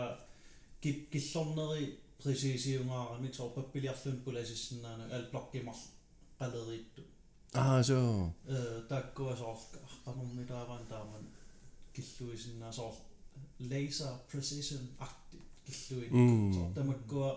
кит 0.81 0.99
киллорнери 1.13 1.99
пресисиунгаарами 2.23 3.33
соо 3.33 3.51
паппилиарлун 3.51 4.19
пуласиссинаана 4.25 5.05
ал 5.17 5.25
блоккимар 5.33 5.79
қалериитту 6.39 7.03
аа 7.55 7.81
so 7.89 7.99
э 8.47 8.83
таккуа 8.89 9.37
соор 9.37 9.59
аққанормитааваан 9.87 10.85
тааман 10.93 11.25
киллуисиннаа 11.95 12.73
соор 12.73 12.95
laser 13.71 14.13
precision 14.31 14.85
акти 14.99 15.39
киллуин 15.67 16.55
соор 16.55 16.73
тамаккуа 16.75 17.31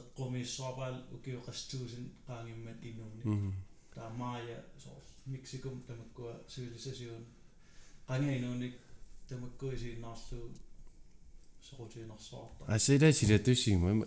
эққумиссуапаал 0.00 0.96
укиоқастуусин 1.14 2.04
qaangimmat 2.26 2.78
инуунни 2.88 3.52
таамаая 3.94 4.58
соор 4.84 5.02
мексикум 5.26 5.76
тамаккуа 5.88 6.32
civilisation 6.52 7.22
qangainууник 8.08 8.74
тамаккуисииннаарлуу 9.28 10.50
сорутиинерсуарта 11.68 12.64
асила 12.66 13.12
силатуссигма 13.12 14.06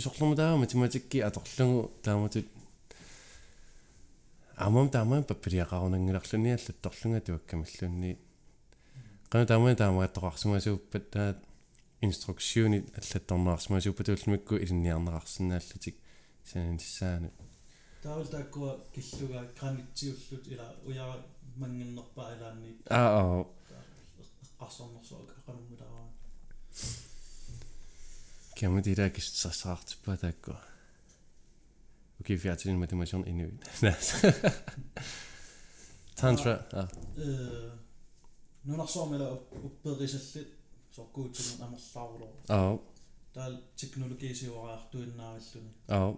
исорлума 0.00 0.36
таама 0.36 0.58
математикки 0.64 1.18
аторлугу 1.18 1.90
тааматут 2.02 2.46
амам 4.56 4.88
таамаа 4.90 5.22
паппилиақарунангиларлуни 5.22 6.50
аллатторлунга 6.58 7.20
туаккамиллунни 7.20 8.18
qana 9.32 9.46
taamani 9.50 9.76
taamagaattoqarsumasuppat 9.80 11.06
taat 11.14 11.38
instruksiuni 12.06 12.78
аллатторнаарсимасуппат 13.00 14.08
уллумикку 14.14 14.54
илинниарнеқарсинааллутик 14.64 15.96
сананissаanu 16.50 17.28
таавал 18.02 18.26
тааккуа 18.26 18.72
киллуга 18.94 19.40
гранитсиуллут 19.58 20.44
ила 20.52 20.66
уяа 20.84 21.16
мангиннерпа 21.56 22.22
илаанни 22.34 22.70
аа. 22.90 23.20
Аа 23.20 23.44
эққарсорнерсуак 24.44 25.28
ақануммилараа 25.38 26.06
кэмэдира 28.58 29.10
киссарсаартиппа 29.10 30.16
таакку 30.16 30.54
окей 32.20 32.36
фиатин 32.36 32.78
математион 32.78 33.22
инуит 33.30 33.62
тантра. 36.16 36.66
Э 37.16 37.81
нунарсуармила 38.64 39.26
упперисаллит 39.66 40.48
соркуутсумун 40.96 41.62
амерлаарулоо 41.66 42.30
аа 42.48 42.78
таал 43.34 43.54
технологисиуараартуиннаариллуни 43.76 45.72
аа 45.88 46.16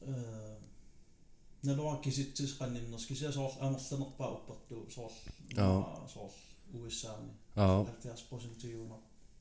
э 0.00 0.56
налуа 1.62 2.00
киситсис 2.04 2.52
qanninнерс 2.58 3.06
кися 3.06 3.32
соор 3.32 3.52
амерланерпаа 3.60 4.30
уппертуу 4.36 4.90
соор 4.90 5.12
Аа. 5.56 6.08
соор 6.14 6.30
USA-ни 6.74 7.32
аа 7.56 7.84
70% 7.84 8.56
тиуна 8.60 8.96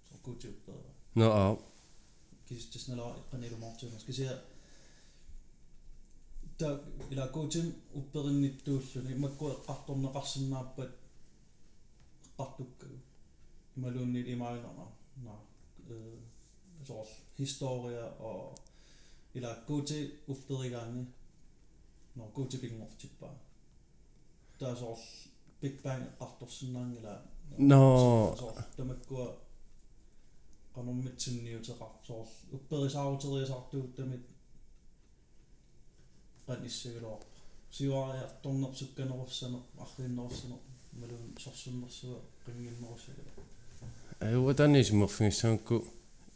соркуутиуппера 0.09 0.91
но 1.15 1.25
аа 1.31 1.57
киситсис 2.47 2.87
налуа 2.87 3.15
qanilumortuuners 3.31 4.05
кися 4.05 4.41
та 6.57 6.79
ила 7.11 7.27
коутим 7.27 7.73
упперинниттууллуни 7.93 9.15
макку 9.15 9.45
эққарторнеқарсинааппат 9.55 10.91
эққартуккагу 12.37 12.97
ималуунни 13.77 14.21
имаинерна 14.33 14.87
на 15.25 15.33
э 15.89 16.17
соор 16.87 17.07
historia 17.39 18.05
og 18.19 18.57
ila 19.35 19.51
коути 19.67 20.11
упперигаани 20.27 21.05
no 22.15 22.23
kuutipingortippa 22.35 23.29
taasoor 24.59 24.99
big 25.61 25.75
bang 25.83 26.03
qartorsinnaangila 26.19 27.13
No. 27.57 28.35
tamakkua 28.77 29.27
qanormitsunniuteqar 30.75 31.93
soor 32.07 32.27
upperisaaruteriasartuut 32.55 33.89
tamit 36.47 36.59
qanissugiloor 36.61 37.19
siuariartornersukkanerussane 37.71 39.57
arrinnerussane 39.83 40.57
malun 40.99 41.33
sorsunnersua 41.39 42.17
qinginnerussagala 42.45 43.31
аюу 44.21 44.53
таанисиммерфингиссаанку 44.53 45.75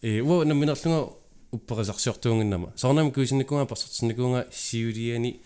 э 0.01 0.21
уа 0.21 0.45
наминерлунга 0.45 1.13
упперисарсиортуунгиннама 1.51 2.73
сорнами 2.75 3.11
куисинникунга 3.11 3.65
парсертинникунга 3.65 4.47
сиулиани 4.51 5.41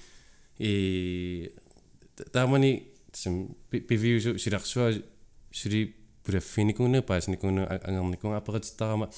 э 0.59 1.49
таамани 2.31 2.71
сим 3.13 3.55
бивиусу 3.71 4.37
силарсуа 4.37 4.93
сули 5.51 5.95
пулаффиникуна 6.23 7.01
паасникуна 7.01 7.67
ангерникунга 7.67 8.37
аперититтарама 8.37 9.09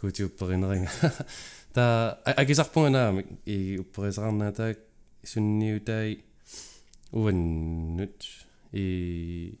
куутиупперинеринга 0.00 0.90
та 1.72 2.18
акисарпунганаами 2.24 3.38
и 3.44 3.78
упперисарнаа 3.78 4.76
сунниутай 5.24 6.24
уаннут 7.12 8.24
и 8.72 9.58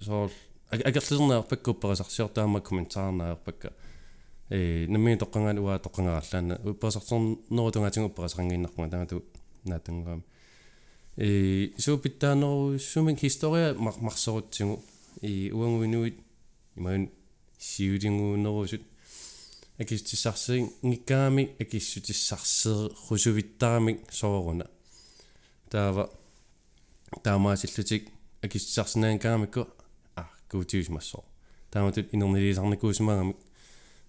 соор 0.00 0.30
агерлисернаарпаккупперисарсиортаама 0.70 2.60
комментаарнаарпакка 2.60 3.72
э 4.50 4.86
намми 4.88 5.16
тоққангаан 5.16 5.58
уаа 5.58 5.78
тоққангаарлаана 5.78 6.60
упперисарторнерутунгаатингу 6.70 8.08
упперисарангииннарпунга 8.10 8.90
таамату 8.90 9.24
наатангам 9.64 10.24
э 11.16 11.70
суупиттаанеруссумин 11.78 13.16
historia 13.16 13.74
марсорутсигу 13.74 14.82
и 15.20 15.50
уангуинуит 15.52 16.16
имаун 16.76 17.10
сиулингуунерусут 17.58 18.82
акистиссарсерин 19.80 20.68
ngikkaami 20.82 21.44
акиссутиссарсери 21.62 22.94
хусувиттарамик 23.06 23.98
сооруна 24.12 24.66
таава 25.70 26.10
таамаасиллутик 27.24 28.08
акиссарсинаанкаамикку 28.42 29.68
а 30.16 30.28
куутиус 30.50 30.88
массоо 30.88 31.24
тааматут 31.70 32.12
инернилисарникуусмаагамик 32.14 33.36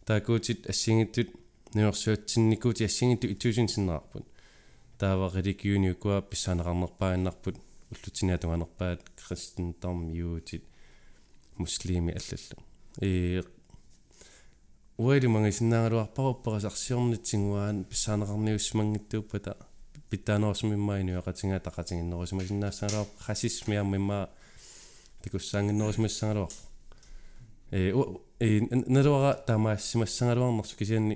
таакуутит 0.06 0.70
ассингиттут 0.70 1.30
нуерсуатсинникуути 1.74 2.84
ассингитту 2.84 3.28
итуусинсиннерарпут 3.32 4.26
таава 5.00 5.32
религиуниукуа 5.34 6.22
писсаанеқарнерпааннарпут 6.22 7.56
уллутиниатуганерпаат 7.92 9.02
кристентарм 9.16 10.10
юутит 10.12 10.64
муслими 11.58 12.12
аллалла 12.12 12.66
э 13.00 13.44
уэли 15.02 15.28
мангисиннаагалуарпарупперасарсиорнитсингуаан 15.28 17.86
писсаанеқарниуссмангиттууппата 17.90 19.54
питтаанерсмиммаинуа 20.12 21.22
qatингаа 21.28 21.62
тақатингиннерусимасиннаассагалуар 21.68 23.08
расисмиармимма 23.28 24.20
пикуссаангиннерусимассагалуар 25.24 26.52
э 27.72 27.74
э 28.40 28.60
налуара 28.96 29.32
таамаассимассагалуарнерсу 29.48 30.76
кисианни 30.78 31.16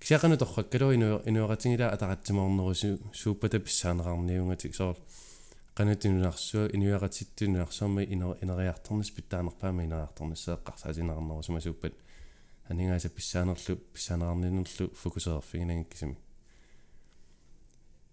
кисиақану 0.00 0.36
торраккалу 0.38 0.94
инуа 0.94 1.22
инуақатингила 1.30 1.86
атақатсимаорнерусу 1.94 2.88
сууппата 3.12 3.58
писсаанеқарниунгатик 3.66 4.74
соор 4.74 4.96
qanutinunarsua 5.76 6.64
inuaqatittuniarsuarma 6.76 8.00
ineriartornis 8.44 9.10
pittaanерпаама 9.16 9.80
инериарторниссеэққарсаасинеқарнерусимасууппат 9.86 11.94
анингааса 12.68 13.08
писсаанерлу 13.08 13.76
писсаанеқарнинерлу 13.94 14.94
фокусеерфигинагин 14.94 15.84
кисими 15.84 16.16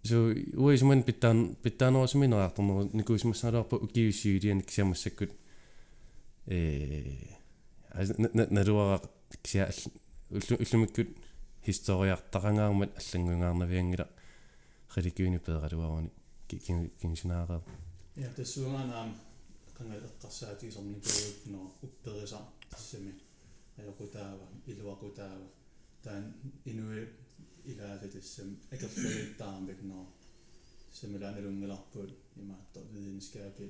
so 0.03 0.15
uisman 0.57 1.03
pittaan 1.03 1.57
pittaanерусими 1.63 2.25
инериарторнеру 2.25 2.89
никуисмассаалуарпа 2.93 3.75
укиуссиулиан 3.75 4.61
кисиамассаккут 4.61 5.31
э 6.47 7.37
налуара 8.33 9.01
кися 9.43 9.69
уллумиккут 10.31 11.09
historiartaqangаармат 11.67 12.91
аллангунгаарнавиангила 12.99 14.07
религиуни 14.95 15.39
пеералуарани 15.39 16.11
кинсинаараа 17.01 17.61
я 18.15 18.29
тассуунганаам 18.29 19.17
кангалеққарсаатигисорникуут 19.77 21.45
но 21.45 21.75
уппериса 21.81 22.39
тассами 22.69 23.13
аёқутаава 23.79 24.47
илуақутаава 24.71 25.47
таан 26.03 26.23
инуи 26.71 27.01
илааса 27.71 28.07
тассам 28.15 28.49
акерлалиттаармик 28.73 29.79
но 29.91 29.99
самилааналунгиларпут 30.97 32.11
имаатто 32.41 32.79
видинскаапи 32.91 33.65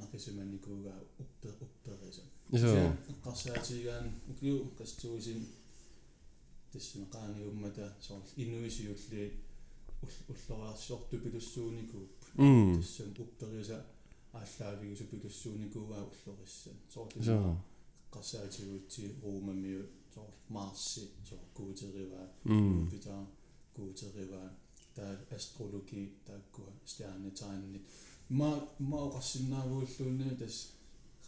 нақисуманникуугаа 0.00 1.00
уппе 1.22 1.50
уппериса 1.64 2.22
so 2.62 2.70
эққарсаатигаан 3.12 4.06
укиу 4.30 4.56
кастуусин 4.78 5.40
тассана 6.72 7.06
qaaniummata 7.14 7.86
soorl 8.06 8.26
innuisiulli 8.42 9.24
уллориарсиорту 10.32 11.16
пилуссууникууп 11.24 12.12
mm. 12.36 12.76
тассам 12.76 13.08
уппериса 13.24 13.78
ааллаавигусу 14.38 15.04
пилуссууникуугаа 15.12 16.02
уллориссан 16.10 16.76
соорл 16.92 17.56
so 18.10 18.16
qasaatiguutsi 18.18 19.02
ruumammiu 19.22 19.82
soorl 20.14 20.32
марси 20.54 21.02
соор 21.28 21.44
куутериваа 21.56 22.26
mm 22.44 22.90
питаа 22.90 23.22
куутериваа 23.74 24.48
таа 24.96 25.12
астрологи 25.36 26.02
тааккуа 26.26 26.70
стиарнитаанни 26.90 27.80
ма 28.38 28.50
ма 28.90 28.98
оқарсинаагууллуунни 29.08 30.36
тас 30.40 30.56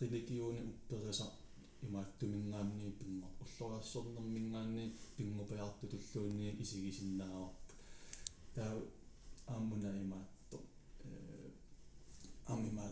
религиуни 0.01 0.61
уппериса 0.71 1.27
имааттумингаамни 1.87 2.87
пинго 3.01 3.29
уллориарсорнэрмингаанни 3.45 4.85
пингупаярту 5.17 5.85
туллуунни 5.93 6.49
исигисиннааварпу 6.63 7.73
таа 8.55 8.73
ааммуна 9.55 9.91
имаатто 10.05 10.59
э 11.05 11.11
аамима 12.51 12.85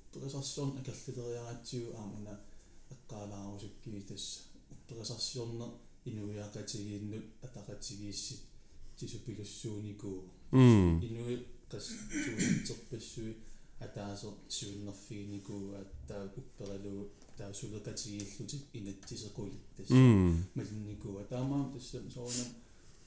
упперисарсорн 0.00 0.78
акерлитериаратсиу 0.80 1.86
аамуна 2.00 2.34
эққалаарусуккии 3.04 4.00
тас 4.08 4.48
упперисарсиорнер 4.70 5.70
инуиақатигииннут 6.04 7.24
атақатигииссит 7.42 8.40
тисупилуссууникуу 8.96 10.24
mm. 10.52 11.04
Инуи 11.04 11.46
қас 11.70 11.86
туустерпассуи 12.24 13.36
атаасер 13.80 14.32
суиннерфигиникуу 14.48 15.74
аттаа 15.82 16.32
уппералуу 16.36 17.08
таа 17.36 17.52
сулеқатигииллутик 17.52 18.62
инаттисеқулиттас 18.72 19.88
mm. 19.90 20.36
Малинникуа 20.54 21.24
таамаам 21.24 21.72
тассам 21.72 22.10
соорнам 22.10 22.50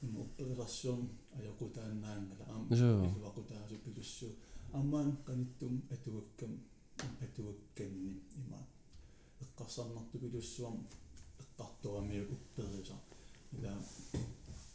има 0.01 0.21
упперерсуун 0.21 1.09
аёқутааннаангала 1.37 2.45
аам 2.49 2.67
Joo. 2.69 3.05
илуақутаасу 3.15 3.75
пилуссуу 3.85 4.31
аммаан 4.73 5.17
каниттум 5.25 5.81
атуаккам 5.89 6.59
атуакканни 7.21 8.13
има 8.39 8.59
эққарсарнарту 9.43 10.19
пилуссуам 10.19 10.87
эққарторами 11.39 12.25
уппериса 12.33 12.95
ила 13.51 13.73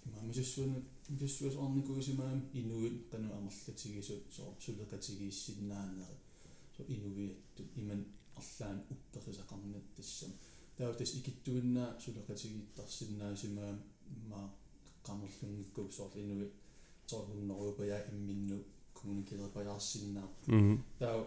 има 0.07 0.21
мисуссуун 0.23 0.85
мисуссуус 1.09 1.57
орникуисимаам 1.57 2.49
инуит 2.53 3.09
кану 3.11 3.33
амерлатигисут 3.35 4.25
соо 4.35 4.57
сулеқатигииссиннаанери 4.61 6.17
со 6.77 6.83
инувиатту 6.83 7.63
иман 7.77 8.05
арлаан 8.35 8.83
упперисақарнат 8.91 9.87
тассам 9.97 10.33
таа 10.77 10.93
тас 10.95 11.15
икиттуиннаа 11.15 11.99
сулеқатигииттарсиннаасимаам 12.05 13.79
маа 14.31 14.51
qammerlungikku 15.07 15.83
soorl 15.97 16.19
inui 16.23 16.49
torunneruupaya 17.09 17.99
imminnu 18.13 18.57
kommunikeerpajaarsиннаа 18.97 20.29
mm 20.47 20.77
таа 21.01 21.19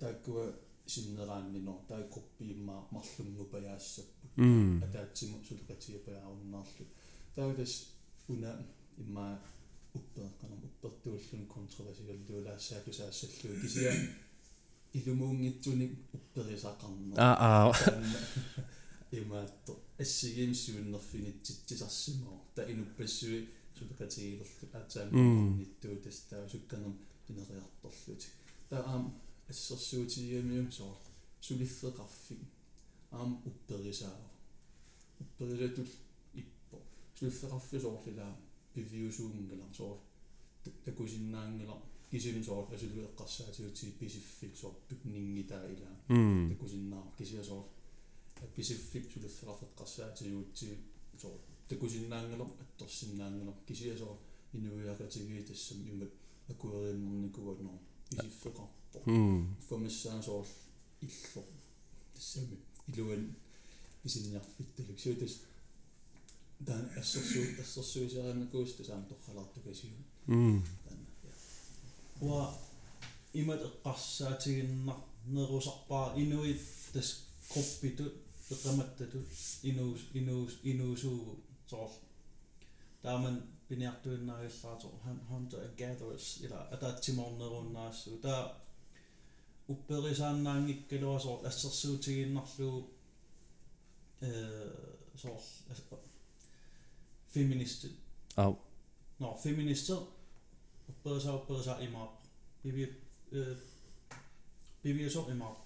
тааккуа 0.00 0.44
синнерааннино 0.86 1.84
таа 1.88 2.02
группииммаа 2.12 2.86
марлунгупаяассаппу 2.90 4.26
mm. 4.36 4.84
Атаатсиму 4.84 5.42
сулеқатигипаяаруннаарлу 5.48 6.86
таа 7.34 7.54
тас 7.54 7.72
уна 8.28 8.52
имма 8.98 9.40
уппеэкканам 9.94 10.60
уппертууллун 10.68 11.46
контровасигаллуулаассааку 11.46 12.92
саассаллуу 12.92 13.60
кисиа 13.62 13.92
илумуунгитсуник 14.92 15.92
упперисақарнер 16.16 17.16
а 17.16 17.30
а 17.40 17.72
имаатто 19.10 19.72
ассигиим 19.98 20.54
суиннерфинитситсисарсимоо 20.54 22.38
та 22.54 22.62
инуппассуи 22.72 23.48
сулеқатигилерлу 23.78 24.66
Mm. 24.70 24.76
аатсаамниттуу 24.78 25.96
тастаа 26.04 26.48
сукканерм 26.48 26.94
инериарторлути 27.28 28.28
таа 28.68 28.82
аам 28.92 29.04
ассерсуутигиамиум 29.51 30.71
соо 30.71 30.97
сулиффеқарфик 31.41 32.41
аам 33.11 33.31
упперисаава 33.49 34.27
упперисатул 35.21 35.87
иппо 36.41 36.77
сулиффеқарфи 37.17 37.77
соорлилаа 37.85 38.33
пивиусуунгала 38.73 39.67
соор 39.77 39.97
такусиннаангала 40.85 41.81
кисим 42.11 42.43
соор 42.43 42.65
асулуэққарсаатиутси 42.73 43.85
писиффик 43.99 44.53
соор 44.61 44.75
пикнингитаа 44.87 45.63
илаа 45.73 45.95
м 46.09 46.49
такусиннаа 46.51 47.03
кисиасоор 47.17 47.65
писиффик 48.55 49.05
сулиффеқарфеққарсаатиутси 49.13 50.67
соор 51.21 51.39
такусиннаангалор 51.69 52.49
атторсиннаангалор 52.63 53.57
кисиасоор 53.67 54.17
инуиақатиги 54.53 55.43
тассам 55.49 55.79
имат 55.91 56.11
акуерииннэрникуаноо 56.51 57.77
писиффеқарпо 58.09 58.82
м 59.06 59.56
фомиссаасоор 59.68 60.46
илло 61.06 61.42
тассами 62.14 62.56
илуан 62.88 63.34
исинниарфитталук 64.04 64.98
сиутас 65.00 65.34
дан 66.60 66.84
ассерсуу 67.00 67.44
ассерсуисааранакуус 67.62 68.72
тасаам 68.78 69.04
торхалаартукасиу 69.10 69.90
м 70.28 70.62
таана 70.84 71.06
уа 72.20 72.42
имат 73.40 73.60
эққарсаатигиннар 73.68 75.00
нерусарпаа 75.34 76.06
инуит 76.22 76.62
тас 76.92 77.08
коппиту 77.52 78.04
эққаматтату 78.52 79.18
инуус 79.70 80.00
инуус 80.18 80.52
инуусуугу 80.70 81.32
соор 81.70 81.90
тааман 83.02 83.36
пиниартуиннаагиллаатор 83.68 84.90
hunter 85.30 85.58
and 85.66 85.76
gatherers 85.80 86.26
ила 86.44 86.58
атаатсиморнеруннаассу 86.74 88.18
таа 88.22 88.63
упперисааннаангиккалуа 89.67 91.19
соор 91.19 91.45
ассерсуутигиннарлуу 91.47 92.89
э 94.21 94.31
соор 95.15 95.41
феминист 97.33 97.85
ау 98.35 98.53
No, 99.19 99.35
feminister 99.37 99.97
uppersa 100.89 101.35
uppersa 101.35 101.79
imap. 101.79 102.11
Bibi 102.63 102.83
eh 103.31 103.57
bibi 104.83 105.09
så 105.09 105.29
imap. 105.31 105.57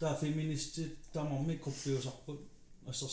Der 0.00 0.16
feminist 0.16 0.78
der 1.14 1.22
må 1.24 1.42
mig 1.42 1.60
kopio 1.60 2.00
så 2.00 2.10
på 2.26 2.36
og 2.86 2.94
så 2.94 3.08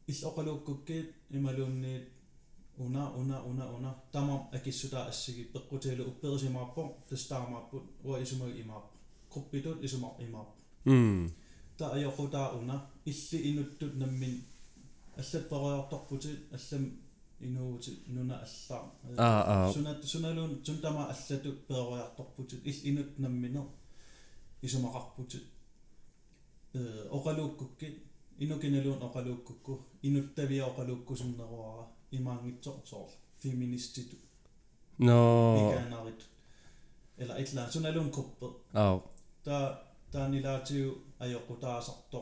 иллоқалууккуккиит 0.08 1.10
ималуунни 1.32 1.94
уна 2.79 3.11
уна 3.17 3.43
уна 3.45 3.65
уна 3.77 3.95
тамам 4.13 4.49
акиссута 4.53 5.07
ассиги 5.07 5.51
пеққутиалу 5.53 6.09
упперисимааппо 6.11 6.97
тастаамааппут 7.09 7.85
уа 8.05 8.23
исумаги 8.23 8.61
имаап 8.63 8.85
группитут 9.33 9.83
исумар 9.85 10.13
имаап 10.19 10.49
м 10.85 11.31
та 11.79 11.85
аёқутаа 11.97 12.59
уна 12.59 12.77
илли 13.05 13.39
инуттут 13.51 13.95
наммин 13.97 14.35
аллаппериорторпути 15.17 16.31
аллам 16.57 16.85
инуути 17.41 17.91
нуна 18.07 18.37
аллаа 18.47 18.83
аа 19.17 19.43
аа 19.53 19.73
сунат 19.73 20.05
суналун 20.05 20.65
сунтама 20.65 21.03
аллату 21.13 21.53
периорторпути 21.69 22.57
ил 22.65 22.79
инут 22.91 23.19
наммине 23.19 23.63
исумақарпути 24.63 25.39
э 26.75 27.09
оқалууккукки 27.17 27.89
инукиналуун 28.39 29.03
оқалууккукку 29.09 29.73
инуттавиа 30.03 30.65
оқалууккусуннеруара 30.71 31.85
имаангитсо 32.11 32.73
соор 32.85 33.11
феминиститу 33.43 34.17
но 34.99 35.17
икаанарит 35.61 36.21
эла 37.17 37.35
итла 37.43 37.69
суналун 37.73 38.11
куппе 38.11 38.47
ау 38.73 39.03
та 39.45 39.57
таанилаатиу 40.13 40.89
аёқутаасарто 41.19 42.21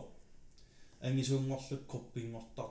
ангисуунгорлут 1.01 1.83
куппингортар 1.93 2.71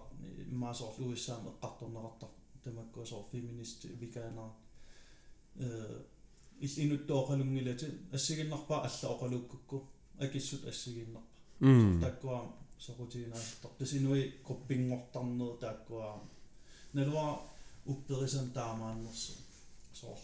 маасоор 0.63 0.93
уиссаам 0.99 1.43
эққарторнеқартар 1.51 2.29
тамаккуасоор 2.63 3.25
феминист 3.31 3.83
викаанаа 4.01 4.51
э 5.55 6.03
ил 6.65 6.73
инуттооқалунгилати 6.83 7.87
ассигиннарпаа 8.11 8.79
алла 8.87 9.07
оқалууккукку 9.15 9.77
акиссут 10.19 10.65
ассигиннарпа 10.71 11.27
м 11.59 12.01
таккуаам 12.01 12.47
сокутигинаастар 12.79 13.71
тасинуи 13.79 14.23
куппингортарнер 14.47 15.57
тааккуаам 15.61 16.21
налуа 16.93 17.39
упперисан 17.85 18.51
таамааннерсу 18.51 19.33
соор 19.93 20.19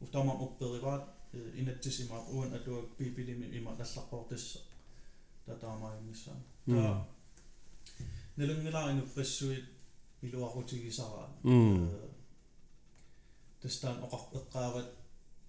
утамам 0.00 0.42
уппериваат 0.42 1.04
инатсисимаат 1.32 2.24
уан 2.30 2.54
атуак 2.54 2.96
пипилими 2.96 3.46
има 3.56 3.70
наллаққортисса 3.80 4.58
татаамаингиссаа 5.46 6.36
та 6.66 7.06
налунгилаарину 8.36 9.04
пассуит 9.14 9.64
илуақутигисараа 10.22 11.28
м 11.44 11.90
тастаан 13.62 13.96
оқар 14.04 14.22
эққаават 14.38 14.88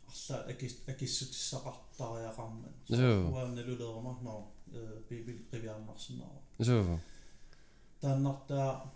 арлаат 0.09 0.49
акис 0.51 0.73
акиссутиссақартариақармат 0.87 2.75
Joo. 2.89 3.31
уан 3.31 3.55
налулеерма 3.55 4.13
ноо 4.21 4.51
пипил 5.09 5.39
қивиарнарсинаа 5.51 6.35
so 6.59 6.99
тааннартаа 8.01 8.91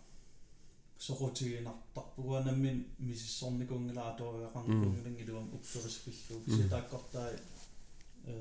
сорутигинартарпуга 1.07 2.45
наммин 2.45 2.77
мисиссорникунгилаа 2.99 4.17
ториақарникунгилангилуам 4.21 5.49
уппериспиллуу 5.57 6.41
киситааккортаа 6.47 7.29
э 8.25 8.35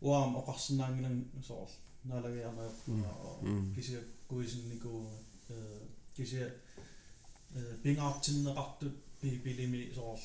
уам 0.00 0.36
оқарсинаангилан 0.40 1.16
соор 1.48 1.70
налагиарнаа 2.04 2.70
м 3.42 3.74
кися 3.74 3.98
куисинникуу 4.28 5.00
э 5.48 5.54
кися 6.16 6.42
э 7.54 7.60
пингаартиннеқартут 7.82 8.94
пипилими 9.20 9.80
соор 9.94 10.20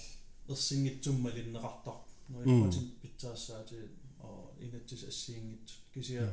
ерсингитсуммалиннеқартар 0.53 1.97
ноипатин 2.29 2.85
питсаассаати 3.01 3.79
о 4.19 4.29
инатсис 4.59 5.03
ассиингит 5.03 5.67
кisia 5.93 6.25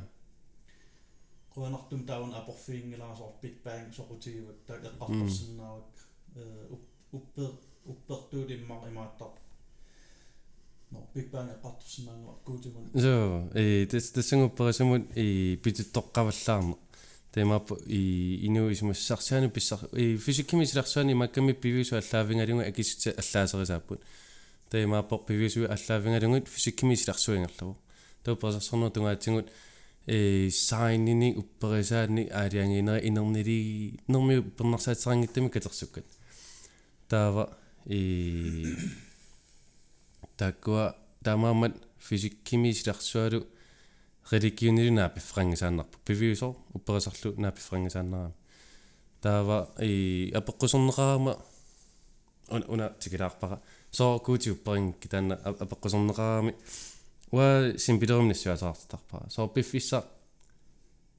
quanartum 1.53 2.01
taun 2.09 2.31
aporfiingilaasoor 2.39 3.31
big 3.41 3.55
bang 3.65 3.87
soqutiivut 3.97 4.59
ta 4.67 4.73
eqqartarsinnaavak 4.89 5.93
uppe 7.17 7.45
uppertuut 7.91 8.49
immar 8.55 8.81
imaattar 8.91 9.31
no 10.91 10.99
big 11.13 11.27
bang 11.33 11.49
eqqartarsinnaangua 11.55 12.33
kuutimun 12.45 12.85
so 13.05 13.13
э 13.61 13.85
тэс 13.91 14.05
тэсэнгупперисамут 14.15 15.03
и 15.23 15.27
питуттоққаваллаарна 15.63 16.75
темаппу 17.31 17.75
и 17.85 18.45
ину 18.47 18.71
исмассарсаани 18.71 19.49
писсар 19.49 19.79
и 19.93 20.17
физиккимисиларсуани 20.17 21.13
макками 21.13 21.53
пивису 21.53 21.95
аллаавингалугу 21.95 22.61
акиссути 22.61 23.09
аллаасерисааппут 23.09 24.01
темаппо 24.71 25.17
пивису 25.17 25.65
аллаавингалугут 25.65 26.47
физиккимисиларсуингерлаву 26.47 27.77
топпасарсорнер 28.23 28.89
тунгаатсигут 28.89 29.47
э 30.09 30.49
сайнини 30.49 31.35
упперисаани 31.37 32.23
аалиангинери 32.39 33.07
инернили 33.07 33.99
нерми 34.07 34.41
пернарсаатсарангиттами 34.57 35.49
катерсуккат 35.49 36.05
таава 37.07 37.45
и 37.85 38.75
таккуа 40.37 40.95
таамаамат 41.23 41.73
физиккимисиларсуалу 41.99 43.45
религионили 44.31 44.89
наапиффрангисааннарпу 44.89 45.97
пивиусор 46.05 46.55
упперисарлу 46.73 47.35
наапиффрангисааннараа 47.37 48.31
таава 49.21 49.69
и 49.79 50.31
апеққусорнеқарама 50.33 51.37
уна 52.49 52.65
уна 52.67 52.93
тикилаарпара 52.99 53.59
соо 53.91 54.19
куути 54.19 54.49
упперин 54.51 54.93
китаана 54.93 55.35
апеққусорнеқарами 55.43 56.55
уа 57.31 57.73
симпилерумниссуасаартарпара 57.77 59.29
соо 59.29 59.47
пиффисса 59.47 60.05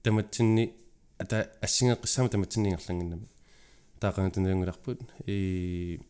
таматсинни 0.02 0.74
ата 1.18 1.50
ассингеққиссаама 1.62 2.28
таматсиннингерлангиннами 2.30 3.28
таақанутуненгуларпут 4.00 5.00
и 5.26 6.00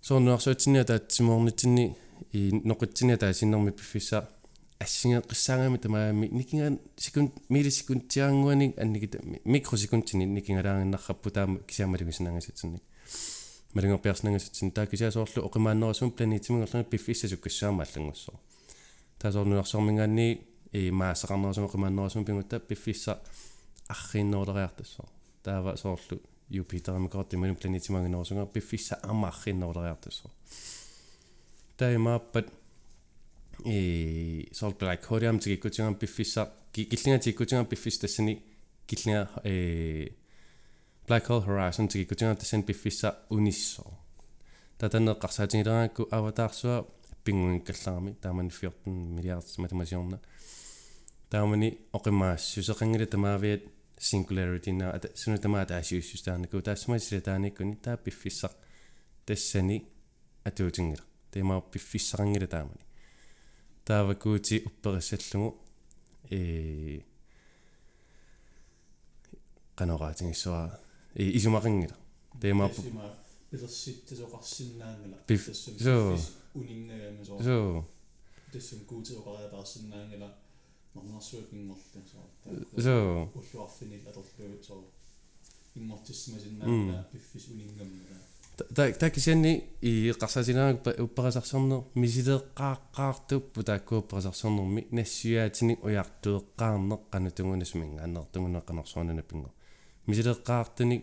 соорнуарсуутсинниа 0.00 0.84
таатсимоорнитсинни 0.84 1.96
и 2.32 2.50
ноқутсиниа 2.50 3.16
таасиннэрми 3.16 3.70
пиффиса 3.70 4.28
ассингеққиссаагами 4.80 5.78
тамаами 5.78 6.26
никингаан 6.26 6.80
секунд 6.96 7.32
милисекундтиарангуани 7.48 8.74
анникита 8.76 9.20
микросекундтини 9.44 10.24
никингалаагиннарраппу 10.26 11.30
таама 11.30 11.60
кисаамалугисинангасатсинник 11.60 12.82
малингорпиарснангасатсин 13.74 14.70
таа 14.72 14.86
кисаасоорлу 14.86 15.44
оқимааннерасуун 15.48 16.10
планитимингерланга 16.12 16.88
пиффиссасуккассаама 16.88 17.84
аллангуссоо 17.84 18.40
таасоорнуарсормингаанни 19.24 20.28
и 20.72 20.90
маасақарнерасуун 20.90 21.68
оқимааннерасуун 21.68 22.24
пингутта 22.24 22.60
пиффисса 22.60 23.22
аррииннерлериартассоо 23.88 25.08
таава 25.42 25.76
соорлу 25.76 26.20
юпитерами 26.50 27.08
корти 27.08 27.36
малин 27.36 27.56
планитимангинерасунга 27.56 28.46
пиффисса 28.46 28.98
ама 29.02 29.28
аррииннерлериартассоо 29.28 30.30
таимааппат 31.78 32.52
и 33.64 34.48
сол 34.52 34.72
блэк 34.72 35.04
хориам 35.04 35.38
тигиккутингам 35.38 35.94
пиффисса 35.94 36.52
киллинга 36.72 37.18
тигиккутингам 37.18 37.66
пиффис 37.66 37.98
тассани 37.98 38.42
киллинга 38.86 39.30
э 39.44 40.08
Black 41.08 41.26
Hole 41.28 41.46
Horizon 41.46 41.88
тигиккутингам 41.88 42.36
тассан 42.36 42.62
пиффисса 42.62 43.18
униссоо 43.30 43.98
татанеққарсаатингилераакку 44.78 46.08
аватаарсуа 46.10 46.86
пингуингкалларами 47.24 48.14
таамани 48.20 48.50
14 48.50 48.86
миллиард 48.86 49.58
математиорна 49.58 50.20
таамани 51.30 51.78
оқимаас 51.92 52.42
сусеқангила 52.54 53.06
тамаавиат 53.06 53.62
singularity 53.98 54.72
на 54.72 54.90
ата 54.90 55.08
суну 55.14 55.38
тамаа 55.38 55.66
таасиуссус 55.66 56.22
тааннаку 56.22 56.62
таассама 56.62 56.98
силатааниккуни 56.98 57.76
таа 57.76 57.96
пиффиссақ 57.96 58.52
тассани 59.26 59.86
атуутингила 60.44 61.04
тема 61.30 61.60
пиффиссарангила 61.60 62.46
таамани 62.46 62.84
таавакуути 63.84 64.62
уппериссаллугу 64.66 65.56
э 66.30 67.00
канораатингиссуа 69.76 70.80
э 71.14 71.24
исумақингила 76.55 77.23
тема 77.23 77.25
пилерситтасоқарсиннаангала 77.25 77.25
Пиф- 77.25 77.25
соо. 77.25 77.25
унингагами 77.25 77.25
соо 77.25 77.43
соо 77.43 77.85
тассам 78.51 78.79
куутиоқариапаарсиннаангала 78.89 80.29
норнарсуакингорта 80.95 81.99
соо 82.11 82.81
соо 82.81 83.31
уллуарфинил 83.35 84.07
аторлуут 84.09 84.65
соо 84.65 84.83
ингортиссимасиннаангала 85.75 87.07
пиффис 87.11 87.47
унингаммала 87.47 88.17
та 88.75 88.91
та 88.99 89.09
кисианни 89.09 89.53
и 89.81 90.11
qarsasinaarak 90.21 90.77
upparasarsorner 91.05 91.79
misileeqqaaqqaartuppu 92.01 93.59
taakkuupparasarsornermi 93.69 94.81
nassiuaatinik 94.97 95.79
ujartueqqaarneq 95.87 97.01
qanutungунасминга 97.13 97.99
аннертунгунеққанерсуанана 98.07 99.23
пингу 99.29 99.49
мисилеэqqaartunik 100.09 101.01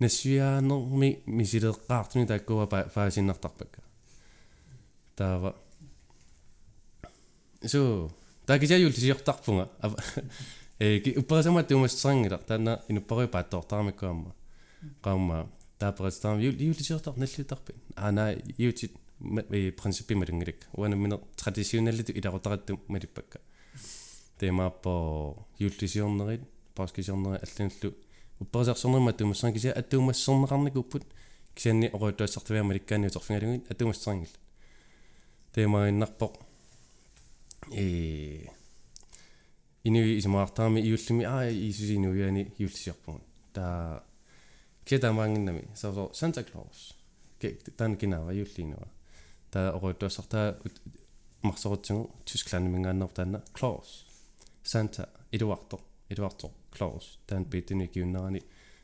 нассуяанерми 0.00 1.08
мисилеэqqaartuни 1.38 2.26
тааккуа 2.30 2.66
фаасиннартарпакка 2.94 3.80
таава. 5.17 5.55
Со 7.65 8.11
такисиаюл 8.45 8.91
сиортарпунга 8.91 9.69
э 10.79 11.01
уппарасама 11.19 11.63
туумассерангила 11.63 12.37
таана 12.37 12.81
инуппаруи 12.87 13.27
пааттоортарамиккуамма 13.27 14.35
qaumma 15.03 15.49
тааперстаам 15.79 16.39
ю 16.39 16.51
юлисиортар 16.51 17.17
наллутарпи 17.17 17.73
ана 17.95 18.35
юти 18.57 18.91
и 19.49 19.71
принципи 19.71 20.13
малингилик 20.13 20.67
уана 20.73 20.95
минер 20.95 21.19
традиционаллиту 21.35 22.11
иларутаратту 22.11 22.79
малиппакка 22.87 23.39
темааппо 24.39 25.47
юлисиорнерит 25.57 26.41
паскисиорнери 26.75 27.41
аллануллу 27.41 27.95
упперисарсорнерма 28.39 29.13
тумассаран 29.13 29.53
кися 29.53 29.73
аттуумассорнеқарникуппут 29.73 31.03
кисианни 31.55 31.87
оруутуассартавиа 31.87 32.63
маликкаани 32.63 33.07
уторфингалугит 33.07 33.71
аттуумассарангил 33.71 34.29
темаиннарпоқ 35.57 36.33
э 37.73 38.45
инуи 39.87 40.19
исмаартаами 40.19 40.79
иуллими 40.89 41.23
аа 41.25 41.49
исусинуяани 41.69 42.43
юллисиарпугут 42.59 43.23
таа 43.55 44.03
кетамаангиннами 44.85 45.63
саусо 45.73 46.11
Santa 46.19 46.41
Claus 46.47 46.93
ке 47.39 47.57
тан 47.77 47.97
кинава 47.97 48.31
юллинуа 48.33 48.87
таа 49.51 49.73
оруутуассартаа 49.77 50.59
марсорутсигу 51.41 52.03
Тysklandi 52.27 52.69
мингааннер 52.75 53.09
таана 53.17 53.39
Claus 53.57 53.89
Santa 54.63 55.09
Eduardo 55.31 55.77
Eduardo 56.09 56.51
Claus 56.75 57.17
таан 57.25 57.45
питини 57.45 57.87
киуннерани 57.87 58.43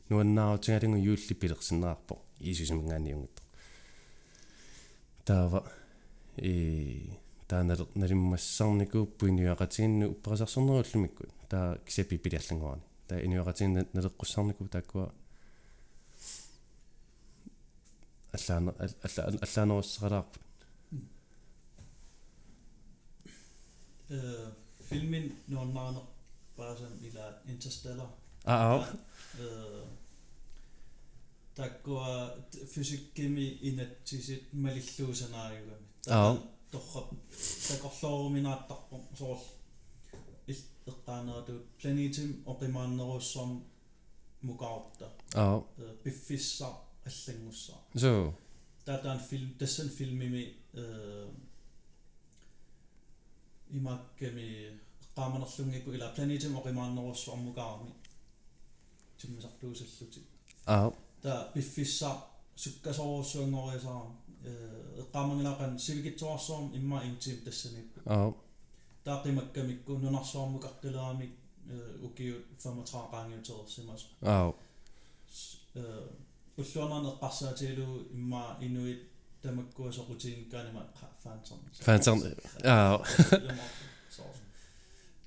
нуаннааутингалингу 0.09 0.97
юулли 0.97 1.33
пилерсиннерарпо 1.33 2.15
иисусимингаанниунгитто 2.39 3.41
таава 5.25 5.59
э 6.37 7.09
таанал 7.47 7.89
налиммассарникууппу 7.95 9.27
иниуақатигинну 9.27 10.11
упперасарсорнеруллумиккут 10.11 11.29
таа 11.49 11.77
кисапи 11.85 12.17
пилиаллангуани 12.17 12.81
таа 13.07 13.19
иниуақатигин 13.25 13.87
налеққуссарнику 13.93 14.67
тааккуа 14.67 15.13
аллаана 18.31 18.71
аллаанеруссералаарпут 19.03 20.41
э 24.09 24.51
фильмин 24.89 25.35
нуаннаана 25.47 26.01
паасан 26.55 26.93
ила 27.01 27.41
Interstellar. 27.45 28.09
Аа 28.45 28.85
э 29.37 29.85
таккуа 31.55 32.35
физиккими 32.73 33.57
инатсисит 33.61 34.51
малиллуусанаариугами 34.53 35.92
Аа. 36.06 36.36
торрап 36.70 37.10
такорлооруминааттарпо 37.68 38.96
соорл 39.16 39.42
ил 40.46 40.56
эққаанерату 40.86 41.62
планетим 41.80 42.42
оқимааннеруссуарм 42.46 43.64
мукаарта 44.42 45.12
аа 45.34 45.62
пиффисса 46.02 46.68
аллангуссаа 47.04 47.78
so 47.94 48.34
таатаан 48.84 49.20
фильм 49.20 49.54
тассан 49.58 49.88
филмими 49.88 50.56
э 50.72 51.30
имакками 53.70 54.78
эққааманерлунгикку 55.02 55.92
ила 55.92 56.08
планетим 56.16 56.56
оқимааннеруссуармукаарми 56.58 57.92
тиммасартуусаллути 59.18 60.20
аа 60.66 60.92
та 61.22 61.50
пиффисса 61.54 62.10
суккасоруссуангориасаа 62.56 64.02
э 64.43 65.01
эққаамангилақан 65.01 65.79
сивигитсуарсуарм 65.79 66.75
имма 66.79 66.97
интим 67.05 67.37
тассаниппу 67.45 67.99
аа 68.05 68.33
таақимаккамикку 69.05 69.93
нунарсуармук 69.97 70.65
артилерамик 70.65 71.31
э 71.67 71.99
укиут 72.07 72.45
35 72.63 73.11
qaangiuterersimas 73.11 74.01
аа 74.21 74.53
э 75.75 76.07
уллуарнаа 76.57 77.11
эққарсаатигалу 77.13 78.07
имма 78.17 78.57
инуит 78.61 79.01
тамаккуасоқутингкаанима 79.41 80.81
фаансерн 81.23 81.59
фаансерн 81.87 82.19
аа 82.63 83.01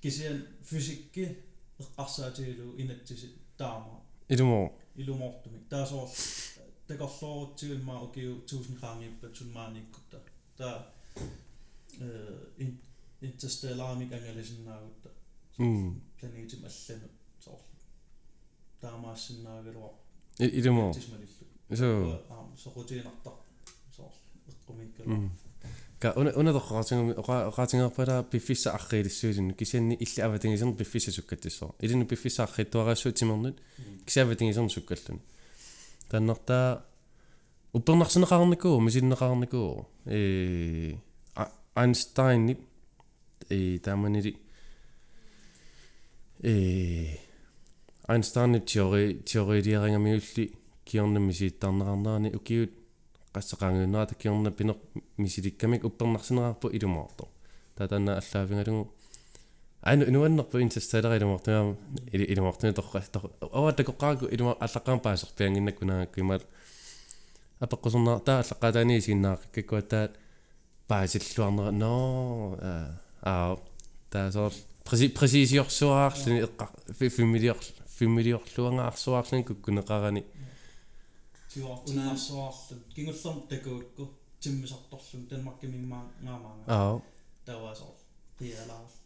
кисиан 0.02 0.46
физикки 0.62 1.38
эққарсаатигалу 1.80 2.80
инатсиси 2.80 3.28
таама. 3.56 4.02
Илумо 4.28 4.72
илумоортумик 4.94 5.68
таасоор 5.68 6.08
такорлоорутсигимма 6.88 8.02
укиу 8.06 8.42
1000 8.46 8.78
qaangiippat 8.82 9.32
sunmaanikкутта 9.38 10.18
таа 10.58 10.76
э 12.00 12.66
интерстелларамик 13.20 14.12
ангалисиннаагутта 14.12 15.10
м 15.58 16.00
планетим 16.20 16.64
аллану 16.64 17.08
соор 17.44 17.60
таамаассиннаагалуа 18.80 19.90
илумо 20.38 20.92
тисмалиллу 20.94 21.46
so 21.80 21.88
сокутиинартар 22.64 23.36
соор 23.96 24.12
эққумиккала 24.50 25.06
м 25.06 25.30
ка 25.98 26.12
уна 26.16 26.30
уна 26.36 26.52
дохраатингами 26.52 27.14
оqaатингерпала 27.16 28.22
пиффисса 28.22 28.72
арриилиссуулин 28.76 29.54
кисианни 29.54 29.94
илли 29.94 30.20
аватингисерн 30.20 30.76
пиффисса 30.76 31.10
суккаттиссоо 31.10 31.74
илину 31.80 32.06
пиффисса 32.06 32.44
арриттуарассуутимернут 32.44 33.56
кисааватингисерн 34.06 34.68
суккаллуни 34.68 35.22
таннартаа 36.10 36.84
уппернарсинеқарникуу 37.72 38.80
мисиннеқарникуу 38.80 39.86
э 40.06 40.96
Einstein 41.74 42.56
э 43.50 43.78
тааманили 43.78 44.36
э 46.42 47.18
Einstein 48.08 48.60
теори 48.60 49.22
теорилиарингамиулли 49.24 50.52
киорнамми 50.84 51.32
сииттарнеқарнаани 51.32 52.34
укиут. 52.34 52.72
Qassaqaanguunnerata 53.36 54.14
kiorna 54.16 54.50
pineq 54.50 54.78
misilikkamik 55.18 55.82
uppernarsинераарпу 55.84 56.70
илумаорто 56.76 57.24
татанна 57.76 58.12
аллаавингалугу 58.20 58.94
ану 59.86 60.04
инуаннерпу 60.10 60.58
инсассалера 60.60 61.16
илумаортуяама 61.16 61.76
илумаортуни 62.12 62.72
торра 62.72 63.02
ова 63.40 63.72
такоққааку 63.72 64.26
илума 64.34 64.56
аллаққаам 64.64 65.00
паасерпиангиннаккунаакку 65.06 66.20
имаат 66.20 66.44
апеққусернаа 67.60 68.20
таа 68.20 68.42
аллаққатаани 68.42 68.98
синнаақиккуаттаат 69.06 70.12
паасиллуарнера 70.88 71.70
но 71.70 72.58
аа 73.22 73.56
таа 74.10 74.32
соор 74.32 74.52
преси 74.84 75.08
пресисиорсуаарлуни 75.08 76.42
эққа 76.46 76.66
фимилиор 77.16 77.58
фимилиорлуангаарсуаарлун 77.98 79.44
куккунеқарани 79.48 80.22
тиуартунаарсуаарлу 81.50 82.76
кингуллерм 82.94 83.40
такуукку 83.52 84.04
тиммисарторлун 84.40 85.26
танмаркимиммаа 85.30 86.04
гаамаага 86.26 86.62
аа 86.76 87.00
таваасоор 87.46 87.96
қиалаа 88.38 88.82
соор 88.90 89.05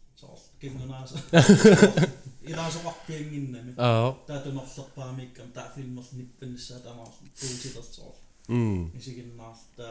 илаасоқарпиангиннами 2.49 3.71
аа 3.77 4.07
таатунерлерпаамиккам 4.27 5.51
таа 5.57 5.67
филмерс 5.75 6.09
ниппанissаа 6.19 6.79
тамаар 6.79 7.11
пуутилерсоор 7.39 8.15
м 8.49 8.91
исигиннаарта 8.97 9.87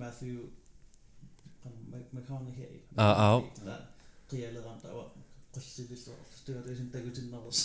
Matthew 0.00 0.38
McConaughey 2.14 2.82
аа 2.96 3.14
аа 3.26 3.36
қиалерам 4.30 4.78
тава 4.82 5.04
qulsilillor 5.54 6.20
tuatasin 6.46 6.88
takutinnerus 6.94 7.60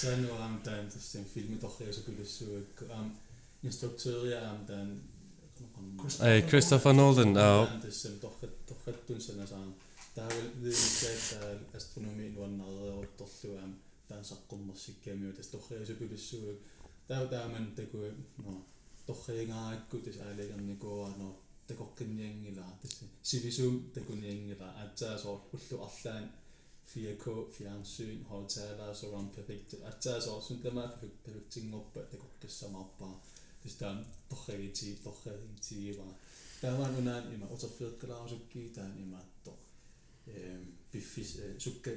сануарам 0.00 0.60
таан 0.64 0.86
тассам 0.92 1.24
филмиторриусакулуссуакку 1.34 2.84
аам 2.90 3.08
инструктøria 3.62 4.38
аам 4.48 4.60
таан 4.68 4.88
э 6.20 6.42
Кристофер 6.50 6.92
Нолан 6.92 7.36
аа 7.36 7.66
тассам 7.82 8.14
торхат 8.24 8.54
торхаттун 8.68 9.20
санасаам 9.20 9.74
таавал 10.18 10.48
виисаат 10.62 11.60
астрономи 11.78 12.26
нуаннаареерутторлуаам 12.36 13.72
таан 14.08 14.24
саққуммерсиккаамиу 14.30 15.32
тас 15.38 15.48
торриусакулуссуак 15.54 16.58
таа 17.08 17.22
тааман 17.34 17.66
такуа 17.78 18.08
но 18.44 18.52
торрингааакку 19.08 19.96
тас 20.06 20.16
аалегарникуаано 20.26 21.28
такоққинниангила 21.68 22.66
тасса 22.82 23.04
сивисуум 23.28 23.76
такуниангила 23.96 24.68
аатсаасоор 24.82 25.40
уллу 25.56 25.76
арлаан 25.88 26.26
4K 26.88 27.24
fjernsyn, 27.52 28.24
højtaler, 28.30 28.94
surround 28.94 29.34
perfekt. 29.34 29.74
Atsaasor 29.90 30.40
sun 30.42 30.58
tama 30.62 30.86
perfektingorpa 31.24 32.00
takoqqissamarpaa. 32.12 33.14
Tistaan 33.62 34.06
torrigiti 34.28 34.98
torrigitiiva. 35.04 36.06
Taamaan 36.60 36.96
unaan 37.00 37.34
ima 37.34 37.46
uterfiiqqalaarusukki 37.54 38.62
taan 40.28 40.44
imaatto. 40.44 40.52
Ehm 40.52 40.62
biffis 40.92 41.30
sukka 41.58 41.90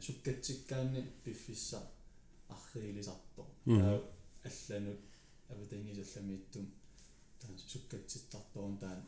sukkatsikkaanni 0.00 1.00
biffissa 1.24 1.80
arriilisarto. 2.48 3.42
Taa 3.64 3.96
алланут 4.48 5.00
аватангисалламииттум 5.52 6.66
таан 7.40 7.58
суккатситтарторун 7.72 8.76
таан 8.78 9.00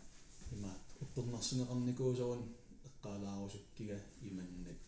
имаат 0.55 0.87
уппернарсинеқарникуусорун 1.05 2.43
эққалаарусуккига 2.89 3.99
иманнак 4.29 4.79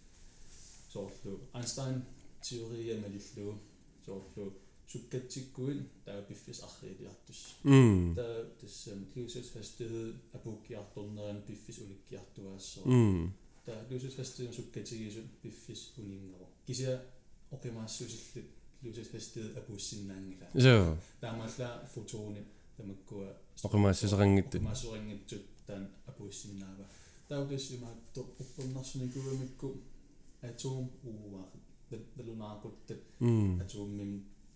соорлу 0.92 1.32
Einstein 1.54 2.02
теория 2.42 2.96
малиллуу 3.00 3.58
соорлу 4.04 4.44
суккатсиккуин 4.90 5.88
таа 6.04 6.22
пиффис 6.22 6.60
арриилиартус 6.62 7.40
м 7.64 8.14
таа 8.14 8.44
тассам 8.60 9.06
лусус 9.16 9.50
хастигhed 9.54 10.14
апуккиарторнеран 10.32 11.42
пиффис 11.42 11.78
уликкиартуаассоо 11.78 12.84
м 12.86 13.32
таа 13.66 13.86
лусус 13.90 14.14
хастигhed 14.16 14.54
суккатигисут 14.54 15.28
пиффис 15.42 15.92
унингеро 15.96 16.46
кися 16.66 17.02
оқимаассусиллут 17.50 18.48
лусус 18.82 19.08
хастигhed 19.08 19.56
апуссиннаангила 19.56 20.46
so. 20.54 20.98
Таамаалла 21.20 21.68
фотоони 21.94 22.42
тамаккуа 22.76 23.28
оқимаассисеқангиттут 23.66 24.60
оқимаассурингитсут 24.60 25.44
таан 25.66 25.88
апуссиннаава 26.06 26.86
таутассимаатто 27.28 28.20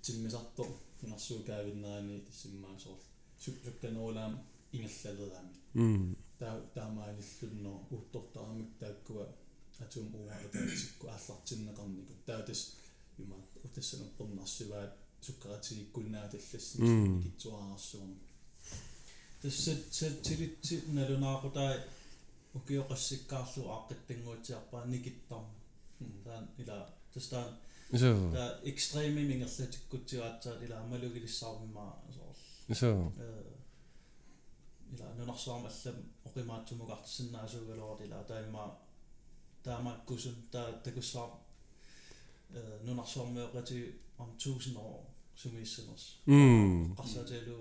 тиммисарто 0.02 0.64
инерсуукаавиннерани 1.04 2.20
тиссиммаасоор 2.28 3.00
сукканерулаам 3.40 4.34
ингерлалераами 4.78 6.16
таа 6.40 6.56
таамаалиллуннер 6.76 7.78
уттортарамик 7.96 8.72
тааккуа 8.80 9.26
атум 9.84 10.08
уа 10.16 10.34
атаатикку 10.46 11.06
ааллартиннеқарнику 11.08 12.14
таатас 12.26 12.62
юмаат 13.18 13.52
утассана 13.66 14.06
пернарсиваат 14.18 14.94
суккаратигиккуннаа 15.26 16.28
талласси 16.34 16.82
Мм. 16.82 17.22
китсуаарсуум 17.24 18.12
тассат 19.42 19.82
сатилитси 20.00 20.76
налунаақутай 20.98 21.76
укиоқассиккаарлу 22.58 23.64
ааққиттангуутиарпаа 23.76 24.84
никиттарма 24.94 25.54
таан 26.26 26.46
ила 26.62 26.78
тастаан 27.14 27.52
so 28.02 28.12
та 28.36 28.44
экстрееми 28.72 29.24
мингерлатиккутсигаатсаат 29.32 30.60
ила 30.66 30.76
амалугилиссаармаа 30.84 31.94
соор 32.16 32.36
so 32.82 32.90
э 33.18 33.61
ила 34.92 35.06
нунарсаарма 35.18 35.70
аллам 35.70 35.98
оқимаатсумугартсиннаасуугалорат 36.28 38.02
ила 38.08 38.20
таимма 38.32 38.64
таамаккусун 39.64 40.38
таа 40.54 40.68
такуссаар 40.86 41.32
э 42.58 42.62
нунарсаармеоқати 42.86 43.80
ам 44.22 44.30
1000 44.38 44.78
år 44.78 45.02
сумииссанерс 45.42 46.06
м 46.28 46.96
qarsataalu 46.98 47.58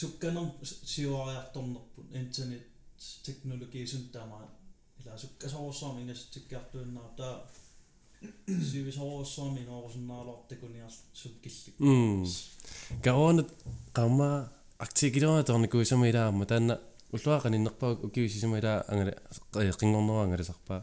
sukkanam 0.00 0.48
siuariartornerput 0.92 2.06
internet 2.22 2.66
teknologiisun 3.26 4.04
tama 4.14 4.38
ila 5.00 5.12
sukkasoorsaam 5.22 5.96
ingas 6.02 6.22
tikkiartuinnar 6.34 7.08
taa 7.18 7.36
sivisoorsaam 8.70 9.54
inorsunnaalortakuniar 9.64 10.92
sukkillik 11.20 11.74
м 11.80 12.24
гаронат 13.06 13.50
qamma 13.98 14.28
актигилераторникуисамилаама 14.84 16.46
таанна 16.50 16.74
уллуақаниннерпаа 17.14 17.92
укиусисамилаа 18.06 18.78
ангала 18.90 19.12
қингорнераангаласарпаа 19.80 20.80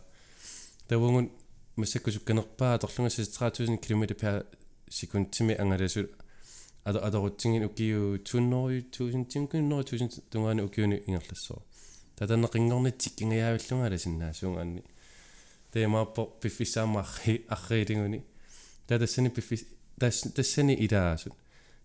тавунгун 0.89 1.27
массаккусукканерпаа 1.81 2.73
торлунгассас 2.83 3.29
3000 3.37 3.77
км 3.85 4.03
per 4.21 4.35
секундтими 4.89 5.53
ангаласу 5.61 6.03
ада 6.83 6.99
адорутсингин 7.07 7.65
укиу 7.69 8.17
200 8.17 8.91
1000 8.91 9.25
тимкуннер 9.31 9.83
1000 9.83 10.29
тунгаани 10.31 10.61
укиуни 10.61 10.97
ингерлассоо. 11.07 11.59
Татанна 12.15 12.47
қингорнитсик 12.47 13.15
кингаявиллунгаала 13.15 13.97
синнаасуунгаанни 13.97 14.83
теемааппо 15.71 16.25
пиффисаамаарри 16.41 17.45
арриилингуни 17.55 18.23
татассани 18.87 19.29
пиффис 19.29 19.65
тас 19.99 20.21
тассани 20.35 20.73
илаасут 20.85 21.33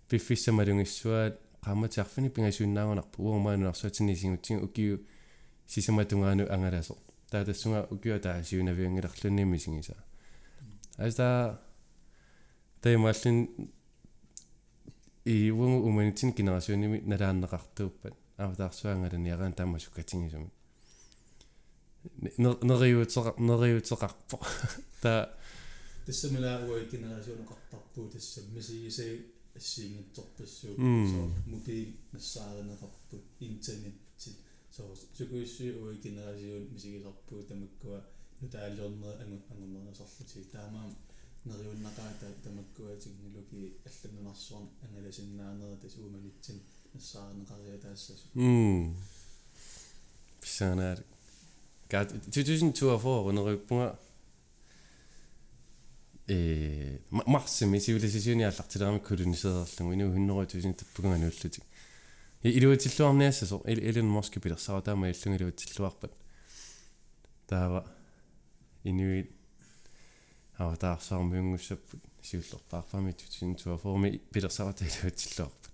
пиффиссамалунгиссуаат 0.09 1.35
qaamatiarfini 1.65 2.29
pingasuunnaangunarpu 2.31 3.19
uumaanuarsuatinisingutsingu 3.23 4.65
ukiu. 4.65 4.99
Sisamatungaaну 5.67 6.47
ангаласо 6.55 6.95
таатассунга 7.31 7.89
укиу 7.91 8.21
таасиунавиангиларлунниими 8.21 9.59
сигиса 9.59 9.97
аста 10.97 11.61
таймааллин 12.83 13.49
и 15.25 15.51
унгу 15.51 15.89
уманитин 15.89 16.31
генерасионими 16.39 16.99
налааннеқартууппат 17.11 18.15
аватаарсуангалани 18.39 19.29
ягаан 19.29 19.53
таамасуккатингисуми 19.53 20.51
нериутеқа 22.69 23.35
нериутеқарпо 23.39 24.39
та 25.03 25.37
тассамилаагуи 26.07 26.89
генерасионеқартарпуу 26.93 28.09
тассам 28.11 28.45
мисигисаа 28.55 29.19
ассиингитсорпассуу 29.57 30.75
соо 31.13 31.31
мобил 31.47 31.89
нассааринеқарпут 32.13 33.23
интернет 33.41 33.95
соо 34.71 34.95
сукуиссуи 35.17 35.71
уи 35.73 35.97
генерасион 35.97 36.69
мисигисарпуу 36.75 37.43
тамаккуа 37.43 38.01
нутааллернер 38.41 39.15
ангу 39.23 39.39
ангуннернасарлути 39.51 40.45
таамаам 40.53 40.95
нериуннақаата 41.47 42.27
тамаккуа 42.45 42.97
технологи 43.05 43.75
алланнарсуарн 43.89 44.69
ангаласиннаанера 44.85 45.77
тас 45.83 45.95
уумалитсин 45.97 46.59
нассааринеқариа 46.95 47.79
таассас 47.85 48.21
м 48.35 48.97
писанаар 50.41 50.99
гад 51.91 52.13
2024 52.27 53.33
нэриппунга 53.33 53.99
э 56.29 56.99
марсми 57.11 57.79
сивилизасиони 57.79 58.43
аллартилерами 58.43 58.99
колонисеерлугу 58.99 59.93
инуу 59.95 60.45
100 60.45 60.59
000 60.59 60.75
таппугангануллутик 60.75 61.63
илуатиллуарниассасо 62.43 63.63
элен 63.65 64.07
морски 64.07 64.39
пилерсара 64.39 64.83
таама 64.83 65.11
иллунг 65.11 65.41
илуатиллуарпат 65.41 66.13
таава 67.47 67.87
инуит 68.85 69.31
ава 70.59 70.77
таарсаармиунгуссаппут 70.77 72.01
сиуллертаарфами 72.23 73.13
2024 73.13 73.97
ми 73.99 74.19
пилерсара 74.19 74.73
таилуатиллуарпат 74.73 75.71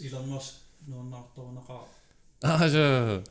илэрмас 0.00 0.60
нууннаартуунеқаа 0.86 1.84
аажа 2.42 3.24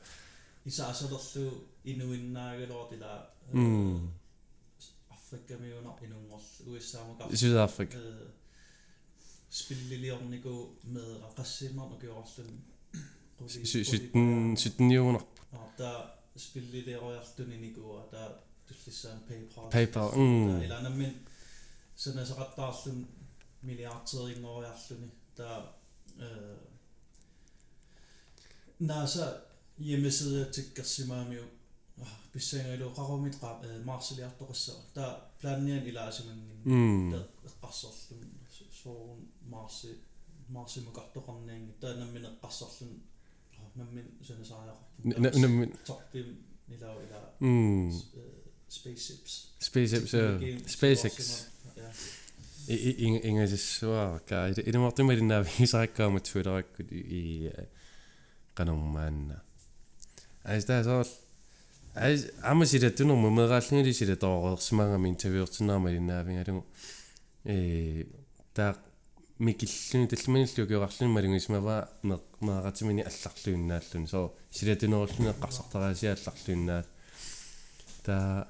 исаасалерлу 0.64 1.68
инуиннаагалуартила 1.84 3.30
м 3.52 4.12
африккамиунар 5.10 5.96
инунгорл 6.04 6.48
уиссаамакар 6.66 7.26
Sydafrika 7.32 7.98
спиллилиорнику 9.50 10.54
меэра 10.94 11.28
qassiimmarnu 11.38 11.96
kiorарлun 12.02 12.50
sytten 13.46 14.56
sytten 14.62 14.90
юунар 14.90 15.22
та 15.76 15.90
спиллилиориартуни 16.36 17.56
никуа 17.66 18.02
та 18.10 18.22
туллиссаан 18.66 19.20
PayPal 19.28 19.70
PayPal, 19.70 20.08
mm. 20.16 20.64
иланаммин 20.66 21.14
санасақаттаарлун 21.96 23.06
миллиартерингориарлуни 23.62 25.10
та 25.36 25.76
э 26.18 26.56
наса 29.78 29.84
hjemmeside-tikkersimaamiu 29.86 31.44
писсангалу 32.32 32.90
қарумит 32.98 33.36
qa 33.40 33.50
марсилиартоқассаа 33.84 34.78
та 34.94 35.30
планиан 35.40 35.86
илаасимангин 35.86 36.60
м 36.64 37.12
та 37.12 37.18
эққарсерлун 37.48 38.30
соорун 38.82 39.20
марси 39.54 39.88
марсимукартоқарнианги 40.48 41.72
таанаммин 41.80 42.24
эққарсерлун 42.32 42.92
наммин 43.74 44.06
санасаариақар 44.26 45.40
наммин 45.42 45.70
торпим 45.86 46.28
илаа 46.68 46.96
илаа 47.06 47.26
м 47.40 47.90
spaceships 48.68 49.34
SpaceX 49.66 50.14
øh, 50.14 50.58
SpaceX 50.74 51.16
ингасуаа 53.28 54.20
ка 54.28 54.48
илмартималинаа 54.48 55.42
висааккаама 55.42 56.20
твиттераккут 56.20 56.88
и 56.92 57.52
канормаанна 58.54 59.42
айстаасоо 60.53 61.05
ай 61.95 62.13
амасилаттуну 62.41 63.15
мумерааллингили 63.15 63.91
сила 63.93 64.15
тоорерсимаагами 64.15 65.09
интервьюертиннаамалиннаавингалугу 65.09 66.65
э 67.45 68.05
таа 68.53 68.75
микиллуни 69.39 70.07
таллиманиллу 70.07 70.67
киорарлуни 70.67 71.11
малунгисмава 71.13 71.89
меэратимини 72.41 73.03
алларлуиннааллуни 73.09 74.07
соо 74.07 74.33
силатунеруллуни 74.51 75.33
эққарсартараасиа 75.33 76.15
алларлуиннаат 76.17 76.87
таа 78.03 78.47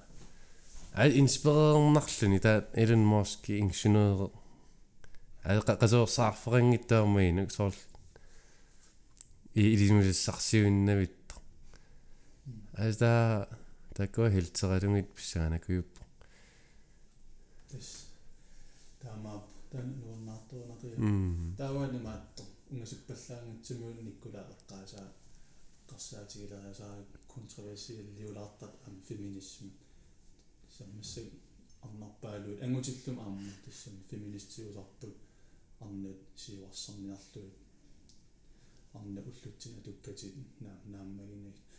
ай 0.93 1.19
инспирернарлуни 1.19 2.39
таа 2.39 2.65
Elon 2.73 3.05
Musk 3.13 3.51
ingeniør 3.53 4.30
ай 5.45 5.61
qasoorsаарферингиттаамаину 5.61 7.49
соор 7.49 7.73
и 9.53 9.61
илимуссарсиуннавит 9.73 11.18
аста 12.80 13.47
такко 13.93 14.30
хилтералунгит 14.31 15.10
писсаанакуйуппо 15.15 16.03
тас 17.69 17.88
таамаа 19.01 19.39
тан 19.72 19.88
нууннаартуунақиа 20.01 20.95
м 20.95 21.56
тааваанамаатто 21.60 22.43
унгасуппаллаангатсимуун 22.72 23.97
никкула 24.07 24.41
эққаасаа 24.53 25.07
қарсаатигилаасаа 25.89 26.95
контроверсиаллиулаартат 27.34 28.73
ам 28.88 28.95
феминисм 29.07 29.65
саммассаг 30.77 31.27
арнарпаалуут 31.85 32.64
ангутиллум 32.65 33.18
аама 33.26 33.51
тассам 33.65 33.95
феминистиусарпут 34.10 35.15
арнат 35.84 36.19
сиуарсарниарлуут 36.41 37.56
арна 38.93 39.19
уллутсина 39.30 39.80
туккатит 39.85 40.34
наа 40.61 41.03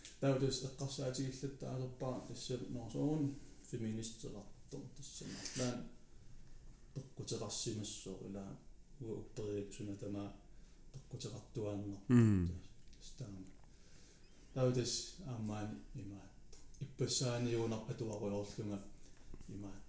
нааммагинник 0.01 0.21
таудус 0.21 0.63
эққарсаатигиллаттаалерпаа 0.69 2.27
тассам 2.29 2.61
норсуун 2.71 3.35
феминистерартор 3.71 4.81
тассам 4.97 5.29
арлаан 5.43 5.89
пеккутеқарсимассоо 6.95 8.17
ила 8.29 8.45
уа 9.01 9.15
уппериипсуна 9.23 9.97
тама 9.97 10.33
пеккутеқартуааннер 10.93 11.99
м 12.09 12.51
стаама 13.03 13.41
таудас 14.55 15.17
аамаани 15.27 15.77
имаат 15.95 16.31
иппассааниунар 16.81 17.83
атуаруйорлунга 17.91 18.79
имаат 19.49 19.85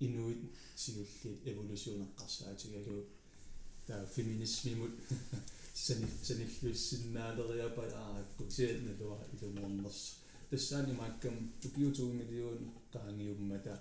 инуит 0.00 0.42
сигуллиит 0.76 1.46
эволюционеққарсаатигалу 1.50 3.06
таа 3.86 4.06
феминисмимут 4.06 4.94
senillyssinnaaleria 5.74 7.68
pa 7.76 7.82
aakkutseernetua 8.04 9.16
isumoornersu 9.34 10.16
tassaani 10.50 10.92
maakkam 10.92 11.36
tupiutuumiluun 11.60 12.74
taangiummata 12.90 13.74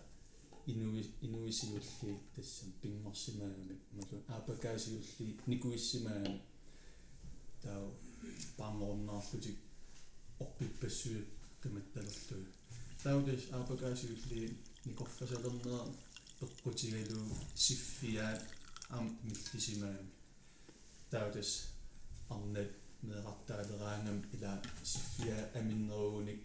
inui 0.67 1.03
inuisiulli 1.21 2.13
tassam 2.35 2.71
pingorsimaami 2.81 3.75
masu 3.97 4.15
aapakaasiulli 4.35 5.27
nikuissimaami 5.47 6.41
tau 7.63 7.85
pangornaarlutik 8.57 9.59
orpippassuut 10.39 11.27
kamattalorlu 11.61 12.45
tautis 13.03 13.43
aapakaasiulli 13.57 14.39
nikorfasalernera 14.85 15.81
peqqutigaluu 16.39 17.37
siffiaat 17.65 18.41
aam 18.95 19.07
millisimaami 19.25 20.09
tautis 21.11 21.51
миллисимаагами 22.31 22.67
таудис 22.67 22.67
арнат 22.67 22.71
неэқартаалераангам 23.03 24.19
ила 24.33 24.61
сиффиа 24.83 25.49
аминнерууник 25.59 26.41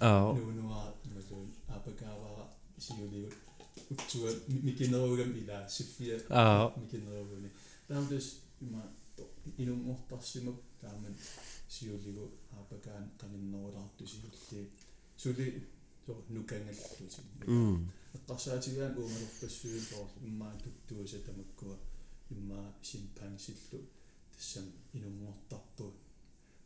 аа 0.00 0.32
нуунуа 0.34 0.94
малуун 1.14 1.48
аапакаавара 1.68 2.46
сиулигут 2.78 3.34
утсуа 3.90 4.30
микинеругам 4.48 5.32
ила 5.36 5.68
сиффиа 5.68 6.16
аа 6.30 6.72
микинеругуни 6.76 7.50
таудис 7.88 8.26
има 8.60 8.82
инумортарсимак 9.58 10.56
тааман 10.80 11.14
сиулигу 11.68 12.30
аапакаан 12.56 13.10
каниннерулаарту 13.20 14.06
сиулли 14.06 14.70
сули 15.16 15.66
со 16.06 16.12
нукангаллути 16.28 17.20
м. 17.46 17.90
Эққарсаатигаан 18.14 18.96
уумалерпассуин 18.96 19.80
соор 19.90 20.08
иммаа 20.22 20.54
туттууса 20.62 21.18
тамаккуа 21.26 21.76
иммаа 22.30 22.72
симпансиллу 22.82 23.80
тассам 24.36 24.66
инуммортарпу 24.92 25.92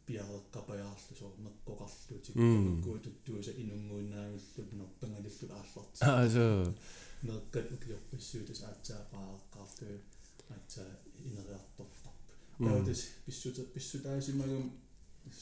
пиареққапаяарлу 0.07 1.15
соор 1.19 1.35
меққоқарлутик 1.47 2.35
Mm. 2.35 2.83
тамаккуа 2.83 2.99
туттууса 3.05 3.53
инунгуунаагиллут 3.63 4.73
норпангалиллут 4.79 5.51
аалларт 5.51 5.95
аажа 6.01 6.47
неэккат 7.23 7.67
укиорпассуутас 7.75 8.61
аатсаапааққартуи 8.69 9.97
аатса 10.55 10.83
инериарторпарп 11.19 12.17
м 12.59 12.69
таутас 12.69 13.01
писсута 13.25 13.63
писсутаасимагум 13.75 14.73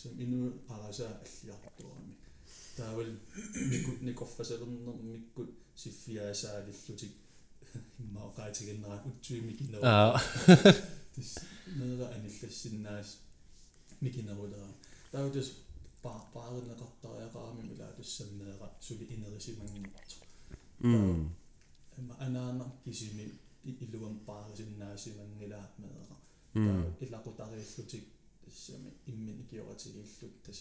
сам 0.00 0.12
ину 0.24 0.52
араса 0.68 1.06
аллиартуарами 1.24 2.14
таавал 2.76 3.10
микут 3.70 4.02
никорфасалернер 4.02 4.96
миккут 5.12 5.50
сиффиаасаалиллутик 5.76 7.12
иммаоqaатигиннерак 7.98 9.06
утсуими 9.06 9.52
кинера 9.52 9.82
аа. 9.82 10.20
Тис 11.14 11.38
нера 11.76 12.06
аниллассиннаас 12.14 13.18
микинерулера 14.00 14.68
таутас 15.12 15.48
паа 16.02 16.20
паарнеқартариақарами 16.34 17.62
мила 17.70 17.86
тассамнеера 17.96 18.70
сули 18.80 19.04
инерисимангиннарту 19.14 20.16
м 20.80 21.34
има 21.98 22.14
анаана 22.20 22.72
кисими 22.84 23.24
илуам 23.64 24.20
паарисиннаасимангилаат 24.28 25.72
меэра 25.78 26.16
м 26.54 26.94
илакутарииллутик 27.00 28.04
тассами 28.44 28.90
иммин 29.06 29.40
икиоратигииллут 29.42 30.42
тас 30.44 30.58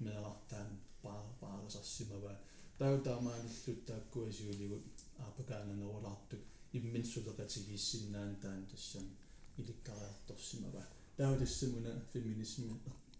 меэрартаан 0.00 0.70
паа 1.02 1.22
паарисарсимава 1.40 2.32
тау 2.78 3.00
таамааниллут 3.06 3.86
тааккуасиулигут 3.86 4.84
аапакаананерулаартук 5.26 6.42
иммин 6.72 7.04
сулеқатигииссиннаан 7.12 8.36
таан 8.42 8.66
тассами 8.66 9.12
иликкариарторсимава 9.60 10.82
тау 11.16 11.38
тассамуна 11.38 11.92
феминисми 12.12 12.72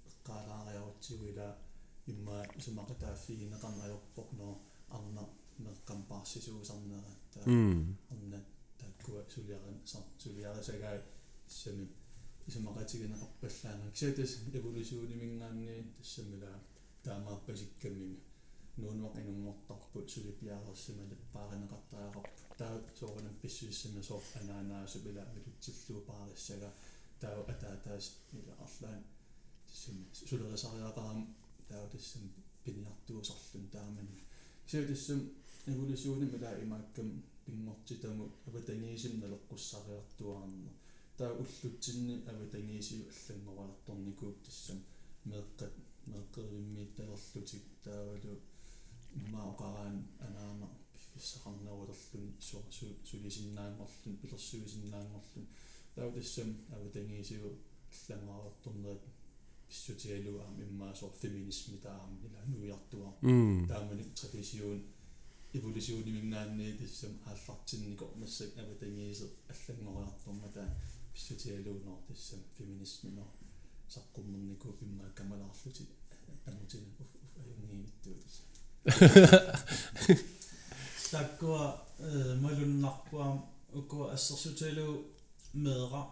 эққалаариарутсигуила 0.09 1.49
имма 2.07 2.37
сумақатааффигинеқарнаёрпоқ 2.65 4.29
ноо 4.41 4.55
арна 4.97 5.24
меққам 5.59 6.01
паарсисуусарнерат 6.11 7.33
м 7.47 7.99
арна 8.11 8.39
таккуа 8.79 9.23
сулиаран 9.35 9.79
сар 9.87 10.05
сулиарисагаа 10.23 10.97
сами 11.47 11.85
исумақатигинеқарпаллаана 12.49 13.93
ксатас 13.95 14.33
эволюционимингаанни 14.59 15.77
тассамила 15.99 16.53
таамааппасиккаммими 17.05 18.19
нуунуақ 18.81 19.15
инуммортарпут 19.20 20.07
сулипиаарерсимале 20.11 21.16
пааринеқартаақарпу 21.35 22.23
таа 22.61 22.74
соорнам 22.99 23.35
писсуиссами 23.43 24.01
соор 24.09 24.23
анаанааsu 24.40 24.99
пила 25.05 25.23
милутсиллуу 25.35 26.03
паариссага 26.11 26.70
таа 27.20 27.36
атаатаас 27.53 28.07
ила 28.39 28.55
арлаан 28.65 29.03
тассами 29.69 30.05
сулерисариақарам 30.28 31.20
таа 31.69 31.85
тассам 31.93 32.23
пиниартуусарлун 32.65 33.66
таамани 33.74 34.16
ксатассам 34.66 35.20
эволюционимила 35.66 36.51
имааккам 36.65 37.09
пингортитаму 37.44 38.24
аватангиисим 38.47 39.15
налеққуссариартуаарна 39.23 40.70
таа 41.19 41.32
уллутсинни 41.43 42.15
аватангиисиу 42.31 43.03
аллангоралерторникууп 43.11 44.39
тассам 44.47 44.78
меэққат 45.31 45.74
меэққериммиитталерлутик 46.11 47.65
таавалу 47.85 48.40
имаоқараан 49.20 49.97
анаама 50.26 50.68
писсақарнерулерлун 51.14 52.28
суа 52.40 52.62
сулисиннаангорлун 53.10 54.16
пилерсуисиннаангорлун 54.20 55.47
таа 55.94 56.10
тассам 56.16 56.51
аватангиисиу 56.74 57.51
аллангоралерторнерат 58.10 59.02
писсутигалуаам 59.68 60.56
иммаасоор 60.64 61.12
феминисми 61.20 61.78
таам 61.86 62.12
ила 62.26 62.40
нуиартуар 62.52 63.14
м 63.22 63.68
таамани 63.68 64.05
традисиун 64.18 64.80
эволюционимингаанни 65.56 66.76
тассам 66.80 67.12
ааллартиннико 67.30 68.06
массак 68.20 68.51
аватангиисе 68.62 69.26
аллангориарторма 69.52 70.48
таа 70.56 70.68
писсутигалууноор 71.14 72.01
тассам 72.09 72.40
феминисминоо 72.56 73.28
саққуммерникуу 73.94 74.72
пиммаа 74.80 75.10
камалаарлути 75.18 75.84
анутина 76.47 76.89
аюнгииниттуутис 77.40 78.36
Takkua 81.12 81.64
malunarpuam 82.40 83.38
ukku 83.78 83.96
assersutelu 84.14 84.88
meera 85.54 86.02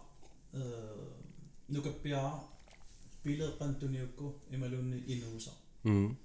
nukappiara 1.69 2.33
pileqantuniukku 3.23 4.41
imalunni 4.51 4.99
inuusa. 5.07 5.51
Mm. 5.85 6.17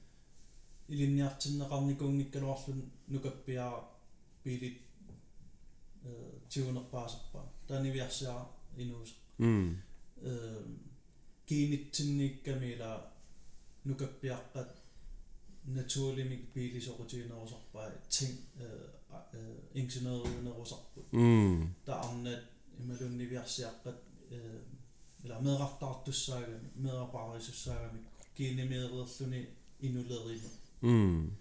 Ilinniartinneqarnikungnikkaluarlun 0.89 2.91
nukappiara 3.07 3.83
pilit 4.43 4.81
øh, 6.05 6.41
tiunerpaasarpa 6.49 7.43
taniviarsiara 7.67 8.45
Inusa 8.77 9.13
Mm. 9.37 9.77
Øh, 10.21 10.65
kiinnitsinniikkami 11.45 12.71
ila 12.71 13.11
nukappiarqat 13.85 14.84
э 15.66 15.82
кинитсинниккамила 15.82 16.40
нукаппиаққат 16.40 16.50
натуалимик 16.50 16.52
пилисоқутигинерусарпаа 16.54 17.90
тин 18.08 18.32
э 18.56 19.00
ingeniørunерусарпут 19.74 21.06
м 21.12 21.74
таарнат 21.84 22.42
ималуннивиарсиаққат 22.78 23.98
э 24.30 24.60
ила 25.24 25.36
меэқартаартуссаагами 25.40 26.68
меэқапаарисуссаагами 26.84 28.00
кинимеэреерлүни 28.36 29.40
инулерину 29.86 30.50
м 30.82 31.36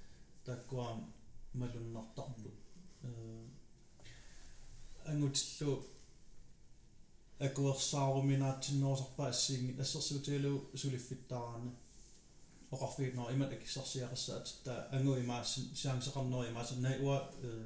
таккуам 0.45 1.13
малуннартарпут 1.53 2.55
э 3.03 3.07
ангутиллу 5.05 5.85
акуерсааруминаатсиннерусарпаа 7.39 9.29
ассиинги 9.29 9.79
ассерсуутигалу 9.79 10.69
сулиффиттаарана 10.75 11.71
оқарфигноо 12.74 13.28
имат 13.34 13.50
акиссарсиақассаат 13.56 14.46
таа 14.66 14.78
ангу 14.96 15.12
имаасин 15.24 15.64
сиангсеқарнери 15.80 16.50
имаасин 16.52 16.78
найуа 16.86 17.16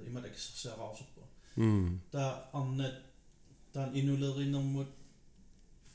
имат 0.09 0.25
акиссарсиақарусерпа 0.29 1.23
м 1.57 2.01
таа 2.13 2.31
арнат 2.61 2.97
таан 3.75 3.91
инулеринермут 4.01 4.91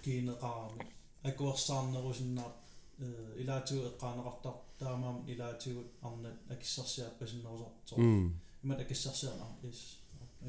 кинеқарами 0.04 0.82
акуерсаарнерусиннаап 1.30 2.56
э 3.00 3.06
илаатигу 3.42 3.82
эққаанеқартар 3.90 4.56
таамаам 4.82 5.18
илаатигут 5.32 5.90
арнат 6.08 6.38
акиссарсиаппасиннерусартоо 6.54 7.98
м 7.98 8.40
имат 8.64 8.80
акиссарсиарна 8.86 9.48
ис 9.70 9.80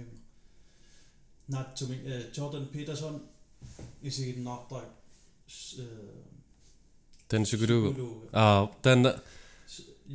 им 0.01 0.11
наатсуми 1.49 1.97
э 2.13 2.31
Jordan 2.35 2.67
Peterson 2.75 3.17
исигиннаартаа 4.03 4.85
э 7.25 7.29
тэн 7.29 7.45
сuguru 7.45 7.79
а 8.33 8.69
тэн 8.83 9.01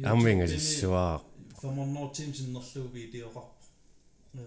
аммингасиссуаа 0.04 1.22
фамонноо 1.62 2.10
тимсиннерлуу 2.14 2.88
видеоқар 2.94 3.48
э 4.34 4.44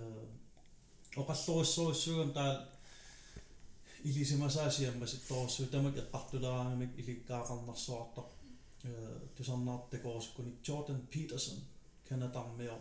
оқаллориссориссугам 1.16 2.32
таа 2.32 2.68
илисимасаасиаммас 4.04 5.14
тоорсу 5.28 5.66
тамак 5.66 5.96
эққартулераангамик 6.02 6.92
иликкаақарнарсуартар 7.00 8.24
э 8.84 9.18
тусарнаартакоорсуккуник 9.36 10.56
Jordan 10.66 11.00
Peterson 11.12 11.58
канадармио 12.08 12.76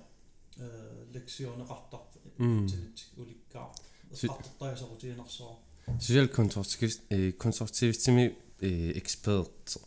э 0.58 1.06
лекционеқартар 1.14 2.02
тинит 2.38 2.98
уликкаа 3.18 3.68
эққартартаасарутиинерсоо 4.12 5.54
social 6.00 6.28
konsortiivist 6.38 7.02
eh 7.10 7.32
konsortiivistimi 7.44 8.26
eh 8.26 8.51
expert 9.00 9.78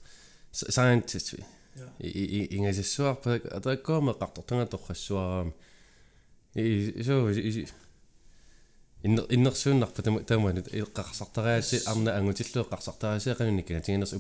scientist 0.53 1.33
vi 1.35 1.43
Ja. 1.75 1.87
i 2.07 2.41
ingasissuarpa 2.57 3.33
ataqkooma 3.59 4.13
qartortanga 4.21 4.67
torrassuaraam 4.73 5.49
i 6.55 7.03
so 7.07 7.17
i 7.31 7.65
inner 9.07 9.25
innersuunnarpa 9.37 10.01
tamanut 10.31 10.69
iqqarsartariaati 10.81 11.81
arna 11.91 12.11
angutillu 12.19 12.63
qarsartariaseqanunikka 12.73 13.81
tinginers 13.87 14.15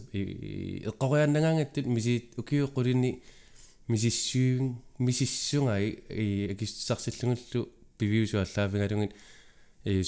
eqqoriannangaangattut 0.90 1.86
misiit 1.96 2.34
ukiuqqulini 2.42 3.12
misissuun 3.92 4.64
misissunga 5.06 5.74
i 6.24 6.28
akissarsillungullu 6.52 7.60
piviusuallaavingalungit 7.98 9.12
i 9.90 10.02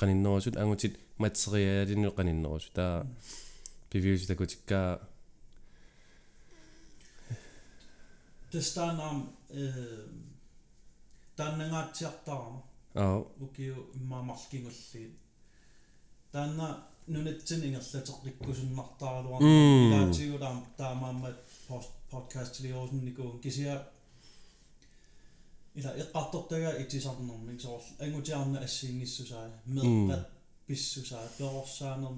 qaninnerusut 0.00 0.56
angutit 0.62 0.94
materiaalinu 1.24 2.10
qaninnerusut 2.18 2.72
taa 2.78 2.96
pivius 3.90 4.22
takutikkaa 4.30 4.90
тастанаам 8.52 9.18
э 9.50 9.62
тааннангаатсиартарама 11.36 12.60
аа 13.02 13.18
укиу 13.44 13.76
иммаамарлкингулли 13.98 15.04
таанна 16.32 16.66
нунатсин 17.12 17.60
ингерлатерриккусуннартааралуар 17.66 19.40
Mm. 19.42 19.84
илаатигулаам 19.86 20.58
таамааммат 20.80 21.38
подкаст 22.10 22.54
лиорсунникуун 22.64 23.38
кисиа 23.44 23.74
ила 25.78 25.90
эққартортага 26.02 26.70
итисарнэрмик 26.82 27.60
соорл 27.60 27.84
ангутиарна 28.04 28.58
ассиингиссусаа 28.66 29.46
меэққат 29.66 30.24
писсусаа 30.66 31.24
перорсаанер 31.38 32.14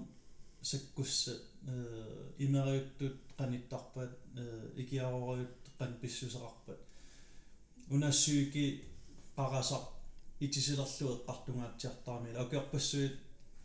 саккусса 0.62 1.32
э 1.66 2.32
имериуттут 2.38 3.16
qaниттарпат 3.38 4.12
э 4.36 4.72
икиарориут 4.82 5.54
qan 5.78 5.92
писсусеқарпат 6.00 6.80
унассуики 7.90 8.84
параса 9.36 9.78
итисилерлу 10.40 11.10
эққартунгаатсиартарамила 11.18 12.40
океорпассуит 12.44 13.14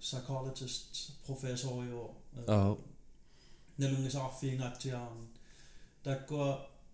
psychologist 0.06 0.92
professorio 1.26 2.04
аа 2.48 2.78
налунгисаарфиингаатсиаарни 3.80 5.28
таккуа 6.04 6.50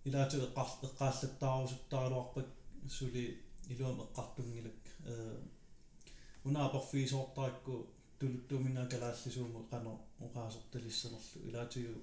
илаату 0.07 0.37
эққар 0.47 0.67
эққааллаттаарусуттаралуарпак 0.87 2.47
сули 2.89 3.37
илуам 3.69 4.01
эққартунгилак 4.01 4.79
э 5.05 5.37
унаапорфиисоортаракку 6.43 7.87
тулуттуумингаа 8.19 8.87
калааллисуума 8.87 9.61
қано 9.71 9.99
уқаасорталиссанерлу 10.19 11.47
илаатуйу 11.49 11.95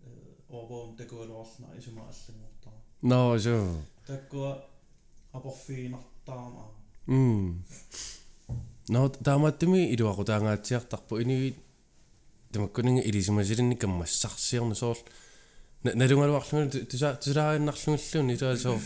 э 0.00 0.32
орбоом 0.48 0.96
такуалуарлна 0.96 1.68
исума 1.78 2.02
аллангуортара 2.10 2.78
no 3.02 3.36
so 3.44 3.56
таккуа 4.06 4.64
апорфиинартаама 5.32 6.64
м 7.06 7.64
no 8.88 9.08
таамааттими 9.08 9.92
илуақутаангаатсиартарпу 9.94 11.22
инуит 11.22 11.56
тамаккунинга 12.52 13.02
илисимасилинни 13.02 13.74
каммассарсиорну 15.84 15.90
соорл 15.90 15.98
налунгалуарлугу 15.98 16.86
туса 16.86 17.14
тусаариnnарлугуллуни 17.22 18.36
туа 18.36 18.56
соо 18.56 18.78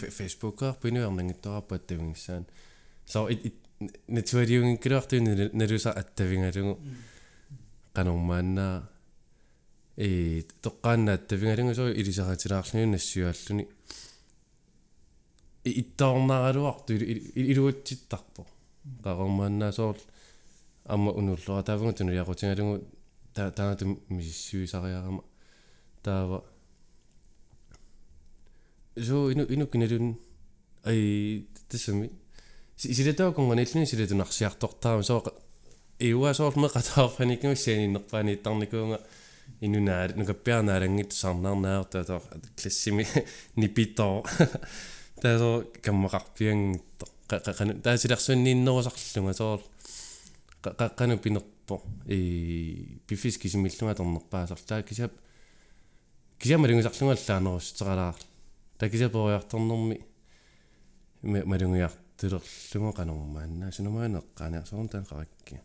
соо 3.06 3.28
натуалиунгиккилуартуни 4.08 5.50
налуса 5.52 5.90
аттавингалугу 5.92 6.80
канормааннаа 7.92 8.88
э 9.96 10.42
тоққаанна 10.62 11.14
аттавингалугу 11.14 11.74
соо 11.74 11.88
илисаратилаарлугу 11.88 12.86
нассуааллуни 12.92 13.68
илуутситтарпо 17.50 18.42
qaaqormaannaa 19.04 19.72
soorl 19.78 20.00
amma 20.94 21.10
unullora 21.20 21.62
taavunga 21.68 21.92
tunuliaqutigalungu 21.98 22.76
ta 23.34 23.42
taangatu 23.56 23.84
missisuisariarama 24.16 25.22
taava 26.06 26.38
so 29.06 29.28
inu 29.32 29.44
inu 29.54 29.66
kinalun 29.72 30.06
ai 30.88 31.00
tassami 31.68 32.08
silatawa 32.76 33.32
konganilluni 33.36 33.86
silatunarsiartortaama 33.90 35.02
soo 35.08 35.20
iua 36.08 36.30
soorl 36.38 36.58
meqataarpanikku 36.62 37.54
sianinnerpaani 37.64 38.32
ittarnikuunga 38.36 38.98
inunaal 39.66 40.10
nukappiarnaalangit 40.18 41.10
sarnarnaarta 41.20 42.04
too 42.08 42.20
klassimi 42.58 43.04
nipitoo 43.60 44.16
taso 45.22 45.50
kammaqarpiangitto 45.84 47.04
qaqanu 47.30 47.72
taasilarsuanniinnerusarlunga 47.84 49.34
soor 49.40 49.60
qaqqanu 50.80 51.14
pinerpo 51.24 51.76
i 52.16 52.20
pifis 53.06 53.36
kisimillunga 53.42 53.94
tornerpaasar 53.98 54.60
taa 54.68 54.80
kisap 54.88 55.12
kisiamalungusarlungallaanерустералаар 56.40 58.16
та 58.78 58.88
кисапориарторнэрми 58.90 59.96
малунгиартулерлунга 61.22 62.92
канормааннаа 62.96 63.70
сунумаанеққаниарсорун 63.76 64.88
таан 64.88 65.04
қаракки 65.04 65.60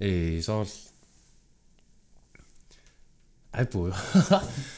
э 0.00 0.40
соорл 0.42 0.70
айпуу 3.52 3.90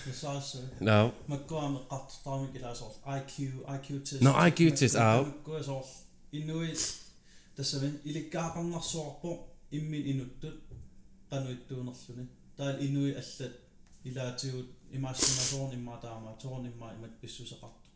Precisely. 0.05 0.67
no 0.81 1.13
Makkuam 1.29 1.75
qattaraamik 1.91 2.55
ilaasor 2.57 2.93
IQ 3.19 3.35
IQ 3.77 3.87
test. 4.05 4.21
No, 4.23 4.31
IQ 4.49 4.59
test, 4.79 4.97
aa. 4.97 5.23
Makkuasor 5.23 5.85
inuit 6.33 6.81
тассавин 7.57 7.95
иликкаақарнарсуарпо 8.09 9.31
иммин 9.71 10.03
инуттут 10.13 10.57
qanуиттуунерлүни 11.31 12.25
таал 12.63 12.77
инуи 12.87 13.13
аллат 13.23 13.55
илаатигут 14.05 14.69
имаассинасуорн 14.97 15.75
иммаатаама 15.79 16.37
тоорн 16.43 16.67
имма 16.67 16.89
имат 16.97 17.15
писсусеқарту 17.21 17.89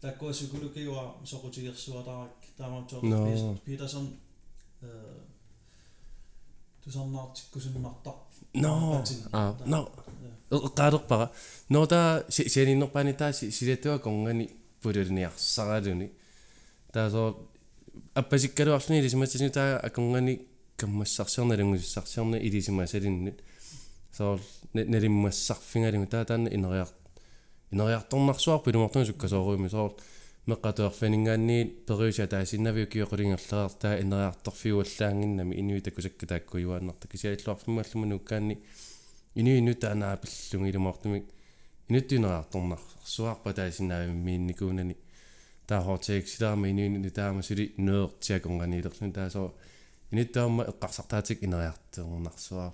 таккуасукулукиуа 0.00 1.04
соқутигерсуатарак 1.30 2.32
таамаатсоо 2.58 3.00
No. 3.02 3.58
Peterson 3.66 4.06
э 4.82 4.88
тусарнаартиккусуннартар 6.84 8.14
no. 8.54 9.02
Ah 9.32 9.50
no. 9.72 9.80
Qaarerpara 10.78 11.26
noota 11.70 11.98
sianinnerpaani 12.28 13.12
taa 13.20 13.32
silatua 13.32 13.98
kongani 14.04 14.46
pululniarsaraluni 14.82 16.06
taasoo 16.94 17.28
аппасиккалуарлуни 18.20 19.00
илисиматсини 19.00 19.50
таа 19.58 19.78
аконгани 19.88 20.34
каммассарсиорналунгуссарсиорна 20.80 22.36
илисимасалиннут 22.46 23.38
соор 24.16 24.40
налиммассарфингалугу 24.72 26.06
таа 26.06 26.24
таана 26.24 26.48
инериар 26.48 26.88
инериарторнарсуарпу 27.70 28.70
илумортуни 28.70 29.06
суккасооруми 29.06 29.68
соор 29.68 29.92
меққатуарфанингаанниит 30.46 31.86
периуса 31.86 32.26
таасиннавиу 32.26 32.86
киоқулингерлерар 32.86 33.72
таа 33.82 34.00
инериарторфиуаллаангиннами 34.02 35.54
инуитакусакка 35.60 36.26
тааккуйуааннарта 36.26 37.08
кисиаллуарфиммаллума 37.08 38.06
нуккаанни 38.06 38.58
инуи 39.34 39.58
инутаанаапиллунги 39.58 40.70
илумортумик 40.70 41.24
инуттинериарторнарсуарпа 41.88 43.52
таасиннаавиммиинникуунани 43.54 44.96
таахортиик 45.66 46.28
силаама 46.28 46.70
инуини 46.70 47.10
таама 47.10 47.42
сули 47.42 47.74
нуертиаконганиилерлун 47.78 49.12
таасоо 49.12 49.54
иниттаама 50.12 50.64
эққарсартаатик 50.70 51.42
инериартернарсуар 51.42 52.72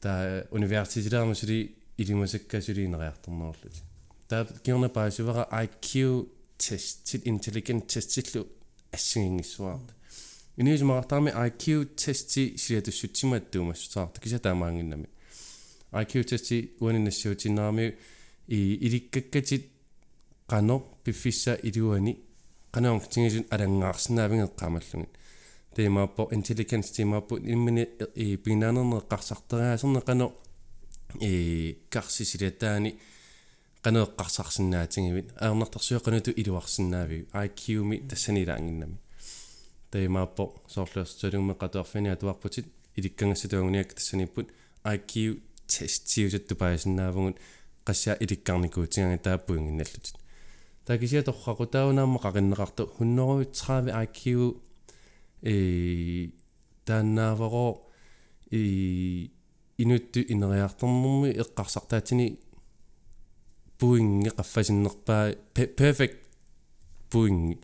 таа 0.00 0.44
университетаама 0.50 1.34
сули 1.34 1.76
илимасакка 1.96 2.62
сули 2.62 2.84
инериартернерлут 2.84 3.82
таа 4.28 4.46
киорна 4.64 4.88
паасувара 4.88 5.44
IQ 5.64 6.26
test 6.58 7.04
til 7.04 7.20
intelligent 7.26 7.82
test 7.92 8.08
тиллу 8.14 8.46
ассигингиссуарта 8.92 9.92
инуисмаартарми 10.56 11.30
IQ 11.30 11.64
test 11.96 12.28
ти 12.32 12.58
силатуссутсиматтуумассутаарта 12.58 14.20
кисатаамаангиннами 14.20 15.08
IQ 15.92 16.12
test 16.30 16.44
ти 16.48 16.70
уаниннассуутиннаами 16.80 17.96
и 18.48 18.58
иликкаккатит 18.86 19.64
qano 20.48 20.76
piffissa 21.04 21.52
iluani 21.68 22.12
qanoong 22.72 23.02
tingisut 23.12 23.46
alangаарsinnaavingеққамаллугит 23.54 25.12
тимааппо 25.78 26.28
intelligence 26.32 26.90
тимааппу 26.92 27.36
иммини 27.38 27.86
и 28.16 28.36
qano 30.08 30.32
и 31.20 31.78
карсисилатаани 31.90 32.98
qanoeqqarsarsinnaатингивит 33.84 35.28
аернартарсуақануту 35.44 36.30
илуарсиннаавиу 36.40 37.26
IQ 37.32 37.84
ми 37.84 37.96
тассанилаангиннами 38.08 38.98
тимааппо 39.92 40.44
соорлуерсалугме 40.66 41.54
qatuarfini 41.54 42.08
atuarputit 42.16 42.66
иликкангассатуагуниак 42.96 43.94
тассаниппут 43.94 44.48
IQ 44.84 45.40
test 45.68 46.02
тиусатту 46.10 46.56
паасиннаавгут 46.56 47.36
qaссаа 47.86 48.16
иликкарникуутингаги 48.24 49.22
тааппуингинналлутит 49.22 50.16
такисиа 50.86 51.22
торракутаунаама 51.22 52.18
qaqinneqartu 52.24 52.82
130 52.98 53.94
IQ 54.04 54.18
э 55.42 56.30
тааннааваро 56.84 57.68
и 58.50 59.30
инутту 59.78 60.20
инериарторнэрми 60.20 61.30
эққарсартаатини 61.42 62.38
puingi 63.78 64.30
qaffasinnерпаа 64.36 65.34
perfect 65.54 66.18
puingi 67.10 67.60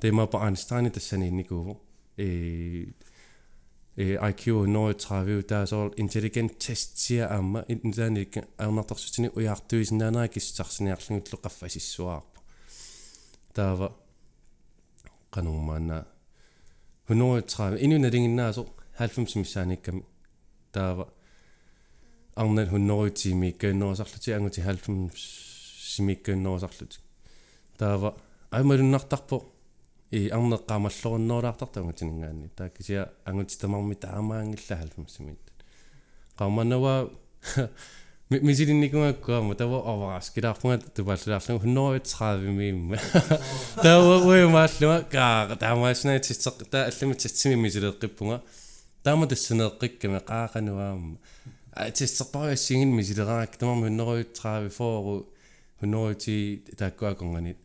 темапа 0.00 0.36
Einstein 0.46 0.90
тассаниинникууво 0.90 1.80
э 2.16 2.86
э 3.96 4.16
IQ 4.30 4.66
130 4.66 5.42
таасоор 5.48 5.94
intelligent 5.96 6.52
testsia 6.58 7.24
аама 7.30 7.64
интааник 7.68 8.36
аернартарсутини 8.58 9.30
уяартуисиннаанаа 9.36 10.28
киссарсиниарлугутлу 10.28 11.38
qaffasissuаарпа 11.44 12.40
таава 13.54 13.88
qanummaana 15.34 16.15
130 17.08 17.84
инуналингиннаасо 17.84 18.66
90 18.98 19.38
миссааникками 19.38 20.04
таава 20.72 21.08
арнал 22.34 22.66
100 22.66 23.10
тими 23.10 23.50
кэннерусарлути 23.50 24.32
ангути 24.32 24.60
90 24.60 25.10
симиккэннерусарлути 25.14 26.98
таава 27.78 28.14
аймалуннартарпо 28.50 29.44
и 30.10 30.28
арнеққамаллоруннерулаартартамутинингаанни 30.28 32.48
тааккисиа 32.48 33.08
ангути 33.24 33.58
тамарми 33.58 33.94
таамаангилла 33.94 34.76
90 34.76 35.08
симит 35.08 35.38
qammanava 38.30 38.46
мисилинникунгаккуама 38.46 39.54
тава 39.54 39.82
аварас 39.86 40.30
килаарпунга 40.30 40.78
тупааллулаарлугу 40.94 41.66
130 41.66 42.40
миимма 42.50 42.98
тава 43.82 44.18
уймааллуга 44.26 45.04
каа 45.10 45.56
таамааснаа 45.56 46.18
тиссеқ 46.18 46.68
таа 46.68 46.90
аллами 46.90 47.14
тиссими 47.14 47.54
мисилеэққиппунга 47.54 48.42
таама 49.04 49.26
тассанеэққикками 49.26 50.20
qaaqanuaamma 50.26 51.16
атиссерпариассигин 51.72 52.88
мисилераак 52.88 53.56
тамам 53.56 53.86
130 53.86 54.74
фоору 54.74 55.28
100 55.80 56.74
тааккуаконгани 56.76 57.56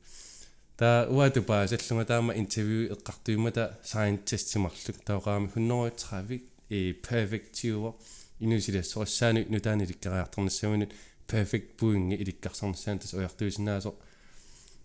та 0.78 1.08
уату 1.10 1.42
паа 1.42 1.68
саллунга 1.68 2.06
таама 2.06 2.38
интервью 2.38 2.94
эққартуимата 2.94 3.80
scientist-симарлук 3.84 5.02
таоqaami 5.06 5.50
130 5.56 6.44
и 6.70 6.94
perfect 7.02 7.52
tiuwa 7.58 7.96
инусилассорассаану 8.42 9.46
нутаани 9.50 9.86
ликкариарторнассаманут 9.86 10.92
perfect 11.32 11.68
puingi 11.80 12.16
иликкарсарнассаан 12.22 13.00
тас 13.00 13.14
уяртуисинаасо 13.14 13.96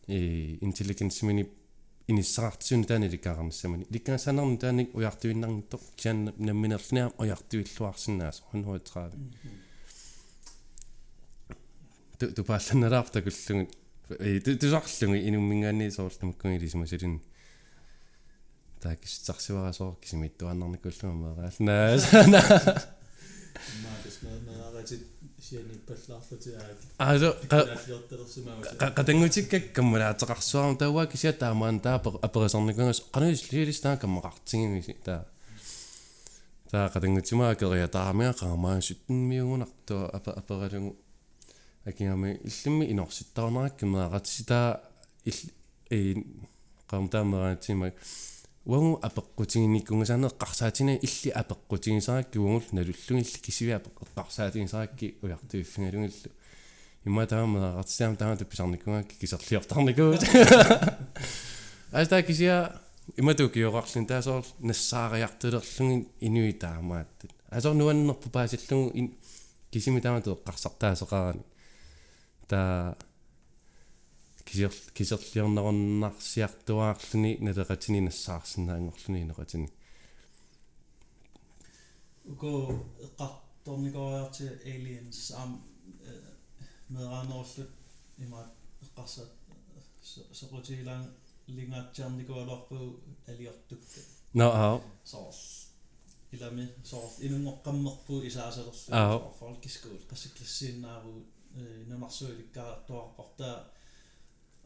и 0.06 0.58
intelligence 0.62 1.24
мини 1.26 1.48
иниссаартсуни 2.08 2.84
таани 2.84 3.08
ликкаарнассамани 3.08 3.86
ликкаасанарну 3.90 4.58
тааник 4.58 4.94
уяртуиннарнитто 4.94 5.80
киан 5.96 6.32
намминерлинаам 6.38 7.12
уяртуиллуарсинаасо 7.18 8.42
130 8.52 9.12
ту 12.18 12.32
ту 12.32 12.44
паалланалаарта 12.44 13.22
куллугут 13.22 13.74
э 14.20 14.40
тусарлуги 14.40 15.28
инуммингаани 15.28 15.90
соорлумаккуги 15.90 16.58
лисмасалин 16.58 17.20
таакиссарсуарасоор 18.82 19.96
кисимиттуаннарникуллума 20.02 21.34
мераалнаас 21.34 21.58
маадис 21.60 22.04
нааратит 22.12 22.95
сианиппаллаарлутиаак 22.95 22.95
also 26.98 27.30
qa 28.80 28.86
qatangutikkak 28.98 29.64
kamмалаатеқарсуарам 29.76 30.76
тауаа 30.80 31.06
кися 31.12 31.32
таамаан 31.32 31.80
таа 31.80 31.96
аперисорникунгас 32.26 33.00
qanus 33.14 33.42
лилистаа 33.52 33.96
каммақартигимиси 34.02 34.94
таа 35.06 35.22
таа 36.70 36.86
qatangutimaa 36.94 37.54
кериа 37.60 37.88
таамиа 37.96 38.32
qaamаа 38.40 38.78
суттинмиугунартуа 38.88 40.04
апа 40.16 40.30
апералугу 40.40 40.90
акиами 41.90 42.30
иллимми 42.48 42.84
инорситтарнараккимеаратситаа 42.92 44.68
ил 45.30 45.38
э 45.90 46.14
qaamtaameraatimak 48.66 48.70
уангу 48.70 48.98
апеққутигиниккунгасаанеэ 49.02 50.30
қарсаатина 50.38 50.98
илли 50.98 51.30
апеққутигисаракки 51.30 52.38
уангул 52.38 52.64
налуллугилли 52.72 53.40
кисивиа 53.40 53.80
апеққарсаатигисаракки 53.80 55.16
уяртуиффингалугиллу 55.22 56.32
имма 57.04 57.26
таамаақартсиам 57.26 58.16
таамату 58.16 58.44
писарниккунгакки 58.44 59.14
кисерлиортарникуут 59.20 60.22
астаа 61.92 62.22
кисиа 62.22 62.80
имату 63.16 63.48
киоқарлин 63.48 64.06
таасоор 64.06 64.44
нассаариартулерлугин 64.58 66.08
инуи 66.20 66.52
таамааттут 66.52 67.30
асоор 67.50 67.74
нуаннерпу 67.76 68.30
паасиллугу 68.30 69.14
кисими 69.70 70.00
таамату 70.00 70.34
эққарсартаасеқарани 70.34 71.44
таа 72.48 72.96
кисер 74.45 74.71
кисерлиорнеруннарсиартуаарлүни 74.97 77.31
налеқатини 77.47 77.99
нассаарсинаангорлүни 78.07 79.21
неқатини 79.29 79.67
уко 82.31 82.51
эққарторникориарти 83.07 84.45
aliens 84.73 85.19
ам 85.41 85.51
мераанерлут 86.89 87.71
имаат 88.17 88.51
эққарсат 88.85 89.29
сопотилаан 90.39 91.03
лингаатсиарникуалуарпу 91.47 92.77
алиортукка 93.27 94.01
no 94.33 94.47
аа 94.51 94.81
соор 95.03 95.35
илами 96.31 96.65
соор 96.83 97.09
инунгоққаммерпу 97.25 98.13
исаасалерлу 98.29 98.91
Аа. 98.91 99.19
фолкискуул 99.39 100.01
қассиклассииннааву 100.09 101.13
нунарсуиликкаартуаққортаа 101.89 103.55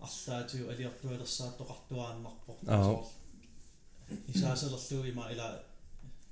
арлаатиу 0.08 0.70
алиортуалерсааттоқартуааннарпо 0.74 2.52
Аа. 2.68 2.84
соор 2.84 3.06
исаасалерлу 4.34 5.06
има 5.12 5.24
ила 5.34 5.48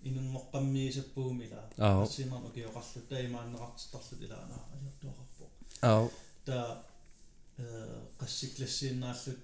инунгоққаммиисаппуум 0.04 1.42
ила 1.48 1.62
Аа. 1.78 2.06
синерну 2.06 2.50
киоқарлу 2.56 3.02
таимааннеқартарлут 3.12 4.22
илаана 4.26 4.58
алиортуақарпо 4.76 5.46
аа 5.82 6.10
та 6.46 6.58
э 7.58 7.64
qassiklassiinnaallут 8.20 9.40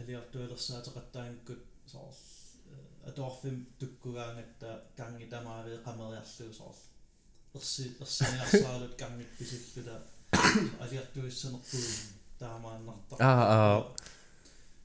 алиортуалерсаатеқаттаангкут 0.00 1.62
соор 1.92 2.14
аторфим 3.08 3.56
туккугаангатта 3.78 4.68
канги 4.96 5.26
тамааве 5.34 5.74
qameriarluu 5.86 6.52
соор 6.60 6.76
ерси 7.54 7.84
ерсиниарсаалут 8.00 8.94
кангит 9.02 9.30
писиллута 9.38 9.94
алиортуиссанерпуу 10.84 11.80
таамааннарта 12.39 13.15
Аа, 13.19 13.43
аа. 13.55 13.87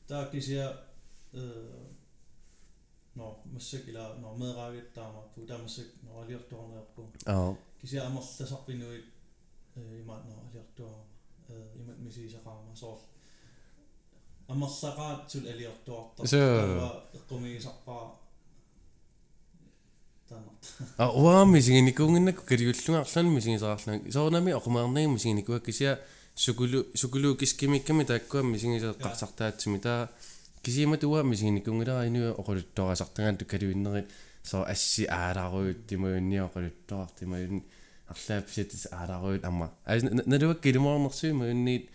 таа 0.09 0.25
кисиа 0.31 0.67
э 1.33 1.43
но 3.15 3.41
массак 3.45 3.87
ила 3.89 4.15
но 4.21 4.35
мераагит 4.35 4.93
таамааппу 4.93 5.41
таамассак 5.47 5.87
но 6.03 6.21
алиортуарнеерпу 6.23 7.03
аа. 7.27 7.55
Кисиа 7.81 8.07
амерласарпинуит 8.07 9.05
э 9.77 10.01
имаат 10.03 10.25
но 10.29 10.35
алиортуарма 10.51 11.05
э 11.49 11.73
имат 11.81 11.99
мисисақарма 11.99 12.75
соор 12.77 12.99
амерлақаатсул 14.49 15.47
алиортуартар 15.53 16.27
Соо. 16.27 17.03
эққумигисарпаа 17.17 18.11
а 20.97 21.11
уами 21.13 21.61
сигиникуунгиннакку 21.61 22.45
калиуллунгаарлан 22.47 23.27
мисигисаарлан 23.35 24.11
соорнами 24.11 24.53
оқумаарнагим 24.53 25.13
мисигиникуа 25.15 25.61
кися 25.61 26.01
сукулу 26.35 26.87
сукулу 26.95 27.37
кискимикками 27.37 28.05
тааккуам 28.05 28.55
мисигисеққарсартаатсими 28.55 29.79
таа 29.79 30.11
кисима 30.63 30.97
туа 30.99 31.23
мисигиникуунгилара 31.23 32.09
инуа 32.09 32.35
оқулутторасартагаанту 32.41 33.45
калуиннерит 33.47 34.11
со 34.43 34.65
асси 34.65 35.05
ааларуут 35.05 35.87
тимуунни 35.87 36.39
оқулутторар 36.39 37.11
тимуун 37.19 37.63
арлаапситис 38.09 38.89
ааларуут 38.91 39.45
амма 39.45 39.73
налуак 40.27 40.61
килумаарнерсуи 40.61 41.33
муунниит 41.33 41.91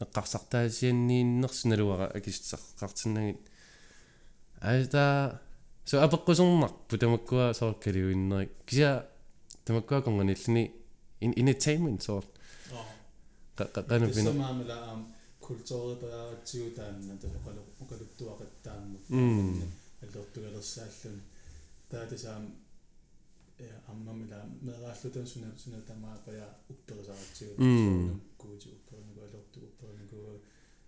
эққарсартаасианнииннерс 0.00 1.64
налуара 1.64 2.10
акистеққартиннагит 2.16 3.40
аста 4.60 5.40
so 5.84 6.00
апеққусернарпу 6.00 6.98
тамаккуа 6.98 7.52
соор 7.54 7.74
калуиннери 7.74 8.48
кися 8.66 9.06
тамаккуа 9.64 10.02
конгониллини 10.02 10.72
entertainment 11.20 12.02
соор 12.02 12.24
qana 13.57 13.85
pina 13.87 14.07
писамаамила 14.09 14.75
аам 14.89 15.01
культуурипагаатсигу 15.47 16.69
таанна 16.79 17.13
тасоқалу 17.23 17.61
оқалуттуақаттаамму 17.83 18.97
м 19.09 19.61
аллортугалерсааллун 20.03 21.17
таатасаам 21.91 22.43
э 23.65 23.67
аммамила 23.91 24.39
мерааллутан 24.67 25.25
суна 25.31 25.49
суна 25.63 25.79
тамаапая 25.89 26.47
упперисаратсигу 26.73 27.53
М. 27.63 28.21
куути 28.41 28.67
уппернику 28.77 29.19
алорту 29.27 29.59
уппернику 29.69 30.19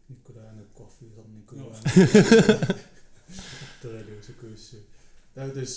никкулаанаккорфиисернику 0.10 1.56
уппералуусукууссу 3.66 4.78
таатас 5.36 5.74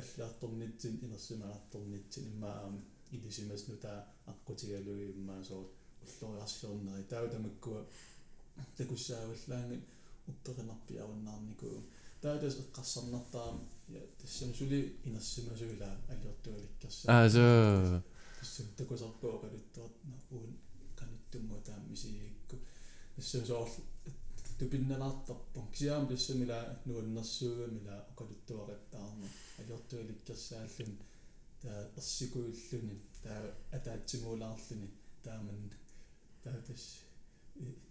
аллаарторнитсин 0.00 0.94
инерсимаарторнитсин 1.04 2.24
иммаам 2.32 2.74
илисимасну 3.10 3.76
таа 3.84 3.98
аққутигалуи 4.32 5.06
иммаасоо 5.20 5.64
уллориарсиорнери 6.21 7.03
таутамаккуа 7.13 7.81
такуссааваллаангат 8.77 9.83
упперинарпиаруннаарнику 10.31 11.67
таатас 12.21 12.55
эққарсарнартаам 12.63 13.57
я 13.89 14.01
тассамсули 14.21 14.79
инерсимасуила 15.05 15.89
алиортуаликкерса 16.13 17.05
ah 17.07 17.27
so 17.35 18.01
тассам 18.39 18.67
такусарпуа 18.77 19.39
қалуттуат 19.43 19.93
уун 20.31 20.51
каниттумма 20.95 21.57
таам 21.65 21.89
мисиикку. 21.89 22.57
Тассам 23.15 23.45
соор 23.45 23.69
тупинналаартарпун 24.59 25.67
кисиаам 25.71 26.07
тассамила 26.07 26.79
нуаннэрсуугамила 26.85 27.95
оқалуттуақаттаарна 28.11 29.27
алиортуаликкерсааллун 29.59 30.97
таа 31.61 31.89
ерсикуиллуни 31.97 32.95
таа 33.23 33.41
атаатсимуулаарлуни 33.71 34.89
тааман 35.23 35.71
таатас 36.43 36.83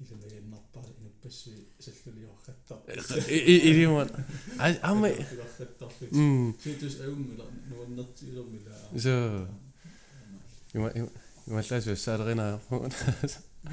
илумаяннарпаа 0.00 0.84
инуппассуи 1.00 1.60
саллулиорхаттар 1.84 2.78
илиман 3.70 4.08
ама 4.90 5.08
илорхаттарлу 5.08 6.06
м 6.12 6.54
ситус 6.62 6.94
ауммила 7.00 7.46
нуаннертиилэрмила 7.68 8.74
so 9.04 9.14
има 10.74 10.88
ималлаасу 11.46 11.96
саалерина 11.96 12.60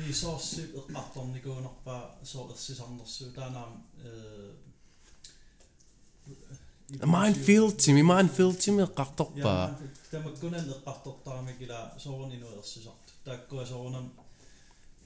vi 0.06 0.14
soorsi 0.22 0.62
eqqartornikuunerpaa 0.80 2.04
soo 2.32 2.44
erсисарнерсуу 2.54 3.30
таанаам 3.38 3.72
э 4.06 4.10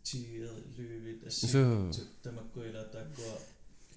тиер 0.03 0.53
лүвит 0.77 1.20
So. 1.28 1.89
ассик 1.89 2.09
тамаккуила 2.23 2.85
тааккуа 2.85 3.35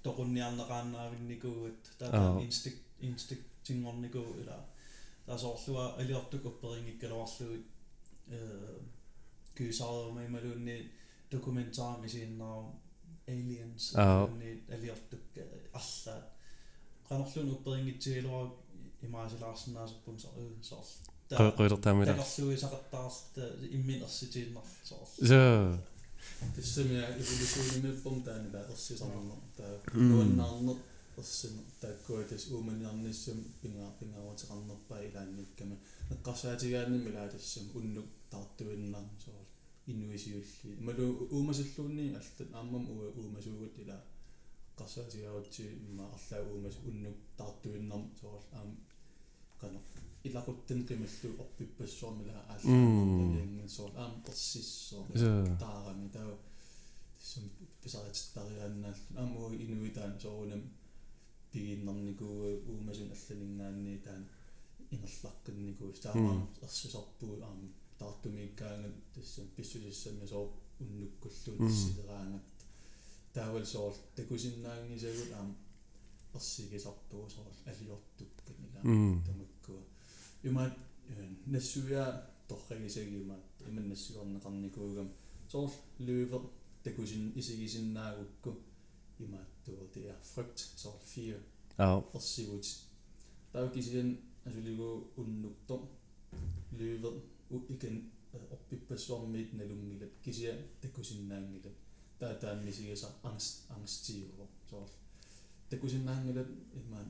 тоқунниарнеқааннаавинникуугат 0.03 1.81
Аа. 1.87 1.97
таатаа 1.99 2.43
инстик 2.45 2.75
инстик 2.99 3.41
тингорникуу 3.63 4.39
ила 4.41 4.57
таасоорлуа 5.25 5.95
алиортук 6.01 6.45
опперингиккалуарлугит 6.45 7.65
э 8.27 8.79
кюсаарма 9.55 10.25
ималуунни 10.25 10.75
документаарми 10.75 10.87
сииннаарам 10.87 10.87
aliens 10.87 10.98
Аа. 13.95 14.03
ималуунни 14.03 14.51
алиортук 14.75 15.23
арла 15.79 16.15
qanorlun 17.09 17.49
upperingitsiiluar 17.55 18.47
imaasilaarsinnaasarpun 19.07 20.15
so 20.23 20.29
soorl 20.69 21.51
qoilortaamila 21.59 22.13
такарлуисақаттаарта 22.13 23.43
имминерситииннар 23.77 24.65
соорл 24.89 25.07
so 25.29 25.41
тассамиа 26.55 27.05
эволюционимиппум 27.21 28.17
таанила 28.27 28.59
ерсисарнер 28.73 29.39
таа 29.57 29.73
Mm. 29.93 30.09
нуаннаарнер 30.11 30.77
ерсин 31.21 31.53
тааккуатас 31.81 32.43
ууманиарниссам 32.53 33.37
пингаа 33.61 33.91
пингааватеқарнерпаа 33.99 34.99
илаанниккама 35.07 35.75
эққарсаатигаанни 36.13 36.97
милаатассам 37.07 37.65
уннук 37.77 38.07
таартуиннар 38.31 39.05
соорл 39.25 39.45
инуисиулли 39.91 40.75
малу 40.87 41.05
уумасаллуунни 41.35 42.05
алтат 42.19 42.49
ааммам 42.59 42.85
уа 42.93 43.05
уумасуугут 43.19 43.75
ила 43.83 43.97
эққарсаатигааватси 44.71 45.63
имма 45.85 46.05
арлаа 46.15 46.41
уумас 46.51 46.75
уннук 46.89 47.17
таартуиннар 47.39 48.03
соорл 48.19 48.45
аам 48.57 48.69
кана 49.61 49.79
илақуттан 50.27 50.79
қималлу 50.89 51.29
орпиппассуармила 51.43 52.35
ааллаа 52.53 53.67
соорл 53.75 53.97
аам 54.03 54.13
персиссоо 54.25 55.03
so 55.21 55.57
таарами 55.63 56.07
таа 56.15 56.29
сум 57.29 57.43
писаритариааннаал 57.83 58.99
аму 59.21 59.41
инуитаан 59.63 60.13
соорунам 60.23 60.63
пигиннарникуу 61.51 62.35
уумасун 62.69 63.09
алланингаанни 63.15 63.97
таан 64.05 64.23
ингерлаққинникуу 64.93 65.91
таамаа 66.03 66.47
ерсусарпуу 66.65 67.35
аам 67.47 67.59
таартумиккаангат 67.99 68.95
тассам 69.13 69.45
писсусиссами 69.55 70.25
соо 70.25 70.45
уннуккуллуун 70.79 71.59
Mm. 71.59 71.69
иссилераангат 71.69 72.45
таавал 73.33 73.65
соор 73.65 73.93
такусиннаангисагут 74.15 75.31
аам 75.33 75.49
ерсигисарпуу 76.33 77.29
соор 77.29 77.53
алиортукканила 77.69 78.79
м 78.83 79.23
тамаккуа 79.27 79.81
юмаат 80.43 80.75
нассуя 81.53 82.03
торрагисагиумаат 82.47 83.45
иманнассуорнеқарникуугам 83.69 85.09
соор 85.51 85.71
løver 86.07 86.41
такусин 86.83 87.23
исигисиннаагукку 87.39 88.51
имааттуа 89.19 89.83
тиа 89.93 90.13
фрукт 90.33 90.57
соор 90.81 90.99
fear 91.11 91.39
ау 91.77 91.99
ersigut 92.17 92.65
таукисиан 93.53 94.09
асулигу 94.47 94.89
уннуктор 95.17 95.81
løver 96.79 97.13
у 97.49 97.57
икен 97.73 98.11
оппиппассуармиит 98.55 99.53
налунгилат 99.53 100.13
кисиа 100.23 100.53
такусиннаангилат 100.81 101.77
таа 102.19 102.33
тааннисигиса 102.35 103.07
angst 103.23 103.55
angstиуво 103.75 104.45
соор 104.69 104.89
такусиннаангилат 105.69 106.49
имаан 106.81 107.07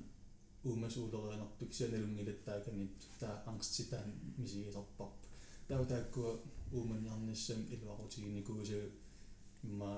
уумасуулерианартук 0.64 1.74
сианалунгилат 1.74 2.40
тааканит 2.46 2.96
таа 3.20 3.36
angstитаан 3.52 4.10
мисигисарпарп 4.38 5.14
таа 5.68 5.86
тааккуа 5.86 6.32
ууманиарниссам 6.72 7.60
илуарутигиникуусагу 7.74 8.88
имма 9.64 9.92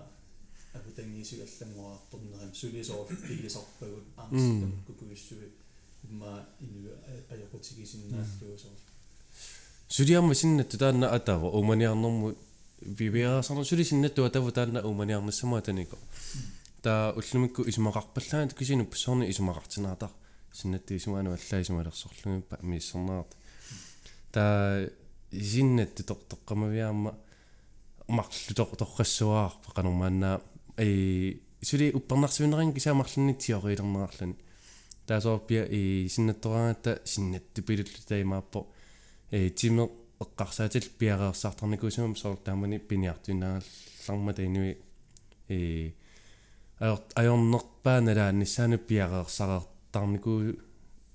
апутангисигаллангуарторнерам 0.73 2.53
сулисоор 2.53 3.07
пигисарпагут 3.27 4.05
angstам 4.17 4.73
кукуиссуи 4.87 5.47
имма 6.07 6.31
ину 6.65 6.89
аякутигисиннааллугу 7.33 8.57
соор 8.63 8.79
сулиарма 9.91 10.35
синнатту 10.35 10.77
таанна 10.79 11.09
атава 11.11 11.49
уманиарнэрму 11.51 12.35
вивиарасарна 12.81 13.65
сули 13.65 13.83
синнатту 13.83 14.23
атава 14.23 14.51
таанна 14.51 14.81
уманиарнассама 14.87 15.61
танико 15.61 15.97
таа 16.81 17.11
уллумикку 17.11 17.63
исумақарпаллаанат 17.67 18.53
кисину 18.53 18.85
пассорни 18.85 19.27
исумақартинаатар 19.29 20.09
синнатти 20.53 20.95
исумаану 20.95 21.33
аллаа 21.35 21.61
исумалерсорлугиппа 21.61 22.59
миссернаарт 22.61 23.35
таа 24.31 24.87
синнатту 25.31 26.03
тоқтоққамавиаама 26.03 27.15
марлу 28.07 28.55
тор 28.55 28.67
торрассуаарпа 28.67 29.73
канормааннаа 29.75 30.41
э 30.77 31.35
сули 31.61 31.91
уппернарсуинерин 31.91 32.71
кисаамарлунни 32.73 33.33
тиориилернерарлани 33.33 34.37
таасоорпиа 35.05 35.67
э 35.67 36.07
синнаттораангатта 36.07 37.01
синнатту 37.03 37.61
пилуллу 37.61 38.07
таимааппо 38.07 38.67
э 38.69 38.80
тиме 39.31 39.89
эққарсаатил 40.19 40.85
пиареерсаартарникуусумам 40.99 42.15
соор 42.15 42.37
таамани 42.37 42.79
пиниартуинаагалларма 42.79 44.33
таинуи 44.33 44.77
э 45.47 45.91
аёр 46.79 46.99
аёрнерпаанала 47.15 48.31
ниссаану 48.31 48.77
пиареерсареертарникуу 48.77 50.55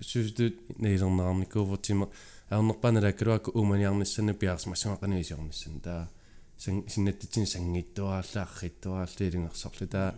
сустут 0.01 0.55
неилернеарникуувертиме 0.79 2.07
аёрнерпаанала 2.49 3.11
калуаку 3.13 3.51
ууманиарниссану 3.51 4.33
пиарс 4.33 4.65
массуақаниисиорниссан 4.65 5.79
таа 5.79 6.09
сан 6.57 6.83
синнаттитин 6.89 7.45
сангиттуааллаарриттуаалли 7.45 9.27
илингерсорлу 9.27 9.87
таа 9.87 10.15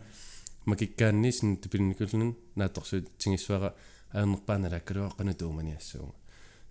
макиккаанни 0.66 1.32
синнатту 1.32 1.70
пилникуллун 1.70 2.38
нааторсуут 2.56 3.10
тингиссуара 3.18 3.76
аёрнерпаанала 4.14 4.80
калуақану 4.80 5.34
тууманиассууга 5.34 6.14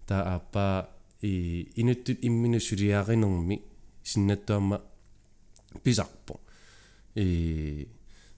таа 0.07 0.23
ааппаа 0.35 0.98
и 1.23 1.73
инуттут 1.77 2.19
иммину 2.23 2.61
сулиааринерми 2.61 3.62
синнаттуамма 4.03 4.82
писарпо 5.82 6.40
и 7.15 7.89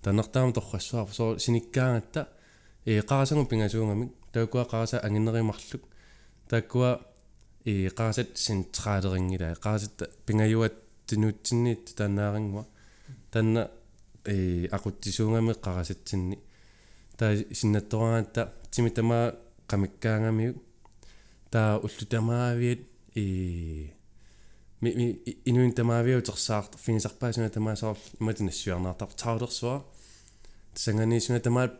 таннартаама 0.02 0.52
торрассуарпо 0.52 1.12
соо 1.12 1.38
синиккаангатта 1.38 2.28
э 2.86 3.02
qaasangum 3.02 3.46
pingasuungamik 3.46 4.10
taakua 4.32 4.64
qaasa 4.72 4.96
anginnerimарлuk 5.06 5.84
taakua 6.48 6.90
э 7.66 7.90
qaasat 7.98 8.30
sentraalerinngila 8.44 9.48
qaasat 9.64 9.96
pingayuat 10.26 10.74
tinuutsinniit 11.06 11.84
taannaaringwa 11.98 12.64
tanna 13.32 13.62
э 14.32 14.66
aquttisuungami 14.76 15.54
qarasatsinni 15.64 16.36
taa 17.18 17.32
sinnattoraangata 17.58 18.42
timitama 18.72 19.18
qamikkaangamiuk 19.70 20.56
taa 21.50 21.78
ullutamaavit 21.86 22.82
э 23.16 23.22
ми 24.80 24.90
ми 24.98 25.06
инуин 25.44 25.72
тамаавиутерсаарт 25.74 26.72
финисарпаасуна 26.78 27.50
тамаасоор 27.50 27.98
иматинассуарнаартар 28.20 29.10
таулерсуа 29.22 29.84
санганисуна 30.74 31.40
тамаат 31.40 31.72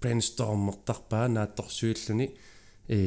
брейнстормертарпаа 0.00 1.28
наатторсуиллуни 1.28 2.26
э 2.88 2.98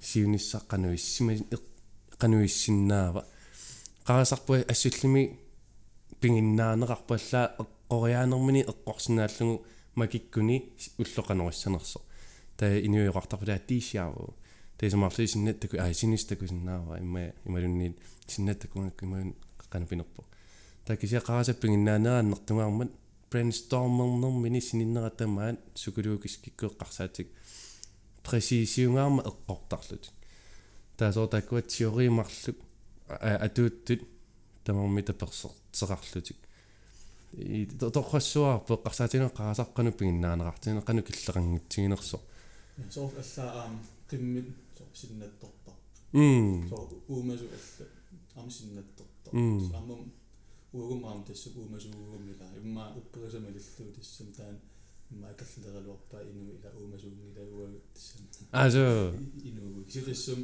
сиуниссаққануиссима 0.00 1.32
қануиссиннаава. 2.20 3.24
Қарасарпуа 4.06 4.64
ассуллими 4.68 5.38
пингиннаанеқарпаллаа 14.80 14.88
эққориаанермини 14.88 14.88
эққорсинааллугу 14.88 14.88
макиккуни 14.88 14.88
уллоқанеруссанерсо 14.88 14.88
таа 14.88 14.88
инуиоқартарпулаа 14.88 14.88
тиисиаву 14.88 14.88
тейсамарли 15.10 15.26
синнаттаку 15.26 15.76
аа 15.76 15.92
синистакусиннаава 15.94 16.98
имма 16.98 17.32
ималунни 17.44 17.96
синнаттакунгак 18.26 19.02
имаун 19.02 19.34
канапинерпо 19.70 20.24
таа 20.86 20.96
кися 20.96 21.20
қарасаппингиннаанерааннертугаармат 21.20 22.90
brainstormernermini 23.30 24.60
sukuluukискиккуэққарсаатик 25.82 27.28
пресисиунгаарма 28.24 29.22
эққортарлут 29.22 30.10
таасоо 30.96 31.26
таккуат 31.26 31.68
теоримарлук 31.68 32.56
атууттут 33.08 34.02
тамарми 34.64 35.02
таперсертеқарлутик 35.02 36.36
и 37.32 37.66
торрассуарпо 37.66 38.74
эққарсаатинеқ 38.74 39.32
қарасаққану 39.38 39.92
пингиннаанеқартинеқану 39.92 41.02
киллеқангитсигинерсо 41.06 42.18
соор 42.90 43.12
аллаа 43.22 43.62
аам 43.62 43.80
қиммит 44.80 44.88
соор 44.88 44.94
синнатторпар 45.00 45.74
м 46.14 46.68
so 46.70 46.76
uumaasu 47.08 47.44
alla 47.56 47.86
amisinnattortor 48.40 49.32
Mm. 49.32 49.74
ammum 49.78 50.02
uugumaam 50.74 51.20
tassuk 51.26 51.54
uumasuugumila 51.60 52.46
imma 52.60 52.84
upperisamalilluu 53.00 53.90
tassam 53.96 54.28
taan 54.36 54.56
imma 55.12 55.26
akallereluarpaa 55.32 56.20
inu 56.30 56.42
ila 56.56 56.68
uumasuungila 56.80 57.42
uagu 57.54 57.78
tassam 57.94 58.22
also 58.60 58.84
inuugu 59.48 59.80
kisitassum 59.88 60.40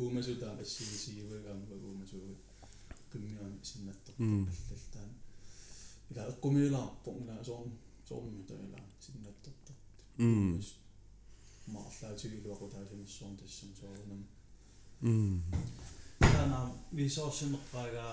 uumasu 0.00 0.32
taam 0.42 0.56
assigisiiwagaamma 0.62 1.74
uumasuugu 1.86 2.34
kummiaan 3.12 3.54
sinnattortor 3.68 4.26
Mm. 4.26 4.46
allaltaan 4.52 5.10
ila 6.10 6.22
eqqumiulaarpo 6.32 7.10
ila 7.22 7.34
soorm 7.48 7.70
soormita 8.08 8.54
ila 8.66 8.80
sinnattortor 9.04 9.76
м 10.18 10.52
маарлаатигилуақутаасимиссуун 11.66 13.36
тассам 13.36 13.70
соорнам 13.80 14.26
м 15.02 15.42
таана 16.20 16.72
висоорсимеққаага 16.92 18.06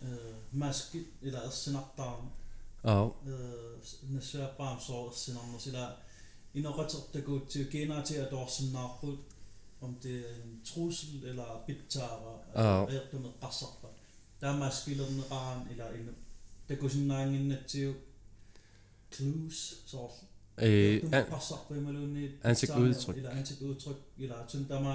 э 0.00 0.34
маски 0.52 1.06
ила 1.22 1.40
ерсинартаама 1.46 2.30
аа 2.82 3.10
э 3.26 3.80
нассуаппаам 4.02 4.80
соо 4.80 5.08
ерсинарнерсила 5.10 5.96
иноқатертакуутсиу 6.54 7.64
кинаати 7.72 8.14
атуарсиннаарпут 8.24 9.20
om 9.84 9.96
det 10.02 10.16
er 10.24 10.34
en 10.42 10.60
trussel 10.64 11.24
eller 11.24 11.64
bittara 11.66 12.34
Ah. 12.54 12.86
ærtu 12.94 13.18
med 13.18 13.30
qassarpa 13.42 13.88
taamaskilerneraан 14.40 15.60
ila 15.72 15.86
inu 15.98 16.12
takusinnaanginnatsiu 16.68 17.94
clues 19.14 19.58
Eh, 20.56 21.02
itu 21.02 21.10
pasok 21.10 21.60
ko 21.66 21.74
malo 21.82 21.98
ni 22.14 22.30
ansik 22.46 22.70
utruk 22.78 23.18
ila 23.18 23.30
ansik 23.34 23.58
utruk 23.58 23.98
ila 24.22 24.46
tun 24.46 24.62
tama 24.70 24.94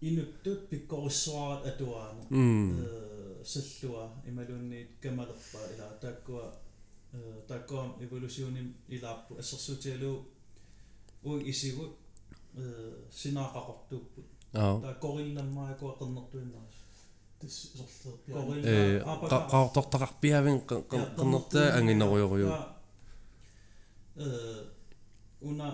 inuttut 0.00 0.60
pikkorsuarat 0.70 1.60
atuaana 1.70 2.22
eh 2.32 3.36
sallua 3.52 4.04
imalunni 4.28 4.96
kamalerpa 5.02 5.60
ila 5.76 5.86
takkua 6.00 6.44
takkoam 7.48 7.90
evolutionim 8.04 8.68
ilaappu 8.88 9.32
assersuutialu 9.42 10.12
u 11.28 11.30
isigut 11.52 11.92
eh 12.62 12.94
sinaaqaqortuupput 13.18 14.28
ta 14.82 14.90
korillammaa 15.04 15.76
ko 15.80 15.84
aqernertuinnaras 15.92 16.76
э 18.72 18.76
qaaqtortaqarpiavin 19.52 20.58
qernertaa 21.16 21.68
angineruyoruyu 21.78 22.48
э 24.24 24.26
уна 25.48 25.68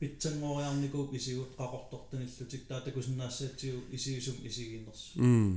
питсангориарникууп 0.00 1.10
isigut 1.18 1.52
qaqortortanillutik 1.60 2.62
taa 2.68 2.80
takusinnaassaatsiu 2.86 3.76
isigisum 3.96 4.36
isigiinnersu 4.48 5.08
м 5.20 5.52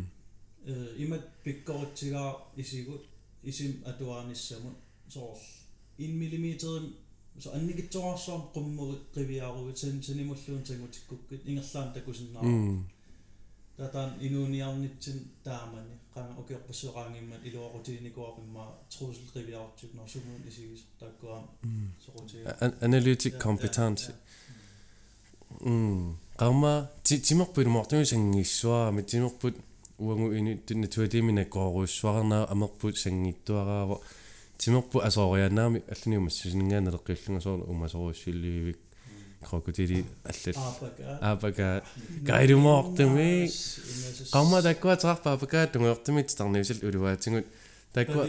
э 0.72 0.73
имат 1.03 1.26
пиккоритсигаа 1.43 2.31
исигут 2.61 3.03
исим 3.49 3.72
атуаанissamut 3.91 4.77
соор 5.14 5.39
1 5.97 6.14
мм 6.22 6.45
so 7.41 7.47
анникитсоорсуам 7.57 8.43
qummurit 8.55 9.03
qiviarugut 9.15 9.77
san 9.81 9.95
sanimulluun 10.07 10.64
tangutikkukкит 10.68 11.41
ингерлаан 11.49 11.89
такусиннаа 11.95 12.43
м 13.77 13.77
татаан 13.77 14.11
инуниарнитсин 14.25 15.19
таамани. 15.43 15.95
Ukiorpassuqaangimmat 16.41 17.41
iluaqutiinikуапимма 17.47 18.63
trussel 18.91 19.27
qiviarutсук 19.33 19.91
норсумуун 19.97 20.41
исигис 20.49 20.83
тааккуам 20.99 21.45
соqutiga 22.05 22.53
analytic 22.87 23.33
competence 23.45 24.03
м. 25.65 26.17
Qamma 26.41 26.73
timerput 27.27 27.67
mortumi 27.75 28.05
sangiissuara 28.11 28.91
mit 28.91 29.05
timerput 29.11 29.55
uangu 30.05 30.27
ini 30.39 30.53
tinna 30.67 30.87
tuatimina 30.93 31.43
kooruussuarnaa 31.53 32.43
amerput 32.53 32.95
sangiittuaraavo 33.03 33.95
timerpu 34.61 34.97
asoorianaami 35.07 35.79
alluni 35.93 36.15
umassisingaana 36.21 36.89
krokodili 39.49 39.99
allal 40.29 40.57
aapaka 40.59 41.03
aapaka 41.29 41.67
kaidumoortumi 42.29 43.29
qamma 44.33 44.57
takkuaterarpa 44.67 45.27
aapaka 45.31 45.67
tungeortumit 45.73 46.29
tarniusal 46.37 46.79
uluaatingut 46.87 47.45
takkua 47.95 48.25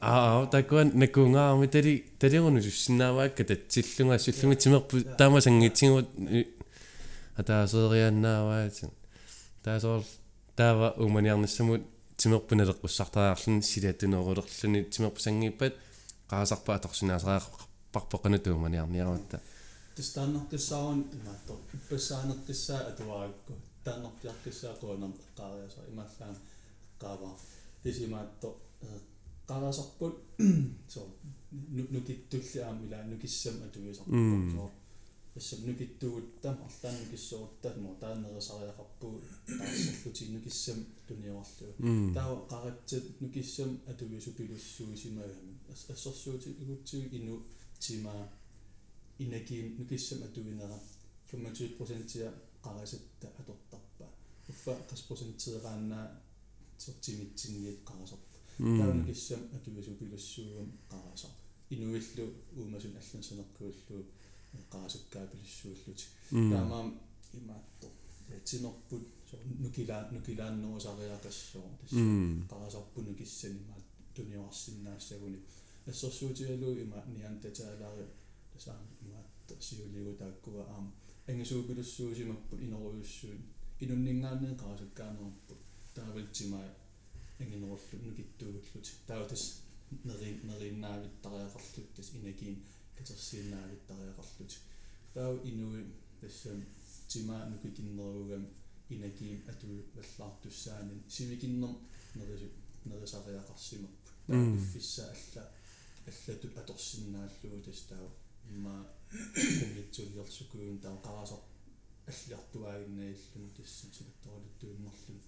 аа 0.00 0.46
таккуан 0.46 0.88
накунгаарми 0.94 1.66
тали 1.74 1.92
талеруну 2.18 2.60
суссиннааваакка 2.62 3.44
татсиллунга 3.44 4.18
суллунга 4.18 4.56
тимерпу 4.62 4.96
таама 5.18 5.40
сангитсигут 5.40 6.08
атаасерианнааваатин 7.40 8.90
таасоор 9.64 10.02
таава 10.56 10.88
уманиарнассамут 11.04 11.82
тимерпуналеққуссартаарлун 12.16 13.62
силатунерулерлүни 13.70 14.84
тимерпу 14.84 15.20
сангиппат 15.20 15.74
qaasarpa 16.30 16.80
Tystannutissa 19.94 20.78
on 20.78 21.10
imättä 21.12 21.52
pysäännutissa 21.88 22.88
etuaikko. 22.88 23.52
Tännut 23.84 24.24
jatkissa 24.24 24.66
ja 24.66 24.74
koinan 24.74 25.14
kaaleessa 25.36 25.80
imässään 25.92 26.36
kaavaa. 26.98 27.40
Tisimättä 27.82 28.46
äh, 28.48 29.00
kalasoppu. 29.46 30.20
Se 30.88 31.00
on 31.00 31.14
nykittyllä, 31.90 32.74
millä 32.74 33.06
nykissä 33.06 33.50
mä 33.50 33.66
tyysoppuu. 33.66 34.16
Mm. 34.16 34.58
Se 35.38 35.56
on 35.56 35.66
nykittyuttä, 35.66 36.50
altaan 36.50 36.94
nykissä 36.94 37.36
uutta, 37.36 37.68
no 37.76 37.94
tänne 37.94 38.40
saa 38.40 38.64
ja 38.64 38.72
kappu 38.72 39.22
tässä 39.58 39.92
kutsi 40.04 40.28
nykissä 40.28 40.74
tunniavallu. 41.06 41.46
Niin 41.78 41.92
mm. 41.92 42.14
Tämä 42.14 42.26
on 42.26 42.46
kaaretse 42.46 43.02
nykissä 43.20 43.62
etuviisupilussuisimä 43.86 45.24
yhden. 45.24 45.60
Se 45.74 46.08
on 46.08 46.14
suuti 46.14 46.56
inu 47.12 47.46
timää 47.86 48.39
атуинера 50.27 50.77
25% 51.31 52.31
qarasаtta 52.65 53.27
атортарпа 53.39 54.05
уффа 54.51 54.73
30%-ерааннаа 54.89 56.05
сортимитсинниит 56.83 57.79
qarasarpa 57.89 58.37
таа 58.57 58.91
м 58.91 58.99
нукissam 58.99 59.41
атувису 59.55 59.91
пилуссуугам 59.99 60.69
qarasar 60.91 61.33
инуиллу 61.73 62.25
уумасун 62.57 62.93
аллансанеркууллу 63.01 63.97
qarasakkaa 64.73 65.25
pilussuulluti 65.31 66.05
м 66.31 66.51
таамаам 66.51 66.89
имаатто 67.39 67.87
тимерпут 68.47 69.05
нукилаа 69.63 70.01
нукилааннерусариақассоо 70.15 71.67
тасса 71.81 72.03
м 72.03 72.47
qarasarpunu 72.51 73.11
kissanimaat 73.19 73.85
tuniorsinnaassaguni 74.15 75.39
ассерсуутигалуу 75.89 76.75
има 76.83 76.99
ниантатаалаари 77.15 78.05
тасаам 78.60 78.84
имаатта 79.04 79.54
сиулигу 79.66 80.12
тааккуа 80.22 80.62
аам 80.74 80.86
ангисуупилуссуусимаппут 81.30 82.60
инеруйуссуут 82.66 83.40
инуннингааннеэ 83.84 84.54
qarasakkaanерпут 84.62 85.60
таавалтимаа 85.96 86.68
ангинеруллу 87.40 87.96
нукиттуугуллути 88.06 88.92
тааватас 89.08 89.44
нери 90.08 90.28
нериннаавиттариақарлут 90.48 91.88
тас 91.96 92.08
инакиин 92.18 92.56
катерсииннаавиттариақарлут 92.96 94.52
таав 95.14 95.34
инуи 95.50 95.82
тассам 96.20 96.58
тимаа 97.10 97.42
нукикиннеругам 97.52 98.44
инакиин 98.94 99.38
атуи 99.52 99.80
валлаартуссаанин 99.96 101.00
сивикиннер 101.14 101.72
нерису 102.18 102.48
нерисариақарсимаппу 102.88 104.10
Mm. 104.30 104.56
фисса 104.72 105.12
алла 105.34 105.50
аллатут 106.06 106.56
аторсиннааллуу 106.56 107.62
тас 107.64 107.80
таа 107.88 108.08
имма 108.50 108.74
комитсуллерсукуун 109.60 110.78
таа 110.84 110.96
қарасар 111.06 111.42
аллиартуаагиннаиллун 112.10 113.50
тассам 113.56 113.90
силатторалуттуиннерлун 113.96 115.20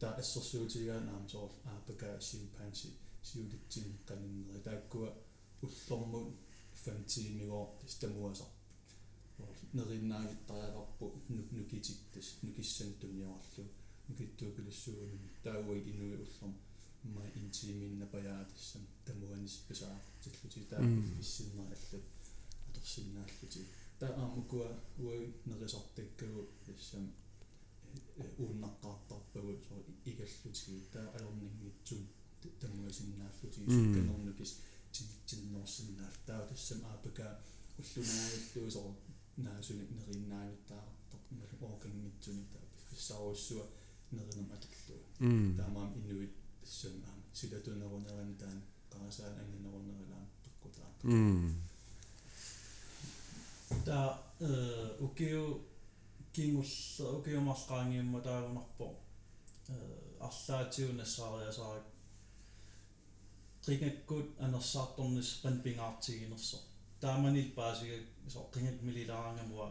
таа 0.00 0.12
ассерсуутигаан 0.22 1.28
соор 1.32 1.52
аапака 1.72 2.10
симпанси 2.30 2.88
сиулитсин 3.28 3.88
каниннери 4.08 4.60
тааккуа 4.68 5.08
уллормут 5.66 6.28
фантиимигоо 6.84 7.64
тас 7.80 7.94
тамуасар 8.02 8.50
нериннаавиттариақарпу 9.76 11.06
нукитик 11.56 11.98
тас 12.12 12.28
нукиссан 12.42 12.90
туниорарлу 13.00 13.64
нукиттуупилуссуунун 14.08 15.24
тауи 15.44 15.78
инуи 15.90 16.16
уллорм 16.24 16.54
ма 17.14 17.22
интиминна 17.42 18.06
паяатиссам 18.14 18.84
тамуанис 19.06 19.54
писаартиллути 19.68 20.60
таа 20.70 20.80
Mm. 20.80 22.17
Фиссиннер 22.80 23.22
аллут 23.22 23.54
аторсиннааллути 23.54 23.62
таа 24.00 24.12
аамукуа 24.22 24.68
уи 24.98 25.18
нерисартаккагу 25.46 26.42
тассам 26.66 27.04
ууннаққартарпагу 28.42 29.52
соо 29.68 29.80
игаллутиги 30.10 30.80
таа 30.92 31.06
алорнингитсун 31.16 32.02
тамуасиннааллути 32.60 33.60
Mm. 33.68 33.74
сукканернукис 33.74 34.52
тиннорсиннаал 35.26 36.14
таа 36.26 36.46
тассам 36.48 36.80
аапака 36.92 37.26
уллунаагаллуу 37.78 38.70
соо 38.76 38.90
наасуни 39.36 39.84
нериннаавиттаартар 39.96 41.60
оокангитсуни 41.66 42.44
таа 42.52 42.64
пиффиссааруссуа 42.72 43.64
неринам 44.16 44.48
аторлуа 44.56 45.02
м 45.20 45.56
таамаам 45.58 45.90
инуит 46.00 46.34
иссун 46.66 46.96
аама 47.08 47.24
силатунерунеран 47.38 48.32
таан 48.40 48.62
ангинерунерилаам 49.42 50.26
туккутаа 50.44 50.90
м 51.02 51.67
та 53.86 53.98
э 54.40 54.50
укиу 55.00 55.44
кингулла 56.32 57.18
укиумарлаангиумма 57.18 58.20
таагунарпо 58.20 58.86
э 59.68 59.74
арлаатиунассаариасаарак 60.26 61.86
qingakkuut 63.64 64.28
anersaartornis 64.44 65.30
qanpingaartiginerso 65.42 66.58
taamanil 67.02 67.48
paasiga 67.58 67.96
so 68.32 68.40
qingak 68.54 68.78
mililaarangamua 68.86 69.68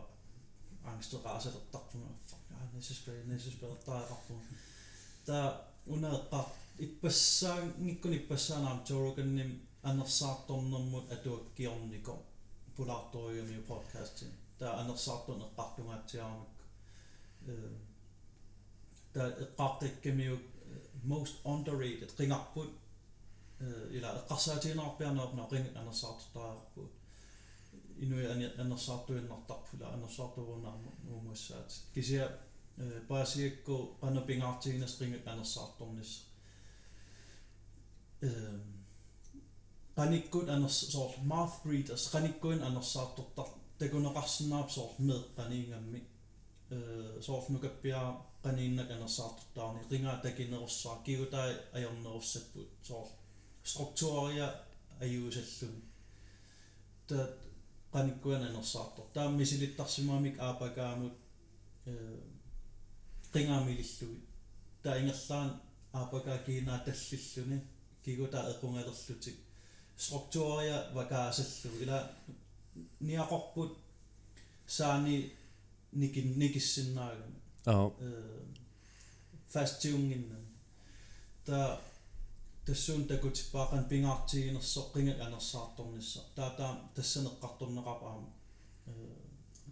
angsteqaasalertarpuma 0.92 2.10
ja 2.52 2.58
necessary 2.76 3.22
necessary 3.34 3.76
taaqarpuma 3.88 4.42
ta 5.28 5.38
unaeqqar 5.94 6.48
ippassaan 6.86 7.66
ngikkun 7.86 8.14
ippassaaнаам 8.20 8.80
torukannim 8.90 9.52
anersaartornermut 9.90 11.06
atuakkiorniko 11.16 12.14
pulaartoriumi 12.78 13.58
podcastin 13.72 14.32
taa 14.60 14.74
anersaartun 14.82 15.42
eqqartungaatsiarmuk 15.48 16.58
taa 19.14 19.28
eqqaartikkamiu 19.46 20.36
most 21.04 21.36
underrated 21.54 22.12
qingarput 22.18 22.72
ila 23.98 24.10
eqqarsaatiinarpiarnerpna 24.20 25.44
qing 25.52 25.66
anersaartutaarput 25.82 26.92
inui 28.06 28.26
anersaartuinnartarpula 28.64 29.88
anersaartuvuunnaarmu 29.96 30.92
uunguassaat 31.12 31.70
kisia 31.94 32.30
paasiakku 33.08 33.76
qanupingaartiginas 34.02 34.94
qing 35.00 35.14
anersaartornis 35.34 36.12
ehm 38.28 38.77
qanikkuut 39.98 40.50
aners 40.56 40.78
soort 40.94 41.16
mouth 41.32 41.56
breathers 41.64 42.04
qanikkuin 42.14 42.62
anersaartortar 42.68 43.50
takuneqarsinnaap 43.80 44.70
soort 44.76 44.96
meeqqaniingammi 45.08 46.00
э 46.76 46.78
soort 47.26 47.46
nukappiaa 47.54 48.08
qaniinnak 48.44 48.90
anersaartortaarni 48.96 49.82
qingaa 49.92 50.18
takinerussaa 50.26 50.96
kigutai 51.06 51.52
ajornerussapput 51.78 52.70
soort 52.88 53.12
struktuuria 53.70 54.48
ajuusalluni 55.04 55.82
ta 57.08 57.20
qanikkuan 57.94 58.44
anersaartor 58.50 59.06
taammisilittarsimaamik 59.16 60.36
aapakaamut 60.48 61.16
э 61.92 61.94
qingaamilillui 63.34 64.18
ta 64.84 64.90
ingerlaan 65.02 65.50
aapakaa 66.00 66.38
kiinaa 66.46 66.80
tallilluni 66.86 67.58
kiguta 68.04 68.40
equngalerlutik 68.52 69.38
struktuuria 69.97 70.77
vakaasallu 70.95 71.83
ila 71.83 71.99
niaqorput 73.01 73.73
saani 74.67 75.17
nikin 75.93 76.29
nikissinnaagam 76.41 77.33
аа 77.73 77.87
э 78.07 78.09
фастиунгинна 79.53 80.39
та 81.47 81.59
тассуун 82.67 83.05
такутиппаақан 83.11 83.85
пингаартигинерсоққингак 83.91 85.21
анерсаарторнисса 85.27 86.21
таатаа 86.37 86.73
тассанеққарторнеқапаама 86.97 88.29
э 88.87 88.93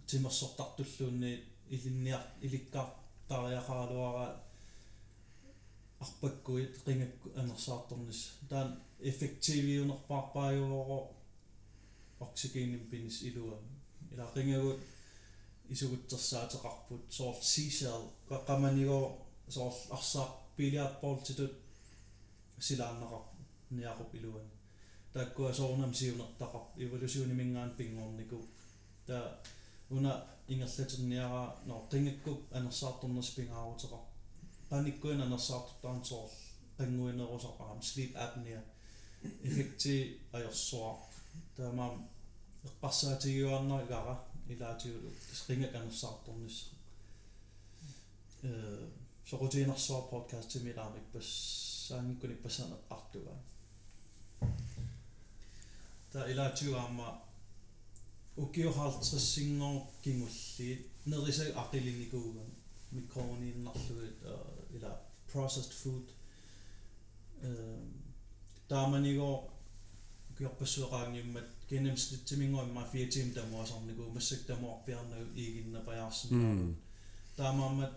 тимерсортартуллуунни 0.07 1.31
илинниар 1.75 2.23
иликкаартариақаалуара 2.45 4.27
арпаккуит 6.03 6.73
қингакку 6.85 7.27
анерсаарторнис 7.41 8.21
таан 8.49 8.69
эффективиунерпаарпаажуоро 9.00 11.08
оксигеним 12.20 12.88
пинис 12.90 13.22
илуа 13.22 13.58
ила 14.12 14.26
қингагут 14.34 14.80
исугутсерсаатеқарпут 15.68 17.12
соор 17.12 17.36
сисел 17.42 18.12
қаққаманиго 18.28 19.18
соор 19.48 19.72
арсаа 19.90 20.28
пилиарпортитут 20.56 21.52
силааннеқар 22.58 23.22
ниақуп 23.70 24.14
илуан 24.14 24.48
тааккуа 25.12 25.52
соорнам 25.52 25.92
сиунертақар 25.94 26.62
эволюционимингаан 26.76 27.76
пингорнику 27.76 28.40
та 29.06 29.40
уна 29.90 30.26
ингерлатерниара 30.48 31.56
ноо 31.66 31.88
қингаккуп 31.90 32.40
анерсаарторнерс 32.52 33.30
пингаарутеқар 33.36 34.02
паниккуин 34.70 35.20
анерсаартортаан 35.20 36.04
соор 36.04 36.30
qanguinerusaqaram 36.78 37.80
sleep 37.82 38.12
apnea 38.24 38.62
effekti 39.47 39.95
ajorsuar 40.37 40.95
taamaam 41.57 41.95
eqqarsaatigiuarnerigara 42.67 44.15
ilaatiulu 44.53 45.09
tasqinga 45.29 45.67
kanersaartornis 45.75 46.57
э 48.49 48.51
сорутиинерсуар 49.29 50.03
подкаст 50.11 50.49
тимилаамик 50.51 51.05
пас 51.13 51.29
саангиккуни 51.87 52.35
пассанеққартуга 52.45 53.35
та 56.11 56.19
илаатиуаама 56.31 57.07
укиохаалтриссингоо 58.43 59.75
кингулли 60.03 60.69
нерисаг 61.05 61.49
ақилиникууган 61.63 62.49
микронииннарлуит 62.91 64.19
ила 64.75 64.91
processed 65.31 65.73
food 65.81 66.07
э 67.41 67.51
тааманиго 68.69 69.29
киорпассуэqaангиммат 70.37 71.47
кинемслитсимингуамма 71.69 72.83
фиатим 72.91 73.33
тамуасарникуу 73.33 74.13
массак 74.13 74.41
тамуарпиарнагу 74.49 75.27
иигинна 75.35 75.79
паяарсинаа 75.87 76.75
таамааммат 77.37 77.93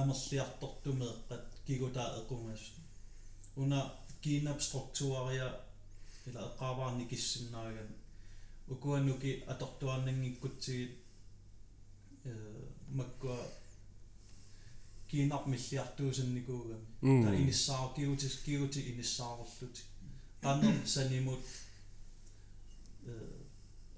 амерлиартортумеэккат 0.00 1.44
кигутаа 1.66 2.08
экунгас 2.20 2.62
уна 3.56 3.80
кинап 4.22 4.60
структуария 4.62 5.48
ила 6.26 6.40
эққаваарни 6.48 7.04
киссиннааган 7.10 7.90
укуаннуки 8.68 9.44
атортуаннангиккутсигит 9.52 10.92
э 12.24 12.32
маккуа 12.98 13.38
кинап 15.10 15.46
миллиартуусанникуугам 15.46 16.82
та 17.00 17.36
иниссаа 17.42 17.94
киутис 17.94 18.34
киути 18.44 18.80
иниссаарерлут 18.90 19.76
qanner 20.43 20.75
sanimut 20.93 21.45
э 23.05 23.11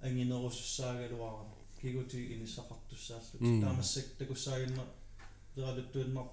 ангинеруссаагалуара 0.05 1.45
кигути 1.81 2.19
инissaqartussaallut 2.33 3.41
таамассак 3.63 4.05
такуссаагинна 4.19 4.83
пералуттуиннар 5.55 6.27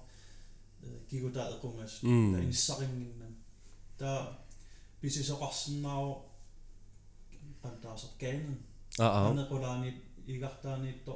кигута 1.09 1.41
эқунгас 1.53 1.93
та 2.01 2.37
иниссарингиннам 2.45 3.33
та 3.97 4.09
писисоқарсиннааву 5.01 6.11
qantaasaq 7.63 8.13
kaanun 8.21 8.57
аа 9.05 9.29
анеқулаани 9.29 9.89
игартааниитто 10.33 11.13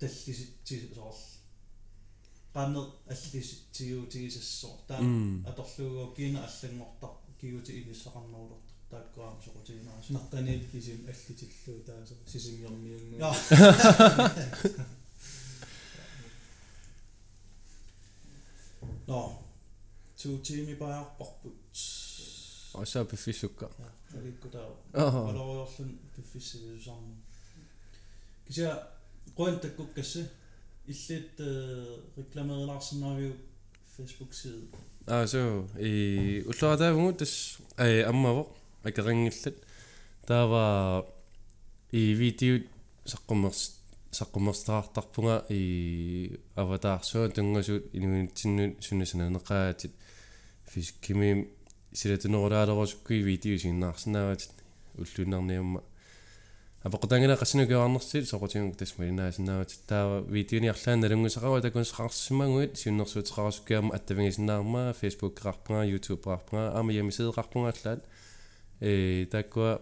таллиситси 0.00 0.76
соорл 0.94 1.20
qanner 2.54 2.86
аллиситсигуутигисассоо 3.12 4.74
таа 4.88 5.00
аторлуугоо 5.50 6.14
кина 6.16 6.38
аллангортар 6.48 7.12
кигути 7.41 7.71
инissaqarнуулерт 7.81 8.67
тааккуаам 8.89 9.37
соқутигинаас 9.45 10.09
нартаниит 10.09 10.71
кисим 10.71 11.05
аллитиллуу 11.07 11.83
тааса 11.83 12.15
сисимиорниунгу 12.25 13.17
я 13.17 13.33
но 19.07 19.43
ту 20.21 20.37
тими 20.39 20.73
баарпарпут 20.73 21.55
осаа 22.73 23.05
пиффиссукка 23.05 23.69
аликкутаа 24.13 24.69
аа 24.93 25.29
алориорлун 25.29 25.99
пиффиссивисарна 26.15 27.15
кися 28.47 28.87
qointakkukkasse 29.35 30.21
illit 30.87 31.35
reklamerilarsinnaviu 32.17 33.33
facebook 33.95 34.33
side 34.33 34.67
аа 35.06 35.26
so 35.26 35.68
и 35.78 36.44
уллуараавгу 36.46 37.12
тас 37.12 37.58
э 37.78 38.02
аммаво 38.02 38.48
акерингиллат 38.84 39.56
таава 40.26 41.06
и 41.90 42.12
видео 42.14 42.54
саққумерс 43.04 43.82
саққумерстаартарпунга 44.12 45.44
и 45.48 46.40
аватаарсуа 46.54 47.28
тунгасуут 47.28 47.84
инуинтиннут 47.92 48.82
сунасананеқаатит 48.84 49.92
фискими 50.66 51.48
силатунерулаалерусуккуи 51.92 53.22
видео 53.22 53.56
синнаарсинаават 53.58 54.50
уллунарниамма 54.94 55.82
tasmalinaasinaawat 58.80 59.72
taava 59.86 60.16
videoni 60.36 60.68
arlaana 60.72 61.02
nalungusaqawa 61.06 61.60
takunsaqarsimmanguit 61.66 62.72
siunnersuutiqarasukkiaama 62.80 63.94
attavingisinnаарmaa 63.98 64.88
facebook-qarpunga 65.00 65.82
youtube-qarpunga 65.92 66.64
aama 66.78 66.96
yamiseeqarpunga 66.98 67.70
allaat 67.74 68.02
э 68.88 69.26
таккуа 69.34 69.72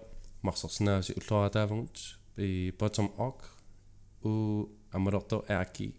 марсерсинааси 0.47 1.17
уллуаратаафагут 1.21 1.97
и 2.37 2.75
bottom 2.79 3.09
org 3.17 3.41
у 4.23 4.69
амалорто 4.93 5.45
аки. 5.49 5.95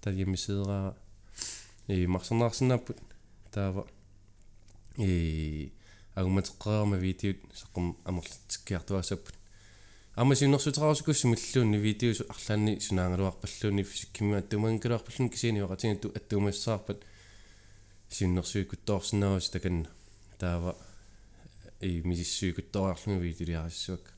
Та 0.00 0.10
ямисеераа 0.10 0.96
э 1.88 2.06
марсернаарсинааппут 2.06 2.98
таава 3.50 3.88
э 4.98 5.70
агуматеққарама 6.14 6.96
видеот 6.96 7.38
саққум 7.54 7.96
амерлатиккиартуасаппут 8.04 9.37
ама 10.18 10.34
синнэрсутераарсукуссимиллуунни 10.34 11.76
видео 11.76 12.10
арлаанни 12.28 12.80
сунаангалуарпаллуунни 12.80 13.84
фисиккимма 13.84 14.38
аттумангкалуарпаллун 14.42 15.30
кисини 15.30 15.60
вақатингатту 15.62 16.10
аттумассаарпат 16.18 17.04
синнэрсуикуттоорсинаавас 18.10 19.50
таканна 19.50 19.86
таава 20.40 20.74
и 21.80 22.02
мисиссуикуттораарлугу 22.02 23.20
видеолиариссуак 23.20 24.12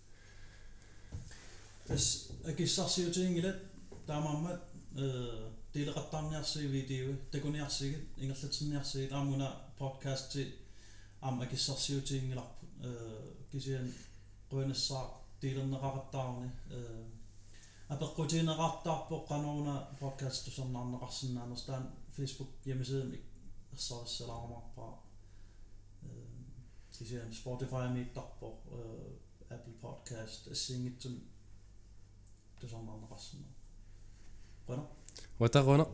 тас 1.87 2.31
акиссарсиутингилат 2.47 3.61
таамааммат 4.07 4.63
э 4.97 5.51
дилеқартаарниарсиги 5.75 6.67
видео 6.79 7.13
такуниарсигит 7.31 8.05
ингерлатсинниарсигит 8.17 9.13
аамуна 9.13 9.55
подкастти 9.79 10.55
аама 11.21 11.45
акиссарсиутингиларпу 11.45 12.67
э 12.85 13.35
кисиан 13.53 13.93
қуинассаа 14.51 15.20
тилернеқараттаарни 15.42 16.50
э 16.70 17.06
апеққутинеқартаарпо 17.90 19.16
қанууна 19.30 19.76
подкаст 20.00 20.46
тусернаарнеқарсинаанерстаан 20.46 21.86
facebook 22.18 22.52
hjemmesiden 22.66 23.10
ерсариссалаармарпаа 23.74 24.94
э 26.04 26.08
кисиан 26.92 27.32
spotify 27.32 27.86
миттарпо 27.98 28.48
э 28.72 29.18
apple 29.56 29.78
podcast 29.86 30.52
ассингитсум 30.52 31.16
тусернаарнеқарсинаа 32.60 33.54
qana 34.68 34.84
ватаруунеқ 35.40 35.92